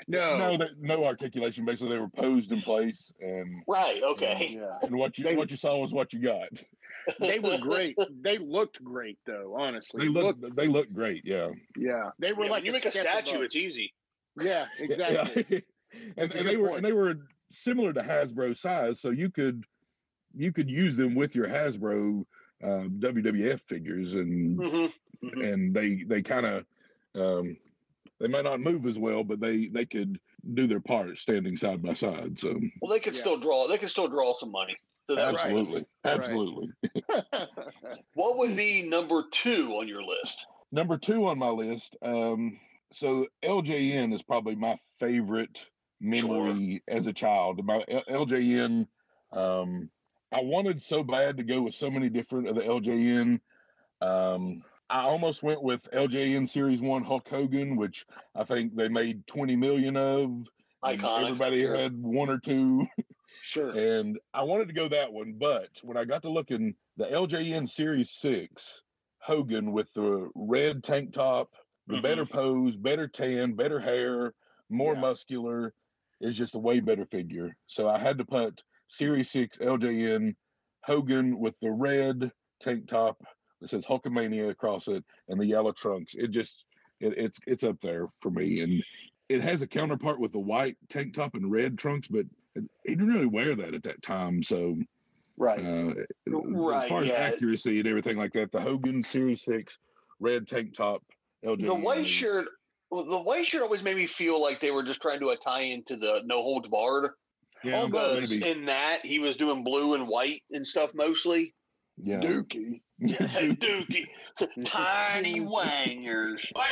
[0.08, 0.36] No.
[0.36, 1.64] no, that, no articulation.
[1.66, 4.02] Basically, they were posed in place, and Right.
[4.04, 4.58] Okay.
[4.60, 4.80] Yeah.
[4.82, 6.50] and what you They- what you saw was what you got.
[7.20, 7.96] They were great.
[8.24, 10.06] They looked great though, honestly.
[10.06, 11.22] They look they look great.
[11.26, 11.50] Yeah.
[11.78, 12.10] yeah.
[12.20, 13.44] They were Yeah, like when you make a statue, above.
[13.44, 13.94] it's easy.
[14.40, 15.46] Yeah, exactly.
[15.50, 15.60] Yeah.
[15.94, 16.78] and, That's a and they were point.
[16.78, 17.16] and they were
[17.52, 19.64] similar to Hasbro size, so you could
[20.36, 22.26] you could use them with your Hasbro
[22.64, 22.68] uh,
[23.00, 24.86] WWF figures, and hmm
[25.44, 26.66] and they they kind of
[27.16, 27.58] um,
[28.20, 30.20] they might not move as well, but they they could
[30.54, 32.40] do their part standing side by side.
[32.40, 33.22] So Well, they could Yeah.
[33.22, 33.68] still draw.
[33.68, 34.76] They could still draw some money.
[35.08, 36.14] So that was- absolutely, Right.
[36.14, 36.70] absolutely.
[38.14, 40.46] What would be number two on your list?
[40.72, 41.98] Number two on my list.
[42.02, 42.60] Um,
[42.94, 45.66] so LJN is probably my favorite
[46.02, 47.64] memory as a child.
[47.64, 48.88] My L- LJN,
[49.32, 49.90] um,
[50.32, 53.40] I wanted so bad to go with so many different of the LJN.
[54.02, 58.06] Um, I almost went with LJN Series One Hulk Hogan, which
[58.36, 60.48] I think they made twenty million of.
[60.84, 61.26] Iconic.
[61.26, 62.88] Everybody had one or two.
[63.44, 63.70] sure.
[63.70, 67.70] And I wanted to go that one, but when I got to looking, the LJN
[67.70, 68.82] Series Six
[69.20, 71.54] Hogan with the red tank top,
[71.86, 72.02] the Mhm.
[72.02, 74.34] better pose, better tan, better hair,
[74.70, 75.02] more Yeah.
[75.02, 75.74] muscular.
[76.22, 77.56] Is just a way better figure.
[77.68, 80.36] So I had to put Series 6 LJN
[80.84, 83.22] Hogan with the red tank top
[83.60, 86.16] that says Hulkamania across it and the yellow trunks.
[86.16, 86.66] It just
[87.00, 88.62] it, it's it's up there for me.
[88.62, 88.84] And
[89.30, 92.26] it has a counterpart with the white tank top and red trunks, but
[92.56, 94.44] he didn't really wear that at that time.
[94.44, 94.78] So
[95.38, 97.14] right, uh, as Right, far as yeah.
[97.16, 99.78] accuracy and everything like that, the Hogan Series 6
[100.20, 101.04] red tank top
[101.46, 101.66] LJN.
[101.66, 102.48] The white shirt,
[102.92, 105.38] well, the white shirt always made me feel like they were just trying to uh,
[105.44, 107.12] tie into the no holds barred.
[107.64, 108.48] Yeah, because maybe.
[108.48, 111.54] in that he was doing blue and white and stuff mostly.
[111.98, 112.18] Yeah.
[112.18, 112.82] Dookie.
[113.02, 114.08] Dookie,
[114.66, 116.46] tiny wangers.
[116.54, 116.66] Well,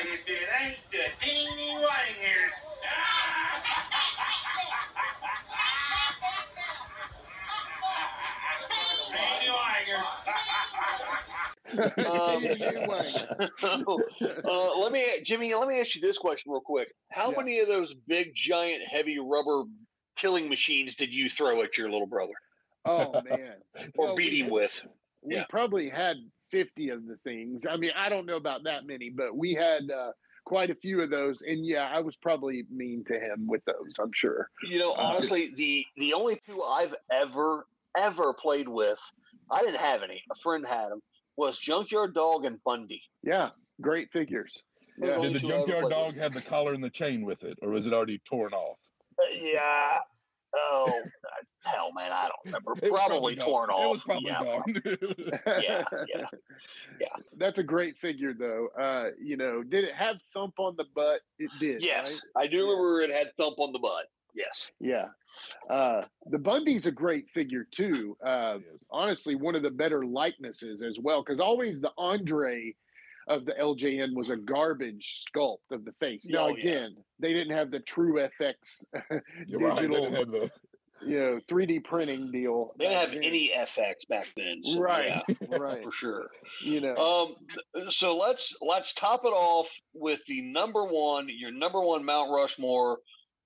[0.00, 2.52] if it ain't the teeny wangers.
[2.52, 3.31] Teeny
[12.06, 12.44] Um,
[14.44, 15.54] uh, let me, Jimmy.
[15.54, 16.88] Let me ask you this question real quick.
[17.10, 17.36] How Yeah.
[17.38, 19.64] many of those big, giant, heavy rubber
[20.16, 22.34] killing machines did you throw at your little brother
[22.84, 23.54] Oh man.
[23.96, 24.72] or Well, beat him had- with?
[25.22, 25.44] we Yeah.
[25.48, 26.16] probably had
[26.50, 27.62] 50 of the things.
[27.68, 30.12] I mean, I don't know about that many, but we had uh,
[30.44, 31.40] quite a few of those.
[31.42, 34.50] And yeah, I was probably mean to him with those, I'm sure.
[34.68, 37.66] You know, honestly, the the only two I've ever
[37.96, 38.98] ever played with,
[39.50, 40.22] I didn't have any.
[40.30, 41.00] A friend had them.
[41.36, 43.02] Was Junkyard Dog and Bundy.
[43.22, 43.50] Yeah,
[43.80, 44.52] great figures.
[44.98, 45.18] Yeah.
[45.18, 47.44] Did the two I ever junkyard played dog have the collar and the chain with
[47.44, 48.78] it, or was it already torn off?
[49.18, 49.98] Uh, yeah.
[50.54, 51.02] Oh
[51.64, 52.72] hell, man, I don't remember.
[52.72, 53.46] It was Probably, gone.
[53.46, 53.92] torn It off.
[53.92, 55.42] was probably yeah, gone.
[55.62, 56.24] yeah,
[57.00, 57.06] yeah.
[57.38, 58.68] That's a great figure, though.
[58.78, 61.20] Uh, you know, did it have thump on the butt?
[61.38, 61.82] It did.
[61.82, 62.44] Yes, right?
[62.44, 64.06] I do remember it had thump on the butt.
[64.34, 64.70] Yes.
[64.80, 65.06] Yeah.
[65.70, 68.16] Uh, the Bundy's a great figure too.
[68.24, 68.84] Uh, Yes.
[68.90, 72.74] honestly, one of the better likenesses as well, because always the Andre
[73.28, 76.26] of the LJN was a garbage sculpt of the face.
[76.26, 76.60] Now Oh, yeah.
[76.60, 78.84] again, they didn't have the True FX
[79.46, 79.76] You're right.
[79.76, 80.50] Digital, the
[81.04, 82.74] you know, 3D printing deal.
[82.78, 83.24] They didn't have then.
[83.24, 84.60] any FX back then.
[84.64, 85.82] So, right, yeah, right.
[85.82, 86.30] for sure.
[86.64, 91.80] You know, Um, so let's let's top it off with the number one, your number
[91.80, 92.98] one Mount Rushmore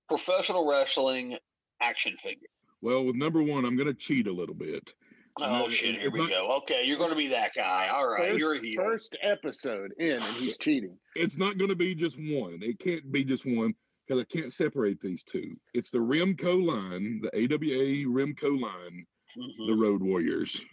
[0.08, 1.36] professional wrestling
[1.82, 2.48] action figure.
[2.82, 3.64] well with number one.
[3.64, 4.92] I'm going to cheat a little bit.
[5.38, 5.96] Oh No, shit!
[5.96, 6.56] Here it's we not- go.
[6.62, 7.88] Okay, you're going to be that guy.
[7.88, 8.82] All right, first, you're a heel.
[8.82, 10.96] first episode in, and he's cheating.
[11.16, 12.58] It's not going to be just one.
[12.62, 13.74] It can't be just one
[14.06, 15.56] because I can't separate these two.
[15.74, 19.06] It's the Remco line, the AWA Remco line,
[19.36, 19.66] Mhm.
[19.66, 20.64] the Road Warriors,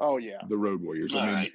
[0.00, 1.14] Oh yeah, the Road Warriors.
[1.14, 1.52] All I mean, right.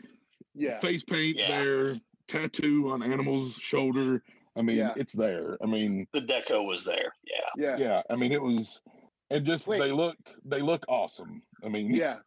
[0.55, 0.80] yeah.
[0.80, 1.47] face paint Yeah.
[1.64, 4.23] there, tattoo on animal's shoulder.
[4.55, 4.93] I mean, Yeah.
[4.95, 5.57] it's there.
[5.61, 7.13] I mean, The deco was there.
[7.25, 7.49] Yeah.
[7.55, 8.01] Yeah, yeah.
[8.09, 8.81] I mean, it was.
[9.30, 9.80] And just Wait.
[9.80, 11.41] they look, they look awesome.
[11.63, 12.17] I mean, yeah,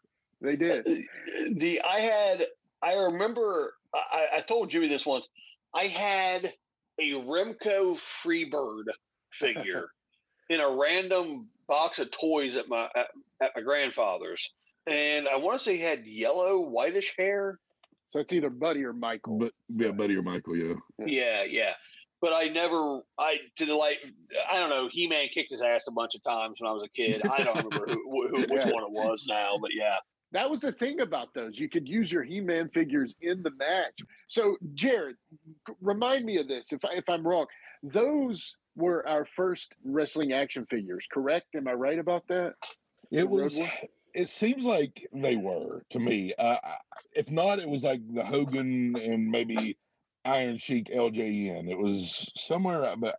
[0.41, 0.87] they did.
[0.87, 0.95] Uh,
[1.55, 2.47] the I had
[2.83, 5.29] I remember I, I told Jimmy this once.
[5.75, 6.53] I had
[6.99, 8.85] a Remco Freebird
[9.39, 9.89] figure
[10.51, 13.09] in a random box of toys at my at,
[13.41, 14.51] at my grandfather's,
[14.87, 17.61] and I want to say he had yellow whitish hair.
[18.11, 19.39] So it's either Buddy or Michael.
[19.39, 20.75] but yeah, Buddy or Michael, yeah.
[21.05, 21.73] Yeah, yeah.
[22.21, 23.99] But I never I did like
[24.51, 24.89] I don't know.
[24.91, 27.23] He Man kicked his ass a bunch of times when I was a kid.
[27.27, 28.71] I don't remember who, who which Yeah.
[28.73, 29.97] one it was now, but yeah.
[30.33, 31.59] That was the thing about those.
[31.59, 33.95] You could use your He-Man figures in the match.
[34.27, 35.15] So, Jared,
[35.81, 37.47] remind me of this if I, if I'm wrong.
[37.85, 41.55] Those were our first wrestling action figures, correct?
[41.55, 42.55] Am I right about that?
[43.13, 43.61] It The was.
[44.15, 46.35] It seems like they were to me.
[46.39, 46.57] Uh,
[47.13, 49.79] if not, it was like the Hogan and maybe
[50.27, 51.71] Iron Sheik LJN.
[51.71, 53.17] It was somewhere, uh, but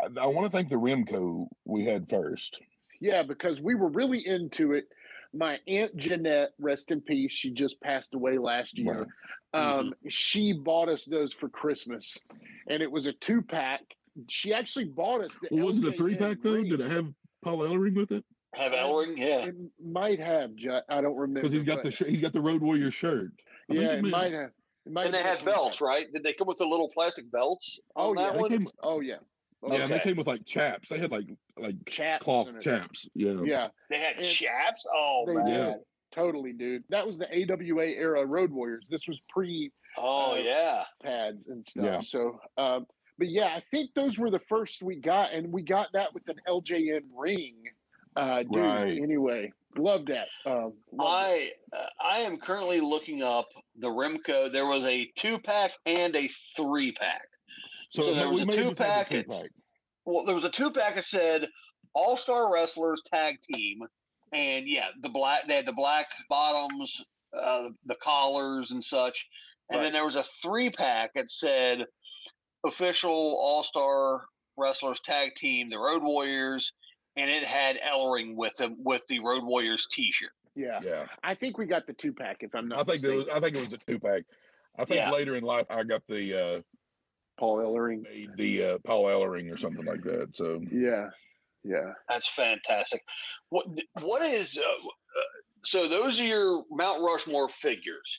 [0.00, 2.60] I, I want to think the Remco we had first.
[3.00, 4.88] Yeah, because we were really into it.
[5.34, 9.06] My aunt Jeanette, rest in peace, she just passed away last year.
[9.52, 12.22] Um, She bought us those for Christmas,
[12.68, 13.80] and it was a two pack.
[14.28, 15.48] She actually bought us the.
[15.50, 16.62] Well, was it a three pack though?
[16.62, 17.12] Did it have
[17.42, 18.24] Paul Ellering with it?
[18.54, 19.46] Have Ellering, yeah.
[19.46, 19.54] It
[19.84, 20.52] might have.
[20.88, 23.32] I don't remember Because he's got the sh- he's got the Road Warrior shirt.
[23.70, 24.50] I think Yeah, it it might have.
[24.86, 25.80] It might And they had belts, three-pack.
[25.80, 26.12] right?
[26.12, 27.78] Did they come with the little plastic belts?
[27.96, 28.32] Oh on that yeah.
[28.34, 28.48] They one?
[28.50, 29.16] came, Oh yeah.
[29.66, 30.88] yeah, and they came with like chaps.
[30.88, 31.26] They had like
[31.56, 32.62] like Chaps cloth and it.
[32.62, 33.08] chaps.
[33.14, 33.36] Yeah.
[33.44, 33.66] Yeah.
[33.90, 34.84] They had And chaps.
[34.94, 35.46] Oh They man.
[35.48, 35.74] Yeah.
[36.14, 36.84] Totally, dude.
[36.88, 38.86] That was the AWA era Road Warriors.
[38.88, 40.84] This was pre Oh Uh, yeah.
[41.02, 41.84] pads and stuff.
[41.84, 42.00] Yeah.
[42.02, 42.86] So, um,
[43.18, 46.28] but yeah, I think those were the first we got, and we got that with
[46.28, 47.54] an LJN ring.
[48.14, 48.98] Uh, dude, Right.
[49.02, 50.28] anyway, love that.
[50.44, 51.06] Um, love.
[51.08, 53.48] I uh, I am currently looking up
[53.78, 54.52] the Remco.
[54.52, 57.26] There was a two pack and a three pack.
[57.90, 59.50] So, So there was a may have just had two-pack, the two pack.
[60.04, 61.48] Well, there was a two pack that said
[61.94, 63.80] All Star Wrestlers Tag Team,
[64.32, 66.92] and yeah, the black they had the black bottoms,
[67.38, 69.26] uh, the collars and such,
[69.70, 69.84] and Right.
[69.84, 71.86] then there was a three pack that said
[72.64, 74.24] Official All Star
[74.56, 76.72] wrestlers tag team, the Road Warriors,
[77.16, 80.30] and it had Ellering with them with the Road Warriors T-shirt.
[80.54, 80.80] Yeah.
[80.82, 81.06] Yeah.
[81.22, 82.38] I think we got the two pack.
[82.40, 83.26] If I'm not I think there was.
[83.32, 84.22] I think it was a two pack.
[84.78, 85.10] I think Yeah.
[85.10, 86.60] later in life I got the uh
[87.38, 88.04] Paul Ellering.
[88.36, 90.34] the uh, Paul Ellering or something like that.
[90.36, 91.08] So Yeah.
[91.64, 91.92] Yeah.
[92.08, 93.02] That's fantastic.
[93.50, 93.66] What
[94.00, 95.22] what is uh, uh,
[95.64, 95.88] so?
[95.88, 98.18] Those are your Mount Rushmore figures.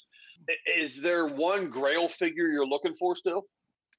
[0.68, 3.46] Is there one Grail figure you're looking for still?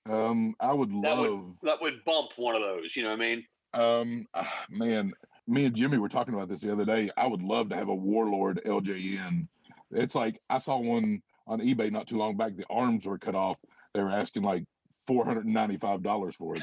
[0.09, 2.95] um I would That love would that would bump one of those.
[2.95, 3.45] You know what I mean?
[3.75, 5.13] Um ah, man,
[5.47, 7.11] me and Jimmy were talking about this the other day.
[7.17, 9.49] I would love to have a Warlord LJN.
[9.91, 12.57] It's like I saw one on eBay not too long back.
[12.57, 13.57] The arms were cut off.
[13.95, 14.65] They were asking like
[15.07, 16.63] four hundred and ninety five dollars for it.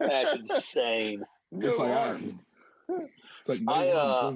[0.00, 1.24] That's insane.
[1.52, 2.18] It's like I,
[2.88, 4.32] it's like no I uh,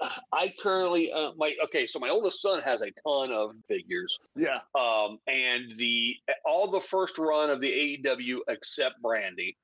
[0.00, 1.86] uh, I currently uh, my okay.
[1.86, 4.18] So my oldest son has a ton of figures.
[4.34, 4.60] Yeah.
[4.74, 7.70] Um, and the all the first run of the
[8.04, 9.56] AEW except Brandi,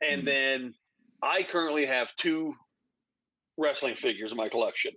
[0.00, 0.26] and Mhm.
[0.26, 0.74] then
[1.22, 2.54] I currently have two
[3.56, 4.92] wrestling figures in my collection.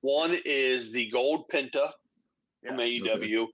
[0.00, 1.92] One is the Gold Penta
[2.66, 2.84] from Yeah.
[2.86, 3.48] AEW,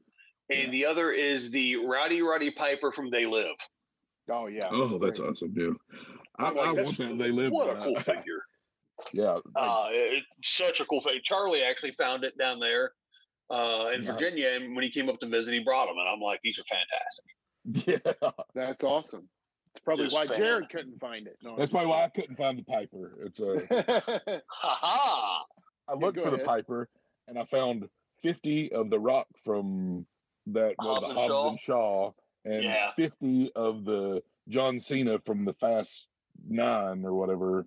[0.50, 3.56] and the other is the Rowdy Roddy Piper from They Live.
[4.30, 4.68] Oh yeah.
[4.70, 5.30] Oh, that's Great.
[5.30, 5.70] awesome, yeah.
[6.38, 7.18] I, like, I want that.
[7.18, 7.52] They live.
[7.52, 8.42] What a cool figure!
[9.12, 11.20] yeah, Uh, it's such a cool thing.
[11.24, 12.92] Charlie actually found it down there
[13.50, 14.12] uh, in Nice.
[14.12, 16.58] Virginia, and when he came up to visit, he brought them, and I'm like, these
[16.58, 16.64] are
[17.64, 18.04] fantastic.
[18.22, 18.30] yeah.
[18.54, 19.28] That's awesome.
[19.78, 20.36] It's probably Just why fan.
[20.36, 21.36] Jared couldn't find it.
[21.40, 23.12] No, That's probably why I couldn't find the Piper.
[23.24, 24.40] It's uh, why.
[24.48, 25.44] Ha ha!
[25.88, 26.38] I looked go for the.
[26.38, 26.88] Piper
[27.28, 27.88] and I found
[28.22, 30.04] 50 of the Rock from
[30.46, 31.48] that was Hobbs the and Hobbs Shaw?
[31.50, 32.12] and Shaw,
[32.44, 32.90] and Yeah.
[32.96, 36.08] 50 of the John Cena from the Fast
[36.48, 37.66] Nine or whatever.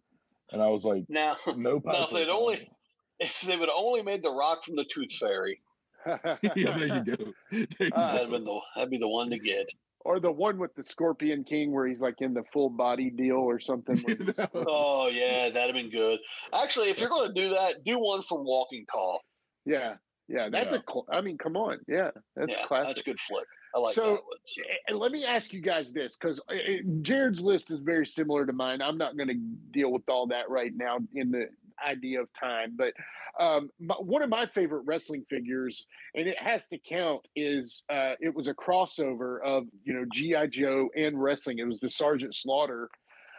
[0.52, 1.98] And I was like, Now, no Piper.
[1.98, 2.70] now if they'd only
[3.22, 5.62] if they would only made the Rock from the Tooth Fairy,
[6.06, 7.34] yeah, there you go.
[7.52, 8.32] There you Uh, that'd go.
[8.36, 9.70] been the that'd be the one to get.
[10.06, 13.38] Or the one with the Scorpion King where he's like in the full body deal
[13.38, 13.98] or something.
[14.56, 16.20] Oh yeah, that'd have been good.
[16.54, 19.22] Actually, if you're going to do that, do one from Walking Tall.
[19.66, 19.96] yeah.
[20.28, 20.48] Yeah.
[20.50, 20.80] That's Yeah.
[20.80, 20.84] a.
[20.90, 21.80] Cl- I mean, come on.
[21.90, 22.12] Yeah.
[22.38, 22.88] That's yeah, classic.
[22.96, 23.46] that's a good flick.
[23.76, 24.20] I like So, that one.
[24.46, 26.58] So, And let me ask you guys this because uh, uh,
[27.02, 28.82] Jared's list is very similar to mine.
[28.82, 29.36] I'm not going to
[29.72, 31.48] deal with all that right now in the
[31.88, 32.94] idea of time, but
[33.40, 35.86] um, my, one of my favorite wrestling figures,
[36.16, 40.48] and it has to count, is uh, it was a crossover of you know GI
[40.50, 41.60] Joe and wrestling.
[41.60, 42.90] It was the Sergeant Slaughter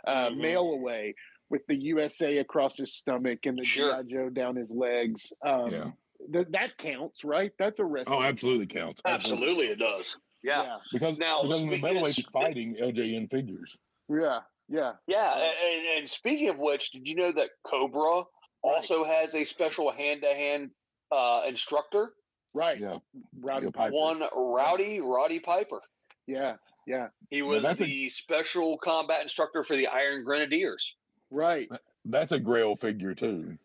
[0.06, 0.39] uh, Mhm.
[0.39, 1.14] mail away
[1.51, 4.02] with the USA across his stomach and the Sure.
[4.02, 5.32] GI Joe down his legs.
[5.44, 5.90] Um, Yeah.
[6.32, 7.52] th- that counts, right?
[7.59, 8.19] That's a wrestling.
[8.19, 9.02] Oh, absolutely counts.
[9.05, 10.16] absolutely, it does.
[10.43, 13.78] Yeah, yeah, Because, Now, because the speaking- middleweight is fighting LJN figures.
[14.09, 14.40] yeah,
[14.73, 14.93] yeah.
[15.07, 15.35] yeah.
[15.36, 18.23] And, and speaking of which, did you know that Cobra
[18.62, 20.70] also has a special hand-to-hand
[21.11, 22.12] uh, instructor?
[22.55, 22.78] Right.
[22.81, 22.99] Yeah.
[23.40, 23.94] Rowdy Piper.
[23.94, 25.81] One Rowdy Roddy Piper.
[26.27, 27.09] Yeah, yeah.
[27.31, 30.85] He Yeah, was that's a- the special combat instructor for the Iron Grenadiers.
[31.31, 31.69] Right.
[32.05, 33.57] That's a grail figure, too.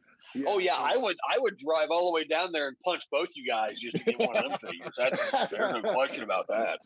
[0.46, 3.30] Oh yeah, I would I would drive all the way down there and punch both
[3.36, 4.94] you guys just to get one of them figures.
[4.98, 6.80] That's there's no question about that.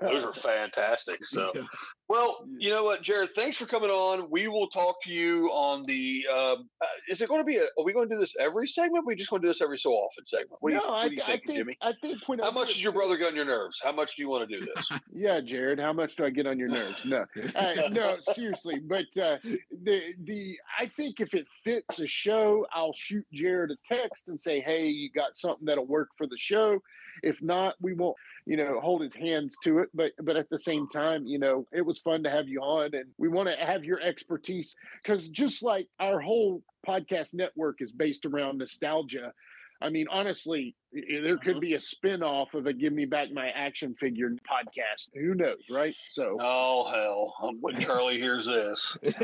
[0.00, 1.24] Those are fantastic.
[1.24, 1.62] So Yeah.
[2.08, 4.28] well, you know what, Jared, thanks for coming on.
[4.30, 7.64] We will talk to you on the um, uh, is it going to be a
[7.64, 9.06] are we going to do this every segment?
[9.06, 10.56] we just going to do this every so often segment.
[10.60, 11.76] What do you, what I, do you I think, think Jimmy?
[11.82, 13.78] I think when I How much it does your brother get on your nerves?
[13.82, 14.88] How much do you want to do this?
[15.16, 17.04] Yeah, Jared, how much do I get on your nerves?
[17.06, 17.24] No,
[17.54, 18.80] uh, no, seriously.
[18.80, 19.38] But uh,
[19.84, 24.40] the the I think if it fits a show, I'll shoot Jared a text and
[24.40, 26.80] say, "Hey, you got something that'll work for the show."
[27.22, 29.88] If not, we won't, you know, hold his hands to it.
[29.94, 32.94] But but at the same time, you know, it was fun to have you on,
[32.94, 37.92] and we want to have your expertise because just like our whole podcast network is
[37.92, 39.32] based around nostalgia.
[39.84, 40.74] I mean, honestly,
[41.22, 45.10] there could be a spin-off of a "Give Me Back My Action Figure" podcast.
[45.14, 45.94] Who knows, right?
[46.08, 47.34] So, Oh hell!
[47.42, 48.96] Um, When Charlie hears this,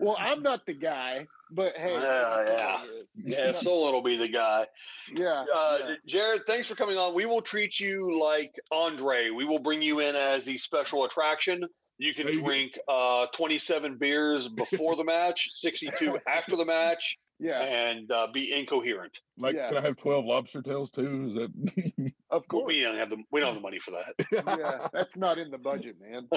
[0.00, 2.84] well, I'm not the guy, but hey, Yeah, yeah.
[3.24, 4.66] yeah, Solon will be the guy.
[5.12, 5.94] yeah, Uh, yeah.
[6.06, 7.14] Jared, thanks for coming on.
[7.14, 9.30] We will treat you like Andre.
[9.30, 11.64] We will bring you in as the special attraction.
[11.98, 12.46] You can There you go.
[12.46, 18.52] drink uh, 27 beers before the match, 62 after the match, yeah, and uh, be
[18.52, 19.12] incoherent.
[19.36, 19.68] Like, Yeah.
[19.68, 21.26] can I have 12 lobster tails, too?
[21.28, 22.12] Is that.
[22.30, 22.66] of course.
[22.68, 24.14] we don't have the we don't have the money for that.
[24.58, 26.28] yeah, that's not in the budget, man.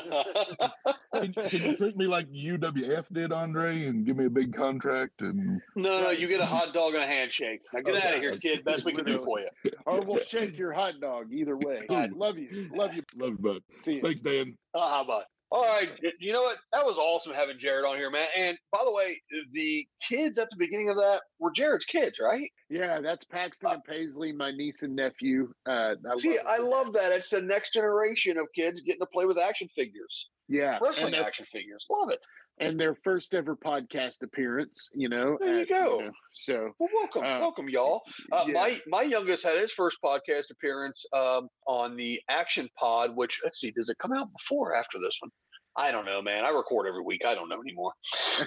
[1.14, 5.22] can, can you treat me like UWF did, Andre, and give me a big contract?
[5.22, 7.62] And no, no, you get a hot dog and a handshake.
[7.74, 8.08] Now get Okay.
[8.08, 8.64] out of here, kid.
[8.66, 9.50] Best we can do for you.
[9.86, 11.32] or we'll shake your hot dog.
[11.32, 11.86] Either way.
[11.92, 12.08] Ooh.
[12.16, 13.04] Love you, love you.
[13.16, 13.62] love you, bud.
[13.84, 14.02] See you.
[14.02, 14.58] Thanks, Dan.
[14.74, 15.24] Uh, how about?
[15.50, 16.58] All right, you know what?
[16.74, 18.28] That was awesome having Jared on here, man.
[18.36, 19.22] And by the way,
[19.54, 22.52] the kids at the beginning of that were Jared's kids, right?
[22.70, 25.54] Yeah, that's Paxton and Paisley, my niece and nephew.
[25.66, 27.14] Uh, I See, love I love that.
[27.14, 31.46] It's the next generation of kids getting to play with action figures, yeah, wrestling action
[31.50, 31.86] figures.
[31.90, 32.20] Love it.
[32.60, 34.90] And their first ever podcast appearance.
[34.94, 36.00] You know, There you at- go.
[36.00, 38.02] know, so Well, welcome, Uh, welcome, y'all.
[38.32, 38.54] Uh, yeah.
[38.54, 43.16] My my youngest had his first podcast appearance um, on the Action Pod.
[43.16, 45.32] Which let's see, does it come out before or after this one?
[45.76, 46.44] I don't know, man.
[46.44, 47.22] I record every week.
[47.26, 47.94] I don't know anymore.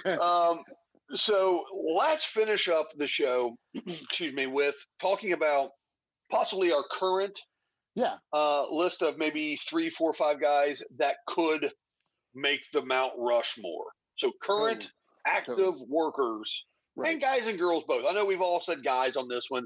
[0.21, 0.63] um,
[1.13, 1.63] so
[1.97, 3.55] let's finish up the show.
[3.87, 5.69] excuse me, with talking about
[6.29, 7.37] possibly our current
[7.95, 11.71] yeah, uh, list of maybe three, four, five guys that could
[12.33, 13.85] make the Mount Rushmore.
[14.21, 14.89] So current Totally.
[15.25, 15.85] active Totally.
[15.89, 16.63] workers
[16.95, 17.13] Right.
[17.13, 18.05] and guys and girls both.
[18.07, 19.65] I know we've all said guys on this one.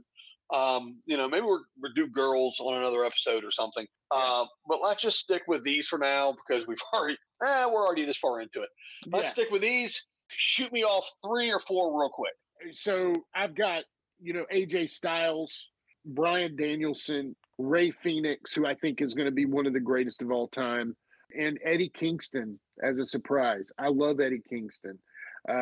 [0.53, 3.86] Um, you know, maybe we're, we'll do girls on another episode or something.
[4.11, 8.06] Uh, but let's just stick with these for now because we've already, eh, we're already
[8.06, 8.69] this far into it.
[9.07, 9.32] Let's Yeah.
[9.32, 9.99] stick with these.
[10.30, 12.34] Shoot me off three or four real quick.
[12.76, 13.84] so I've got
[14.22, 15.72] you know AJ Styles,
[16.06, 20.22] Bryan Danielson, Rey Fenix, who I think is going to be one of the greatest
[20.22, 20.95] of all time,
[21.38, 23.72] and Eddie Kingston as a surprise.
[23.78, 24.99] I love Eddie Kingston.
[25.48, 25.53] Uh,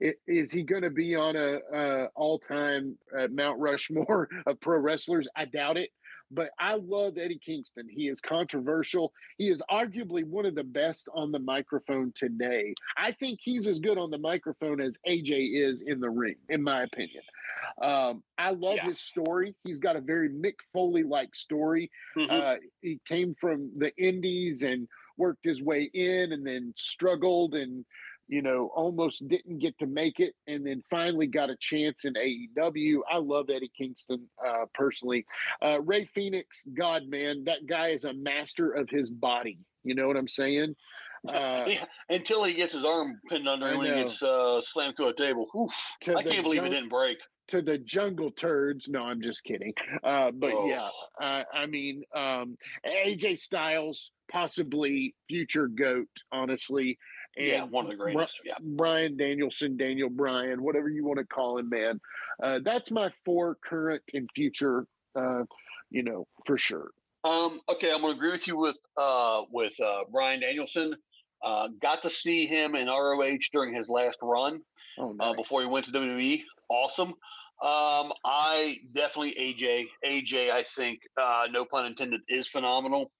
[0.00, 0.14] Okay.
[0.26, 5.28] Is he going to be on a, a all-time uh, Mount Rushmore of pro wrestlers?
[5.36, 5.90] I doubt it.
[6.32, 7.86] But I love Eddie Kingston.
[7.88, 9.12] He is controversial.
[9.38, 12.74] He is arguably one of the best on the microphone today.
[12.96, 16.64] I think he's as good on the microphone as AJ is in the ring, in
[16.64, 17.22] my opinion.
[17.80, 18.86] Um, I love Yeah.
[18.86, 19.54] his story.
[19.62, 21.92] He's got a very Mick Foley like story.
[22.16, 22.28] Mhm.
[22.30, 27.84] Uh, he came from the Indies and worked his way in and then struggled and
[28.28, 32.14] you know almost didn't get to make it and then finally got a chance in
[32.14, 32.98] AEW.
[33.10, 35.24] I love Eddie Kingston uh, personally.
[35.62, 39.58] Uh, Rey Fenix, God man, that guy is a master of his body.
[39.84, 40.74] You know what I'm saying?
[41.26, 44.94] Uh, yeah, until he gets his arm pinned under him when he gets uh, slammed
[44.96, 45.48] through a table.
[45.56, 45.72] Oof,
[46.14, 47.18] I can't believe it didn't break.
[47.48, 48.88] To the jungle turds.
[48.88, 49.72] No, I'm just kidding.
[50.02, 50.66] Uh, but Oh.
[50.68, 50.88] yeah,
[51.20, 56.98] uh, I mean, um, AJ Styles, possibly future GOAT, honestly.
[57.36, 58.34] And Yeah, one of the Bri- greatest.
[58.44, 58.54] Yeah.
[58.60, 62.00] Bryan Danielson, Daniel Bryan, whatever you want to call him, man.
[62.42, 65.44] Uh, that's my four current and future, uh,
[65.90, 66.90] you know, for sure.
[67.22, 70.96] Um, okay, I'm going to agree with you with uh, with uh, Bryan Danielson.
[71.42, 74.62] Uh, got to see him in ROH during his last run
[74.98, 75.36] Oh, uh, nice.
[75.36, 76.42] before he went to WWE.
[76.68, 77.10] Awesome.
[77.62, 79.86] Um, I definitely AJ.
[80.04, 83.10] AJ, I think, uh, no pun intended, is phenomenal.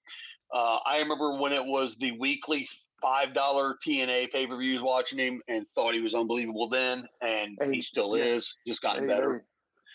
[0.53, 2.67] Uh, I remember when it was the weekly
[3.01, 7.57] five dollar TNA pay per views, watching him and thought he was unbelievable then, and
[7.73, 8.25] he still yeah.
[8.25, 8.53] is.
[8.67, 9.45] Just gotten Hey, better.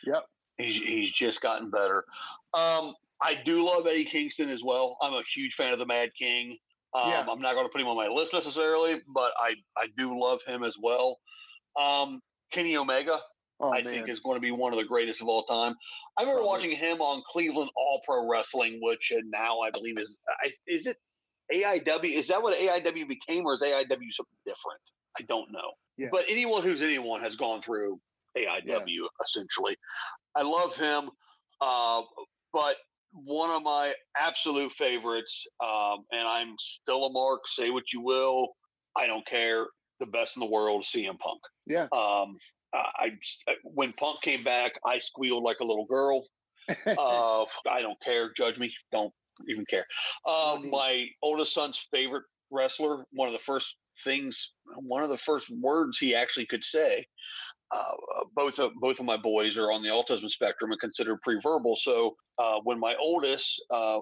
[0.04, 0.12] hey.
[0.12, 0.24] Yep.
[0.58, 2.04] He's, he's just gotten better.
[2.54, 4.96] Um, I do love Eddie Kingston as well.
[5.00, 6.58] I'm a huge fan of the Mad King.
[6.94, 7.24] Um, Yeah.
[7.28, 10.40] I'm not going to put him on my list necessarily, but I, I do love
[10.46, 11.18] him as well.
[11.80, 12.20] Um,
[12.52, 13.20] Kenny Omega,
[13.62, 13.94] Oh, I man.
[13.94, 15.76] think, is going to be one of the greatest of all time.
[16.18, 16.68] I remember Probably.
[16.68, 20.86] watching him on Cleveland All Pro Wrestling, which uh, now I believe is I, is
[20.86, 20.96] it
[21.54, 22.12] AIW?
[22.12, 24.82] Is that what AIW became, or is AIW something different?
[25.16, 25.70] I don't know.
[25.96, 26.08] Yeah.
[26.10, 28.00] But anyone who's anyone has gone through
[28.36, 29.76] AIW essentially.
[30.34, 31.10] I love him,
[31.60, 32.02] uh,
[32.52, 32.76] but
[33.12, 37.40] one of my absolute favorites, um, and I'm still a mark.
[37.54, 38.48] Say what you will,
[38.96, 39.66] I don't care.
[40.00, 41.40] The best in the world, CM Punk.
[41.66, 41.86] Yeah.
[41.92, 42.38] Um,
[42.74, 43.10] I,
[43.48, 46.26] I when Punk came back, I squealed like a little girl.
[46.86, 48.30] Uh, I don't care.
[48.36, 48.72] Judge me.
[48.92, 49.12] Don't
[49.48, 49.84] even care.
[50.26, 53.04] Uh, my oldest son's favorite wrestler.
[53.12, 53.74] One of the first
[54.04, 57.04] things, one of the first words he actually could say.
[57.74, 57.92] Uh,
[58.34, 61.76] both of both of my boys are on the autism spectrum and considered pre-verbal.
[61.82, 64.00] So uh, when my oldest, uh,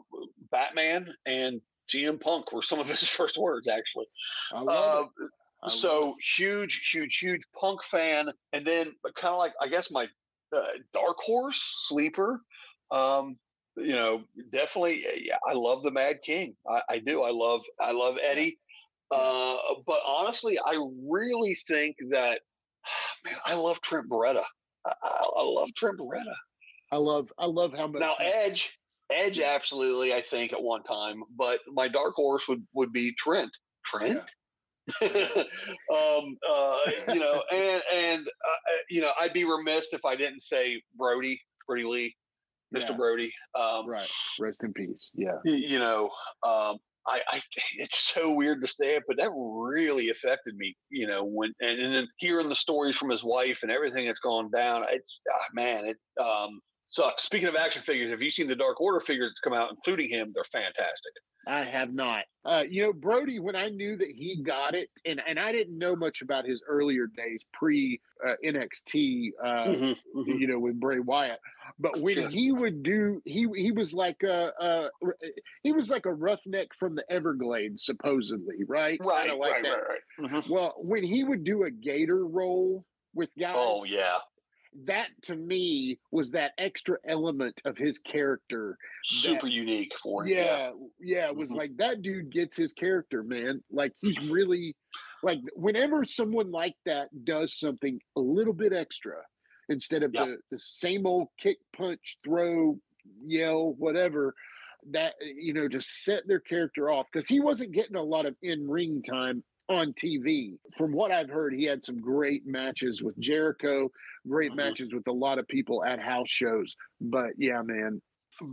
[0.51, 1.61] Batman and
[1.93, 4.07] CM Punk were some of his first words, actually.
[4.53, 5.31] I love Uh, it.
[5.69, 10.07] So huge, huge, huge punk fan, and then kind of like I guess my
[10.57, 10.61] uh,
[10.95, 12.41] dark horse sleeper.
[12.91, 13.37] Um,
[13.77, 14.23] you know,
[14.53, 16.55] definitely, uh, yeah, I love the Mad King.
[16.69, 17.23] I, I do.
[17.23, 18.59] I love, I love Eddie.
[19.11, 19.57] Uh,
[19.87, 20.77] but honestly, I
[21.09, 22.41] really think that,
[23.25, 24.45] man, I love Trent Beretta.
[24.87, 26.35] I, I, I love Trent Beretta.
[26.93, 28.71] I love I love how much Now Edge,
[29.13, 33.51] Edge, absolutely, I think at one time, but my dark horse would would be Trent.
[33.87, 34.23] Trent.
[35.03, 36.79] um, uh,
[37.09, 41.41] you know, and and uh, you know, I'd be remiss if I didn't say Brodie,
[41.67, 42.17] Brodie Lee,
[42.75, 42.91] Mr.
[42.91, 42.97] Yeah.
[42.97, 43.33] Brodie.
[43.55, 44.09] Um, right.
[44.39, 45.11] Rest in peace.
[45.15, 45.39] Yeah.
[45.45, 46.11] you know,
[46.47, 47.43] um, I, I,
[47.77, 50.77] it's so weird to say it, but that really affected me.
[50.91, 54.21] You know, when and, and then hearing the stories from his wife and everything that's
[54.21, 56.61] gone down, it's ah, man, it um,
[56.91, 57.25] sucks.
[57.25, 60.11] Speaking of action figures, have you seen the Dark Order figures that come out, including
[60.11, 60.33] him?
[60.35, 61.13] They're fantastic.
[61.49, 62.25] I have not.
[62.45, 65.79] Uh, you know, Brodie, when I knew that he got it, and, and I didn't
[65.79, 70.39] know much about his earlier days pre uh, NXT, uh, Mhm, mhm.
[70.39, 71.41] you know, with Bray Wyatt.
[71.79, 74.89] But when he would do, he he was like a, a
[75.63, 79.01] he was like a roughneck from the Everglades, supposedly, right?
[79.03, 79.71] Right, like right, that.
[79.71, 79.89] right,
[80.19, 80.31] right.
[80.33, 80.51] Mhm.
[80.51, 82.85] Well, when he would do a Gator roll
[83.15, 84.19] with guys, Oh yeah,
[84.87, 90.29] that to me was that extra element of his character super unique for him.
[90.37, 91.57] yeah, yeah, it was Mhm.
[91.57, 93.63] like that dude gets his character, man.
[93.71, 94.77] Like he's really
[95.23, 99.17] like whenever someone like that does something a little bit extra
[99.69, 100.27] instead of Yeah.
[100.27, 102.79] the, the same old kick, punch, throw,
[103.27, 104.35] yell, whatever,
[104.93, 108.35] that you know, just set their character off because he wasn't getting a lot of
[108.43, 110.59] in ring time on TV.
[110.77, 113.91] From what I've heard, he had some great matches with Jericho,
[114.29, 114.57] great Mhm.
[114.57, 116.75] matches with a lot of people at house shows.
[117.01, 118.03] But yeah, man,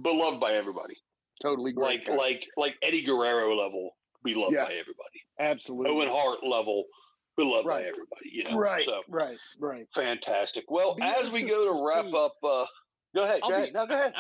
[0.02, 0.96] beloved by everybody.
[1.42, 2.00] totally great.
[2.00, 2.16] Like guy.
[2.16, 4.66] like like Eddie Guerrero level, beloved Yeah.
[4.66, 5.22] by everybody.
[5.40, 5.92] absolutely.
[5.96, 6.86] Owen Hart level,
[7.36, 8.30] beloved by everybody.
[8.32, 9.88] You know, Right, So right, right.
[9.94, 10.66] fantastic.
[10.70, 12.66] Well, Be as we go to to wrap see- up, uh,
[13.14, 13.42] go ahead.
[13.42, 13.74] Go be- ahead.
[13.74, 14.14] No, go ahead.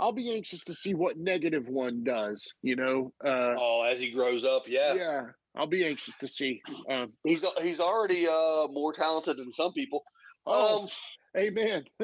[0.00, 2.52] I'll be anxious to see what negative one does.
[2.62, 6.60] You know, uh, Oh, as he grows up, yeah, yeah, I'll be anxious to see.
[6.90, 10.02] Um, he's he's already uh more talented than some people.
[10.46, 10.88] oh, Um,
[11.36, 11.84] amen.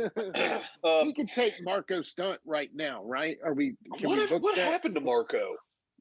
[0.85, 3.37] uh, we can take Marko Stunt right now, right?
[3.45, 3.77] Are we?
[3.99, 4.67] Can what we what that?
[4.73, 5.57] happened to Marko?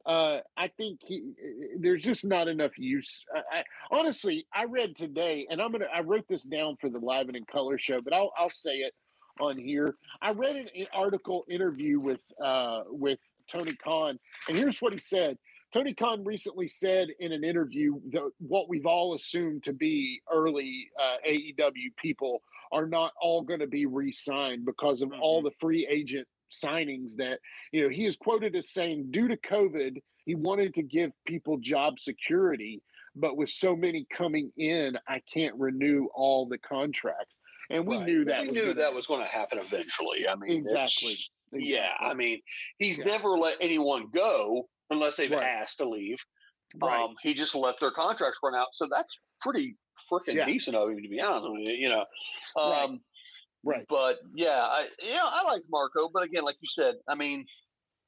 [0.06, 1.32] Uh, I think he.
[1.78, 3.24] There's just not enough use.
[3.34, 5.86] I, I, honestly, I read today, and I'm gonna.
[5.94, 8.72] I wrote this down for the Live and in Color show, but I'll I'll say
[8.72, 8.92] it
[9.40, 9.94] on here.
[10.20, 13.18] I read an in- article interview with uh with
[13.50, 14.18] Tony Khan,
[14.48, 15.38] and here's what he said.
[15.74, 20.88] Tony Khan recently said in an interview that what we've all assumed to be early
[21.02, 25.84] uh, AEW people are not all going to be re-signed because of all the free
[25.90, 27.40] agent signings that
[27.72, 31.58] you know he is quoted as saying due to covid he wanted to give people
[31.58, 32.80] job security
[33.16, 37.34] but with so many coming in i can't renew all the contracts
[37.70, 38.06] and we Right.
[38.06, 40.28] knew that we was knew gonna- that was going to happen eventually.
[40.28, 41.18] I mean, it's- exactly,
[41.52, 41.94] Yeah.
[41.98, 42.40] I mean,
[42.78, 43.04] he's Yeah.
[43.06, 45.42] never let anyone go unless they've Right.
[45.42, 46.18] asked to leave.
[46.76, 47.00] Right.
[47.00, 49.76] Um, he just let their contracts run out, so that's pretty
[50.10, 50.46] freaking Yeah.
[50.46, 51.74] decent of him, to be honest with you.
[51.74, 52.06] You know,
[52.56, 52.84] Right.
[52.84, 53.04] um,
[53.64, 57.14] right But yeah, I you know I like Marko, but again, like you said, I
[57.14, 57.46] mean,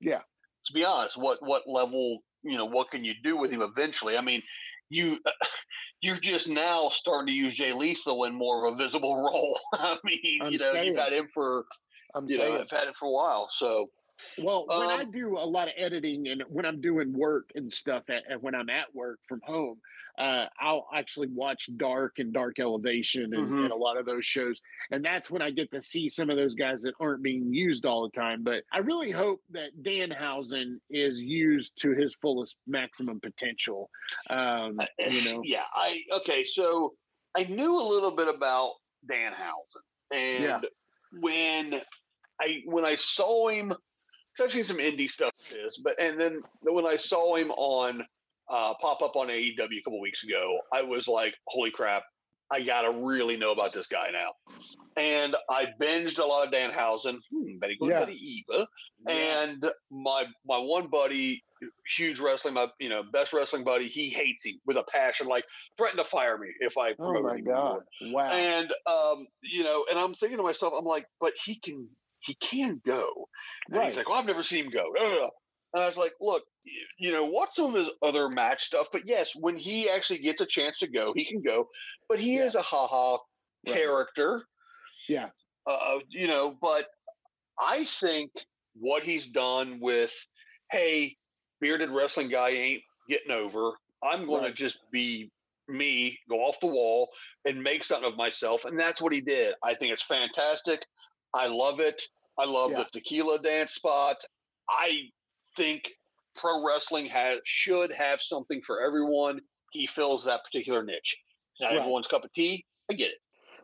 [0.01, 0.23] yeah
[0.67, 4.17] to be honest, what what level you know what can you do with him eventually?
[4.17, 4.43] I mean,
[4.89, 5.19] you
[6.03, 9.59] you're just now starting to use Jay Lethal in more of a visible role.
[9.75, 10.89] I mean, I'm you know, saying.
[10.89, 11.67] you've had him for
[12.15, 13.91] i'm you know, saying I've had it for a while, so
[14.39, 17.71] Well, when I Um, do a lot of editing and when I'm doing work and
[17.71, 19.81] stuff, at, and when I'm at work from home,
[20.19, 23.65] uh, I'll actually watch Dark and Dark Elevation and, Mhm.
[23.65, 24.61] and a lot of those shows.
[24.91, 27.85] And that's when I get to see some of those guys that aren't being used
[27.85, 28.43] all the time.
[28.43, 33.91] But I really hope that Danhausen is used to his fullest maximum potential.
[34.31, 36.45] Um, you know, yeah, I okay.
[36.45, 36.97] So
[37.37, 38.75] I knew a little bit about
[39.07, 40.61] Danhausen, and Yeah.
[41.13, 41.83] when
[42.41, 43.75] I when I saw him,
[44.37, 47.51] 'cause I've seen some indie stuff with this, but and then when I saw him
[47.53, 48.07] on
[48.49, 52.05] uh, pop up on AEW a couple weeks ago, I was like, "Holy crap!
[52.51, 54.35] I gotta really know about this guy now."
[54.97, 58.01] And I binged a lot of Danhausen, hmm, Betty Good, Yeah.
[58.01, 58.15] Betty
[58.49, 58.67] Eva,
[59.09, 61.43] and my my one buddy,
[61.97, 65.45] huge wrestling, my you know best wrestling buddy, he hates him with a passion, like
[65.77, 67.85] threatened to fire me if I oh my him anymore.
[68.01, 68.13] God.
[68.13, 68.31] Wow.
[68.31, 71.89] And um, you know, and I'm thinking to myself, I'm like, but he can
[72.27, 73.29] he can go.
[73.69, 73.89] And Right.
[73.89, 74.93] he's like, well, I've never seen him go.
[74.99, 75.31] Ugh.
[75.75, 76.45] And I was like, look,
[76.99, 78.89] you know, watch some of his other match stuff.
[78.93, 81.69] But yes, when he actually gets a chance to go, he can go.
[82.09, 83.19] But he is a haha
[83.67, 83.75] Right.
[83.77, 84.45] character
[85.09, 85.31] yeah.
[85.67, 86.87] uh, you know, but
[87.59, 88.33] I think
[88.75, 90.13] what he's done with,
[90.71, 91.17] hey,
[91.61, 93.73] bearded wrestling guy ain't getting over.
[94.03, 94.49] I'm going Right.
[94.49, 95.31] to just be
[95.69, 97.11] me, go off the wall,
[97.45, 98.65] and make something of myself.
[98.65, 99.55] And that's what he did.
[99.65, 100.85] I think it's fantastic.
[101.35, 102.01] I love it.
[102.39, 102.85] I love Yeah.
[102.85, 104.17] the tequila dance spot.
[104.69, 105.11] I
[105.57, 105.83] think
[106.35, 109.41] pro wrestling has should have something for everyone.
[109.73, 111.17] He fills that particular niche.
[111.61, 111.79] Not Right.
[111.79, 112.65] everyone's cup of tea.
[112.91, 113.19] I get it.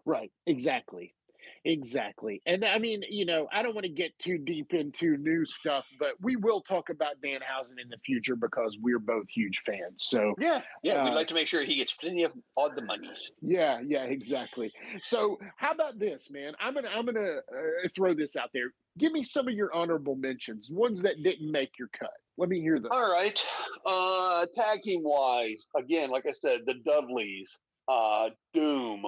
[0.05, 0.33] Right.
[0.47, 1.15] Exactly.
[1.65, 2.43] Exactly.
[2.47, 5.85] And I mean, you know, I don't want to get too deep into new stuff,
[5.99, 9.99] but we will talk about Danhausen in the future because we're both huge fans.
[9.99, 11.05] So, Yeah, yeah.
[11.05, 13.31] we'd Uh, like to make sure he gets plenty of all the monies.
[13.41, 14.73] yeah, yeah, exactly.
[15.03, 16.55] So, how about this, man?
[16.61, 18.73] I'm going to I'm going to uh, throw this out there.
[18.99, 22.11] Give me some of your honorable mentions, ones that didn't make your cut.
[22.39, 22.91] Let me hear them.
[22.91, 23.39] All right.
[23.87, 27.51] Uh tag team wise, again, like I said, the Dudleys,
[27.89, 29.05] uh Doom.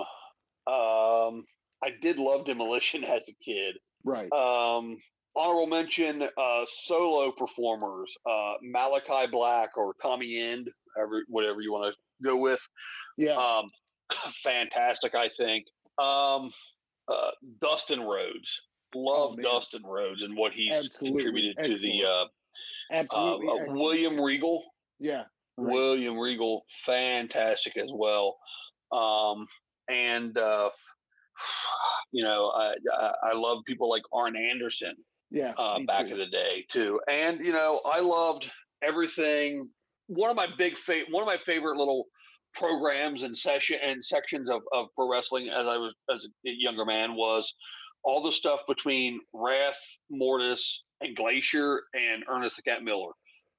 [0.67, 1.45] Um
[1.85, 3.77] I did love Demolition as a kid.
[4.05, 4.31] Right.
[4.33, 4.97] Um
[5.37, 11.93] honorable mention uh, solo performers uh, Malakai Black or Tommy End, whatever, whatever you want
[11.93, 12.61] to go with.
[13.19, 13.35] Yeah.
[13.37, 13.69] Um,
[14.45, 15.65] fantastic, I think.
[15.99, 16.53] Um,
[17.09, 17.31] uh,
[17.61, 18.49] Dustin Rhodes.
[18.95, 19.43] Love Oh.
[19.43, 21.25] Dustin Rhodes and what he's Absolutely.
[21.25, 22.05] contributed to the Excellent.
[22.07, 22.27] uh,
[22.93, 23.49] Absolutely.
[23.49, 23.73] uh, uh.
[23.73, 24.63] William Regal.
[25.01, 25.25] Yeah.
[25.57, 28.37] William Regal, fantastic as well.
[28.93, 29.47] Um,
[29.89, 30.71] and uh,
[32.13, 32.75] you know, I,
[33.23, 34.95] I love people like Arn Anderson
[35.31, 35.53] Yeah.
[35.59, 36.13] uh, back too.
[36.13, 37.01] in the day too.
[37.09, 38.51] And you know, I loved
[38.83, 39.69] everything.
[40.09, 42.07] One of my big fa- one of my favorite little
[42.55, 46.85] programs and session and sections of, of pro wrestling as I was as a younger
[46.85, 47.53] man was
[48.05, 49.79] all the stuff between Wrath,
[50.11, 53.11] Mortis, and Glacier and Ernest the Cat Miller.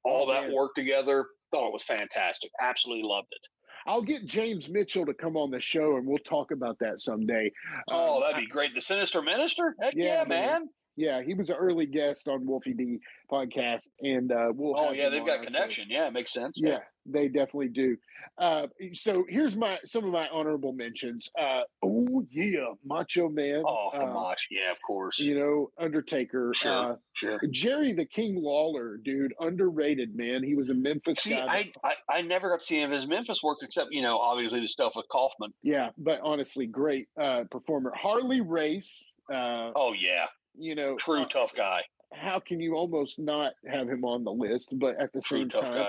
[0.04, 0.54] All Oh, that man.
[0.54, 1.26] worked together.
[1.52, 2.52] Thought it was fantastic.
[2.62, 3.42] Absolutely loved it.
[3.86, 7.52] I'll get James Mitchell to come on the show and we'll talk about that someday.
[7.90, 8.74] Oh, Um, that'd be great.
[8.74, 9.76] The Sinister Minister?
[9.80, 10.28] Heck Yeah, yeah, man.
[10.28, 10.70] man.
[10.96, 13.00] Yeah, he was an early guest on Wolfie D
[13.32, 14.78] podcast, and uh, we'll.
[14.78, 15.46] Oh yeah, they've got show.
[15.46, 15.86] connection.
[15.90, 16.54] Yeah, it makes sense.
[16.56, 17.98] Yeah, they definitely do.
[18.38, 21.30] Uh, so here's my some of my honorable mentions.
[21.40, 23.64] Uh, oh yeah, Macho Man.
[23.66, 24.38] Oh, uh, Mach.
[24.50, 25.20] Yeah, of course.
[25.20, 26.54] You know, Undertaker.
[26.56, 27.40] Sure, Uh, sure.
[27.52, 30.44] Jerry the King Lawler, dude, underrated man.
[30.44, 31.72] He was a Memphis See, guy.
[31.84, 34.18] I, I I never got to see any of his Memphis work except you know
[34.18, 35.54] obviously the stuff with Kaufman.
[35.62, 37.92] Yeah, but honestly, great uh, performer.
[37.96, 39.06] Harley Race.
[39.32, 40.26] Uh, Oh yeah,
[40.58, 41.82] you know, true tough guy.
[42.14, 44.78] how can you almost not have him on the list?
[44.80, 45.86] But at the True same time,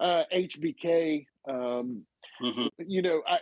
[0.00, 1.26] uh, HBK.
[1.48, 2.04] Um,
[2.40, 2.68] Mhm.
[2.78, 3.38] you know, I,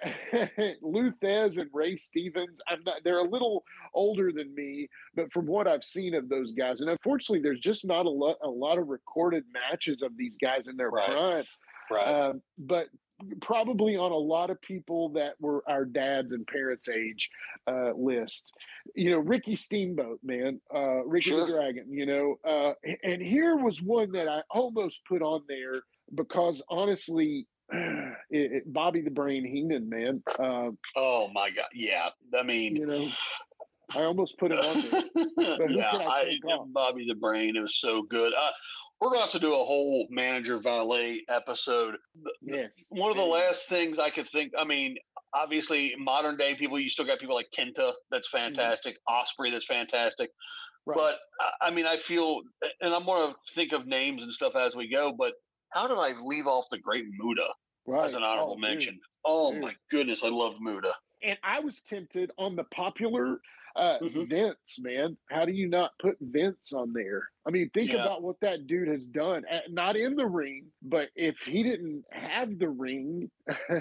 [0.80, 2.60] Lou Thesz and Ray Stevens.
[2.66, 3.02] I'm not.
[3.04, 3.62] They're a little
[3.92, 7.84] older than me, but from what I've seen of those guys, and unfortunately, there's just
[7.84, 11.10] not a lot a lot of recorded matches of these guys in their Right.
[11.10, 11.44] prime.
[11.90, 12.08] Right.
[12.28, 12.86] Um, but
[13.40, 17.30] probably on a lot of people that were our dads and parents' age
[17.66, 18.52] uh, list.
[18.94, 21.46] You know, Ricky Steamboat, man, uh, Ricky Sure.
[21.46, 21.92] the Dragon.
[21.92, 22.72] You know, uh,
[23.02, 25.82] and here was one that I almost put on there
[26.14, 30.22] because honestly, it, it, Bobby the Brain Heenan, man.
[30.38, 31.68] Uh, oh my god.
[31.74, 32.10] Yeah.
[32.38, 32.76] I mean.
[32.76, 33.08] you know,
[33.94, 35.02] I almost put him on there.
[35.68, 36.58] Yeah, I I?
[36.68, 37.56] Bobby the Brain.
[37.56, 38.32] It was so good.
[38.32, 38.50] Uh,
[39.00, 41.96] we're going to have to do a whole manager valet episode.
[42.42, 42.86] Yes.
[42.90, 44.52] One of the last things I could think.
[44.58, 44.96] I mean,
[45.34, 46.78] obviously, modern day people.
[46.80, 47.92] You still got people like Kenta.
[48.10, 48.96] That's fantastic.
[49.08, 49.50] Osprey.
[49.50, 50.30] That's fantastic.
[50.30, 50.90] Mm-hmm.
[50.90, 50.96] Right.
[50.96, 52.40] But I- mean, I feel,
[52.80, 55.12] and I'm going to think of names and stuff as we go.
[55.16, 55.32] But
[55.70, 57.48] how did I leave off the great Muta
[57.86, 58.06] right.
[58.08, 58.62] as an honorable Oh, dude.
[58.62, 59.00] mention?
[59.24, 59.62] Oh Dude.
[59.62, 60.92] my goodness, I loved Muta.
[61.22, 63.38] and I was tempted on the popular
[63.76, 64.28] uh, Mhm.
[64.28, 65.16] Vince, man.
[65.30, 67.28] How do you not put Vince on there?
[67.46, 68.02] I mean, think Yeah.
[68.02, 69.44] about what that dude has done.
[69.68, 73.80] Not in the ring, but if he didn't have the ring, uh,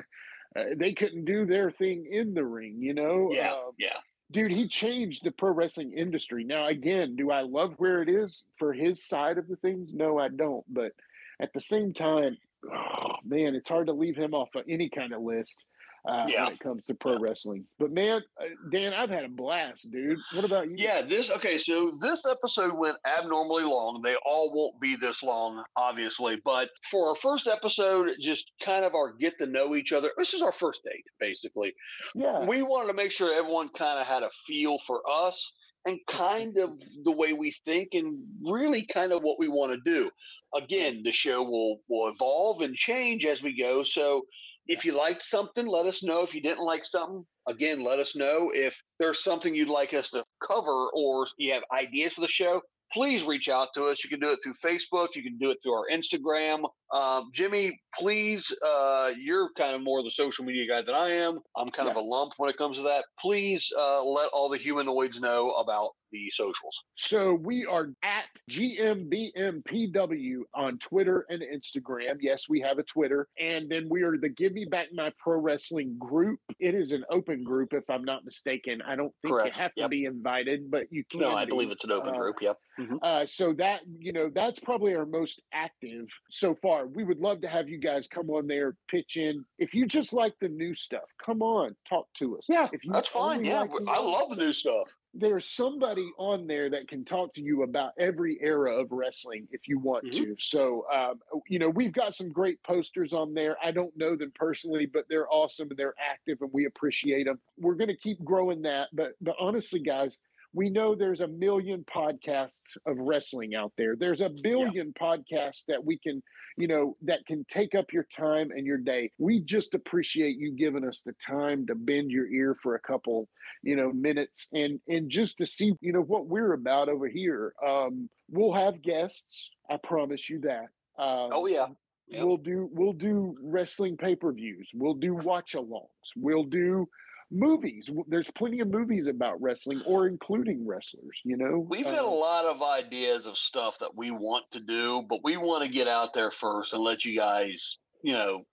[0.75, 2.81] they couldn't do their thing in the ring.
[2.81, 3.31] You know?
[3.31, 3.97] Yeah, Um, yeah.
[4.31, 6.43] dude, he changed the pro wrestling industry.
[6.43, 9.93] Now, again, do I love where it is for his side of the things?
[9.93, 10.65] No, I don't.
[10.73, 10.93] But
[11.39, 12.37] at the same time,
[12.71, 15.65] oh, man, it's hard to leave him off of any kind of list
[16.07, 16.43] uh, Yeah.
[16.45, 17.65] when it comes to pro wrestling.
[17.79, 20.17] But man, uh, Dan, I've had a blast, dude.
[20.33, 20.75] What about you?
[20.77, 21.57] Yeah, this okay.
[21.57, 24.01] So this episode went abnormally long.
[24.01, 26.37] They all won't be this long, obviously.
[26.43, 30.11] But for our first episode, just kind of our get to know each other.
[30.17, 31.73] This is our first date, basically.
[32.13, 35.51] yeah, We wanted to make sure everyone kind of had a feel for us
[35.87, 36.71] and kind of
[37.03, 40.09] the way we think and really kind of what we want to do.
[40.55, 43.83] Again, the show will will evolve and change as we go.
[43.83, 44.23] So
[44.67, 46.21] if you liked something, let us know.
[46.21, 48.51] If you didn't like something, again, let us know.
[48.53, 52.61] If there's something you'd like us to cover or you have ideas for the show,
[52.91, 54.03] please reach out to us.
[54.03, 55.09] You can do it through Facebook.
[55.15, 56.63] You can do it through our Instagram.
[56.93, 61.39] Um, Jimmy, please, uh, you're kind of more the social media guy than I am.
[61.57, 63.05] I'm kind of a lump when it comes to that.
[63.19, 66.79] Please uh, let all the humanoids know about the socials.
[66.95, 72.17] So we are at GMBMPW on Twitter and Instagram.
[72.21, 73.27] Yes, we have a Twitter.
[73.39, 76.39] And then we are the Give Me Back My Pro Wrestling group.
[76.59, 78.81] It is an open group, if I'm not mistaken.
[78.87, 79.55] I don't think Correct.
[79.55, 79.89] you have to Yep.
[79.89, 81.19] be invited, but you can.
[81.21, 81.49] No, I be.
[81.49, 82.37] believe it's an open Uh, group.
[82.41, 82.57] Yep.
[82.79, 82.99] Mhm.
[83.01, 86.74] Uh, so that you know that's probably our most active so far.
[86.83, 89.45] We would love to have you guys come on there, pitch in.
[89.57, 92.45] If you just like the new stuff, come on, talk to us.
[92.49, 93.45] Yeah, if you that's fine.
[93.45, 94.87] Yeah, like I love the new stuff.
[95.13, 99.67] there's somebody on there that can talk to you about every era of wrestling if
[99.67, 100.23] you want Mm-hmm.
[100.23, 100.35] to.
[100.39, 103.55] So, um, you know, we've got some great posters on there.
[103.63, 107.39] I don't know them personally, but they're awesome and they're active and we appreciate them.
[107.57, 108.89] We're going to keep growing that.
[108.91, 110.17] But, but honestly, guys,
[110.55, 113.97] we know there's a million podcasts of wrestling out there.
[113.97, 116.23] There's a billion podcasts that we can,
[116.55, 119.11] you know, that can take up your time and your day.
[119.17, 123.27] We just appreciate you giving us the time to bend your ear for a couple,
[123.63, 127.53] you know, minutes and and just to see, you know, what we're about over here.
[127.63, 129.51] Um, we'll have guests.
[129.69, 130.67] I promise you that.
[130.97, 131.67] Um, Oh yeah.
[132.07, 132.23] Yep.
[132.23, 134.69] We'll do we'll do wrestling pay per views.
[134.73, 135.89] We'll do watch alongs.
[136.15, 136.87] We'll do
[137.35, 137.89] movies.
[138.07, 141.21] There's plenty of movies about wrestling or including wrestlers.
[141.23, 144.59] You know, We've had a Uh, lot of ideas of stuff that we want to
[144.59, 148.45] do, but we want to get out there first and let you guys, you know,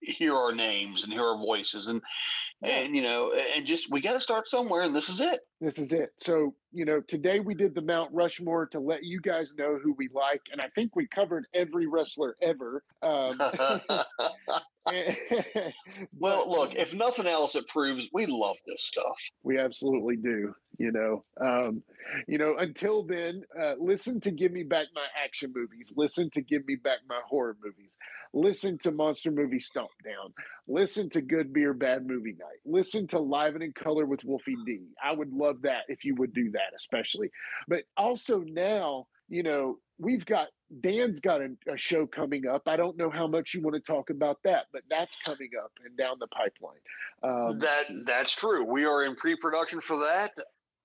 [0.00, 2.02] hear our names and hear our voices and
[2.62, 5.40] and you know and just we got to start somewhere and this is it.
[5.62, 6.10] This is it.
[6.18, 9.94] So, you know, today we did the Mount Rushmore to let you guys know who
[9.96, 10.42] we like.
[10.50, 12.82] And I think we covered every wrestler ever.
[13.00, 13.38] Um,
[16.18, 19.16] well, look, if nothing else, it proves we love this stuff.
[19.42, 21.24] we absolutely do, you know.
[21.40, 21.82] Um,
[22.28, 25.92] you know, until then, uh, listen to Give Me Back My Action movies.
[25.96, 27.92] Listen to Give Me Back My Horror movies.
[28.34, 30.34] Listen to Monster Movie Stomp Down.
[30.66, 32.58] Listen to Good Beer, Bad Movie Night.
[32.66, 34.88] Listen to Live and in Color with Wolfie D.
[35.02, 37.30] I would love that if you would do that, especially.
[37.68, 40.48] But also now, you know, we've got
[40.80, 42.62] Dan's got a, a show coming up.
[42.66, 45.70] I don't know how much you want to talk about that, but that's coming up
[45.84, 46.80] and down the pipeline.
[47.22, 48.64] Um, that that's true.
[48.64, 50.32] We are in pre-production for that,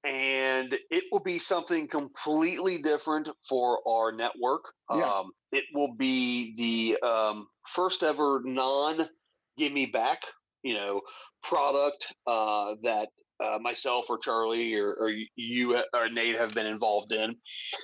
[0.03, 4.65] and it will be something completely different for our network.
[4.93, 5.19] Yeah.
[5.19, 6.53] Um, it will be
[7.01, 9.09] the um, first ever non
[9.57, 10.19] "Give Me Back,"
[10.61, 11.01] you know,
[11.43, 13.09] product uh, that
[13.43, 17.35] uh, myself or Charlie or, or you or Nate have been involved in.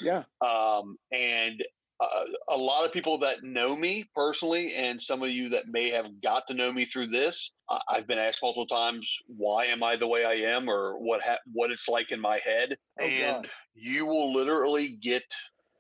[0.02, 0.24] yeah.
[0.42, 1.64] Um, and
[2.02, 5.90] uh, a lot of people that know me personally, and some of you that may
[5.92, 7.52] have got to know me through this,
[7.90, 11.40] I've been asked multiple times, "Why am I the way I am?" or what ha-
[11.54, 13.52] what it's like in my head, Oh, and God.
[13.76, 15.24] you will literally get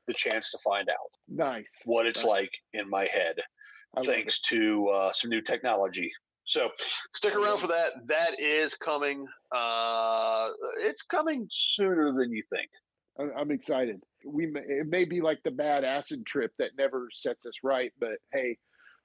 [0.08, 1.82] the chance to find out Nice.
[1.84, 2.26] what it's Nice.
[2.28, 3.36] like in my head,
[3.98, 6.10] I thanks to uh, some new technology.
[6.56, 6.70] So
[7.14, 7.92] stick around for that.
[8.08, 9.28] That is coming.
[9.54, 10.48] Uh,
[10.80, 12.70] it's coming sooner than you think.
[13.38, 14.02] I'm excited.
[14.26, 17.92] We may, it may be like the bad acid trip that never sets us right,
[18.00, 18.58] but hey,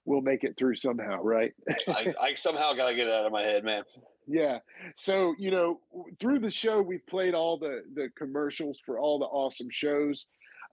[0.04, 1.52] we'll make it through somehow, right?
[1.88, 3.82] I, I somehow got to get it out of my head, man.
[4.28, 4.58] yeah.
[4.96, 5.80] So you know,
[6.20, 10.26] through the show, we've played all the the commercials for all the awesome shows.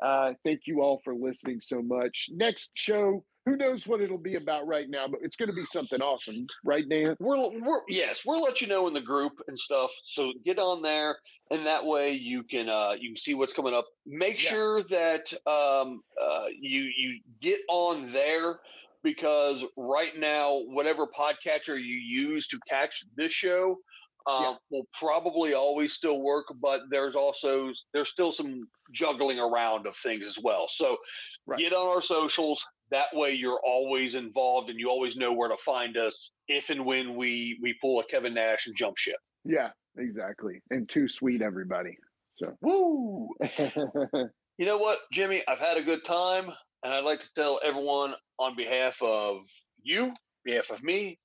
[0.03, 2.29] Uh, thank you all for listening so much.
[2.31, 5.63] Next show, who knows what it'll be about right now, but it's going to be
[5.63, 7.15] something awesome, right, Dan?
[7.19, 9.89] We're, we're yes, we'll let you know in the group and stuff.
[10.15, 11.17] So get on there,
[11.49, 13.85] and that way you can uh, you can see what's coming up.
[14.05, 14.49] Make Yeah.
[14.49, 18.59] sure that um, uh, you you get on there
[19.01, 23.77] because right now, whatever podcatcher you use to catch this show.
[24.25, 24.55] Um, Yeah.
[24.71, 30.25] will probably always still work, but there's also there's still some juggling around of things
[30.25, 30.67] as well.
[30.69, 30.97] So
[31.45, 31.57] Right.
[31.57, 32.61] get on our socials.
[32.91, 36.85] That way, you're always involved and you always know where to find us if and
[36.85, 39.17] when we we pull a Kevin Nash and jump ship.
[39.43, 40.61] Yeah, exactly.
[40.69, 41.97] And too sweet, everybody.
[42.37, 43.29] So, woo!
[44.57, 45.43] You know what, Jimmy?
[45.47, 46.49] I've had a good time,
[46.83, 49.41] and I'd like to tell everyone on behalf of
[49.83, 51.19] you, behalf of me,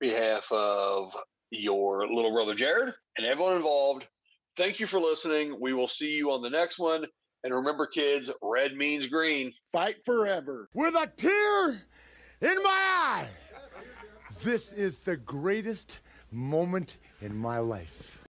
[0.00, 1.12] behalf of
[1.50, 4.06] your little brother Jared, and everyone involved.
[4.56, 5.58] Thank you for listening.
[5.60, 7.04] We will see you on the next one.
[7.44, 9.52] And remember, kids, red means green.
[9.72, 10.68] Fight forever.
[10.74, 11.82] With a tear
[12.40, 13.28] in my eye.
[14.42, 16.00] This is the greatest
[16.30, 18.24] moment in my life.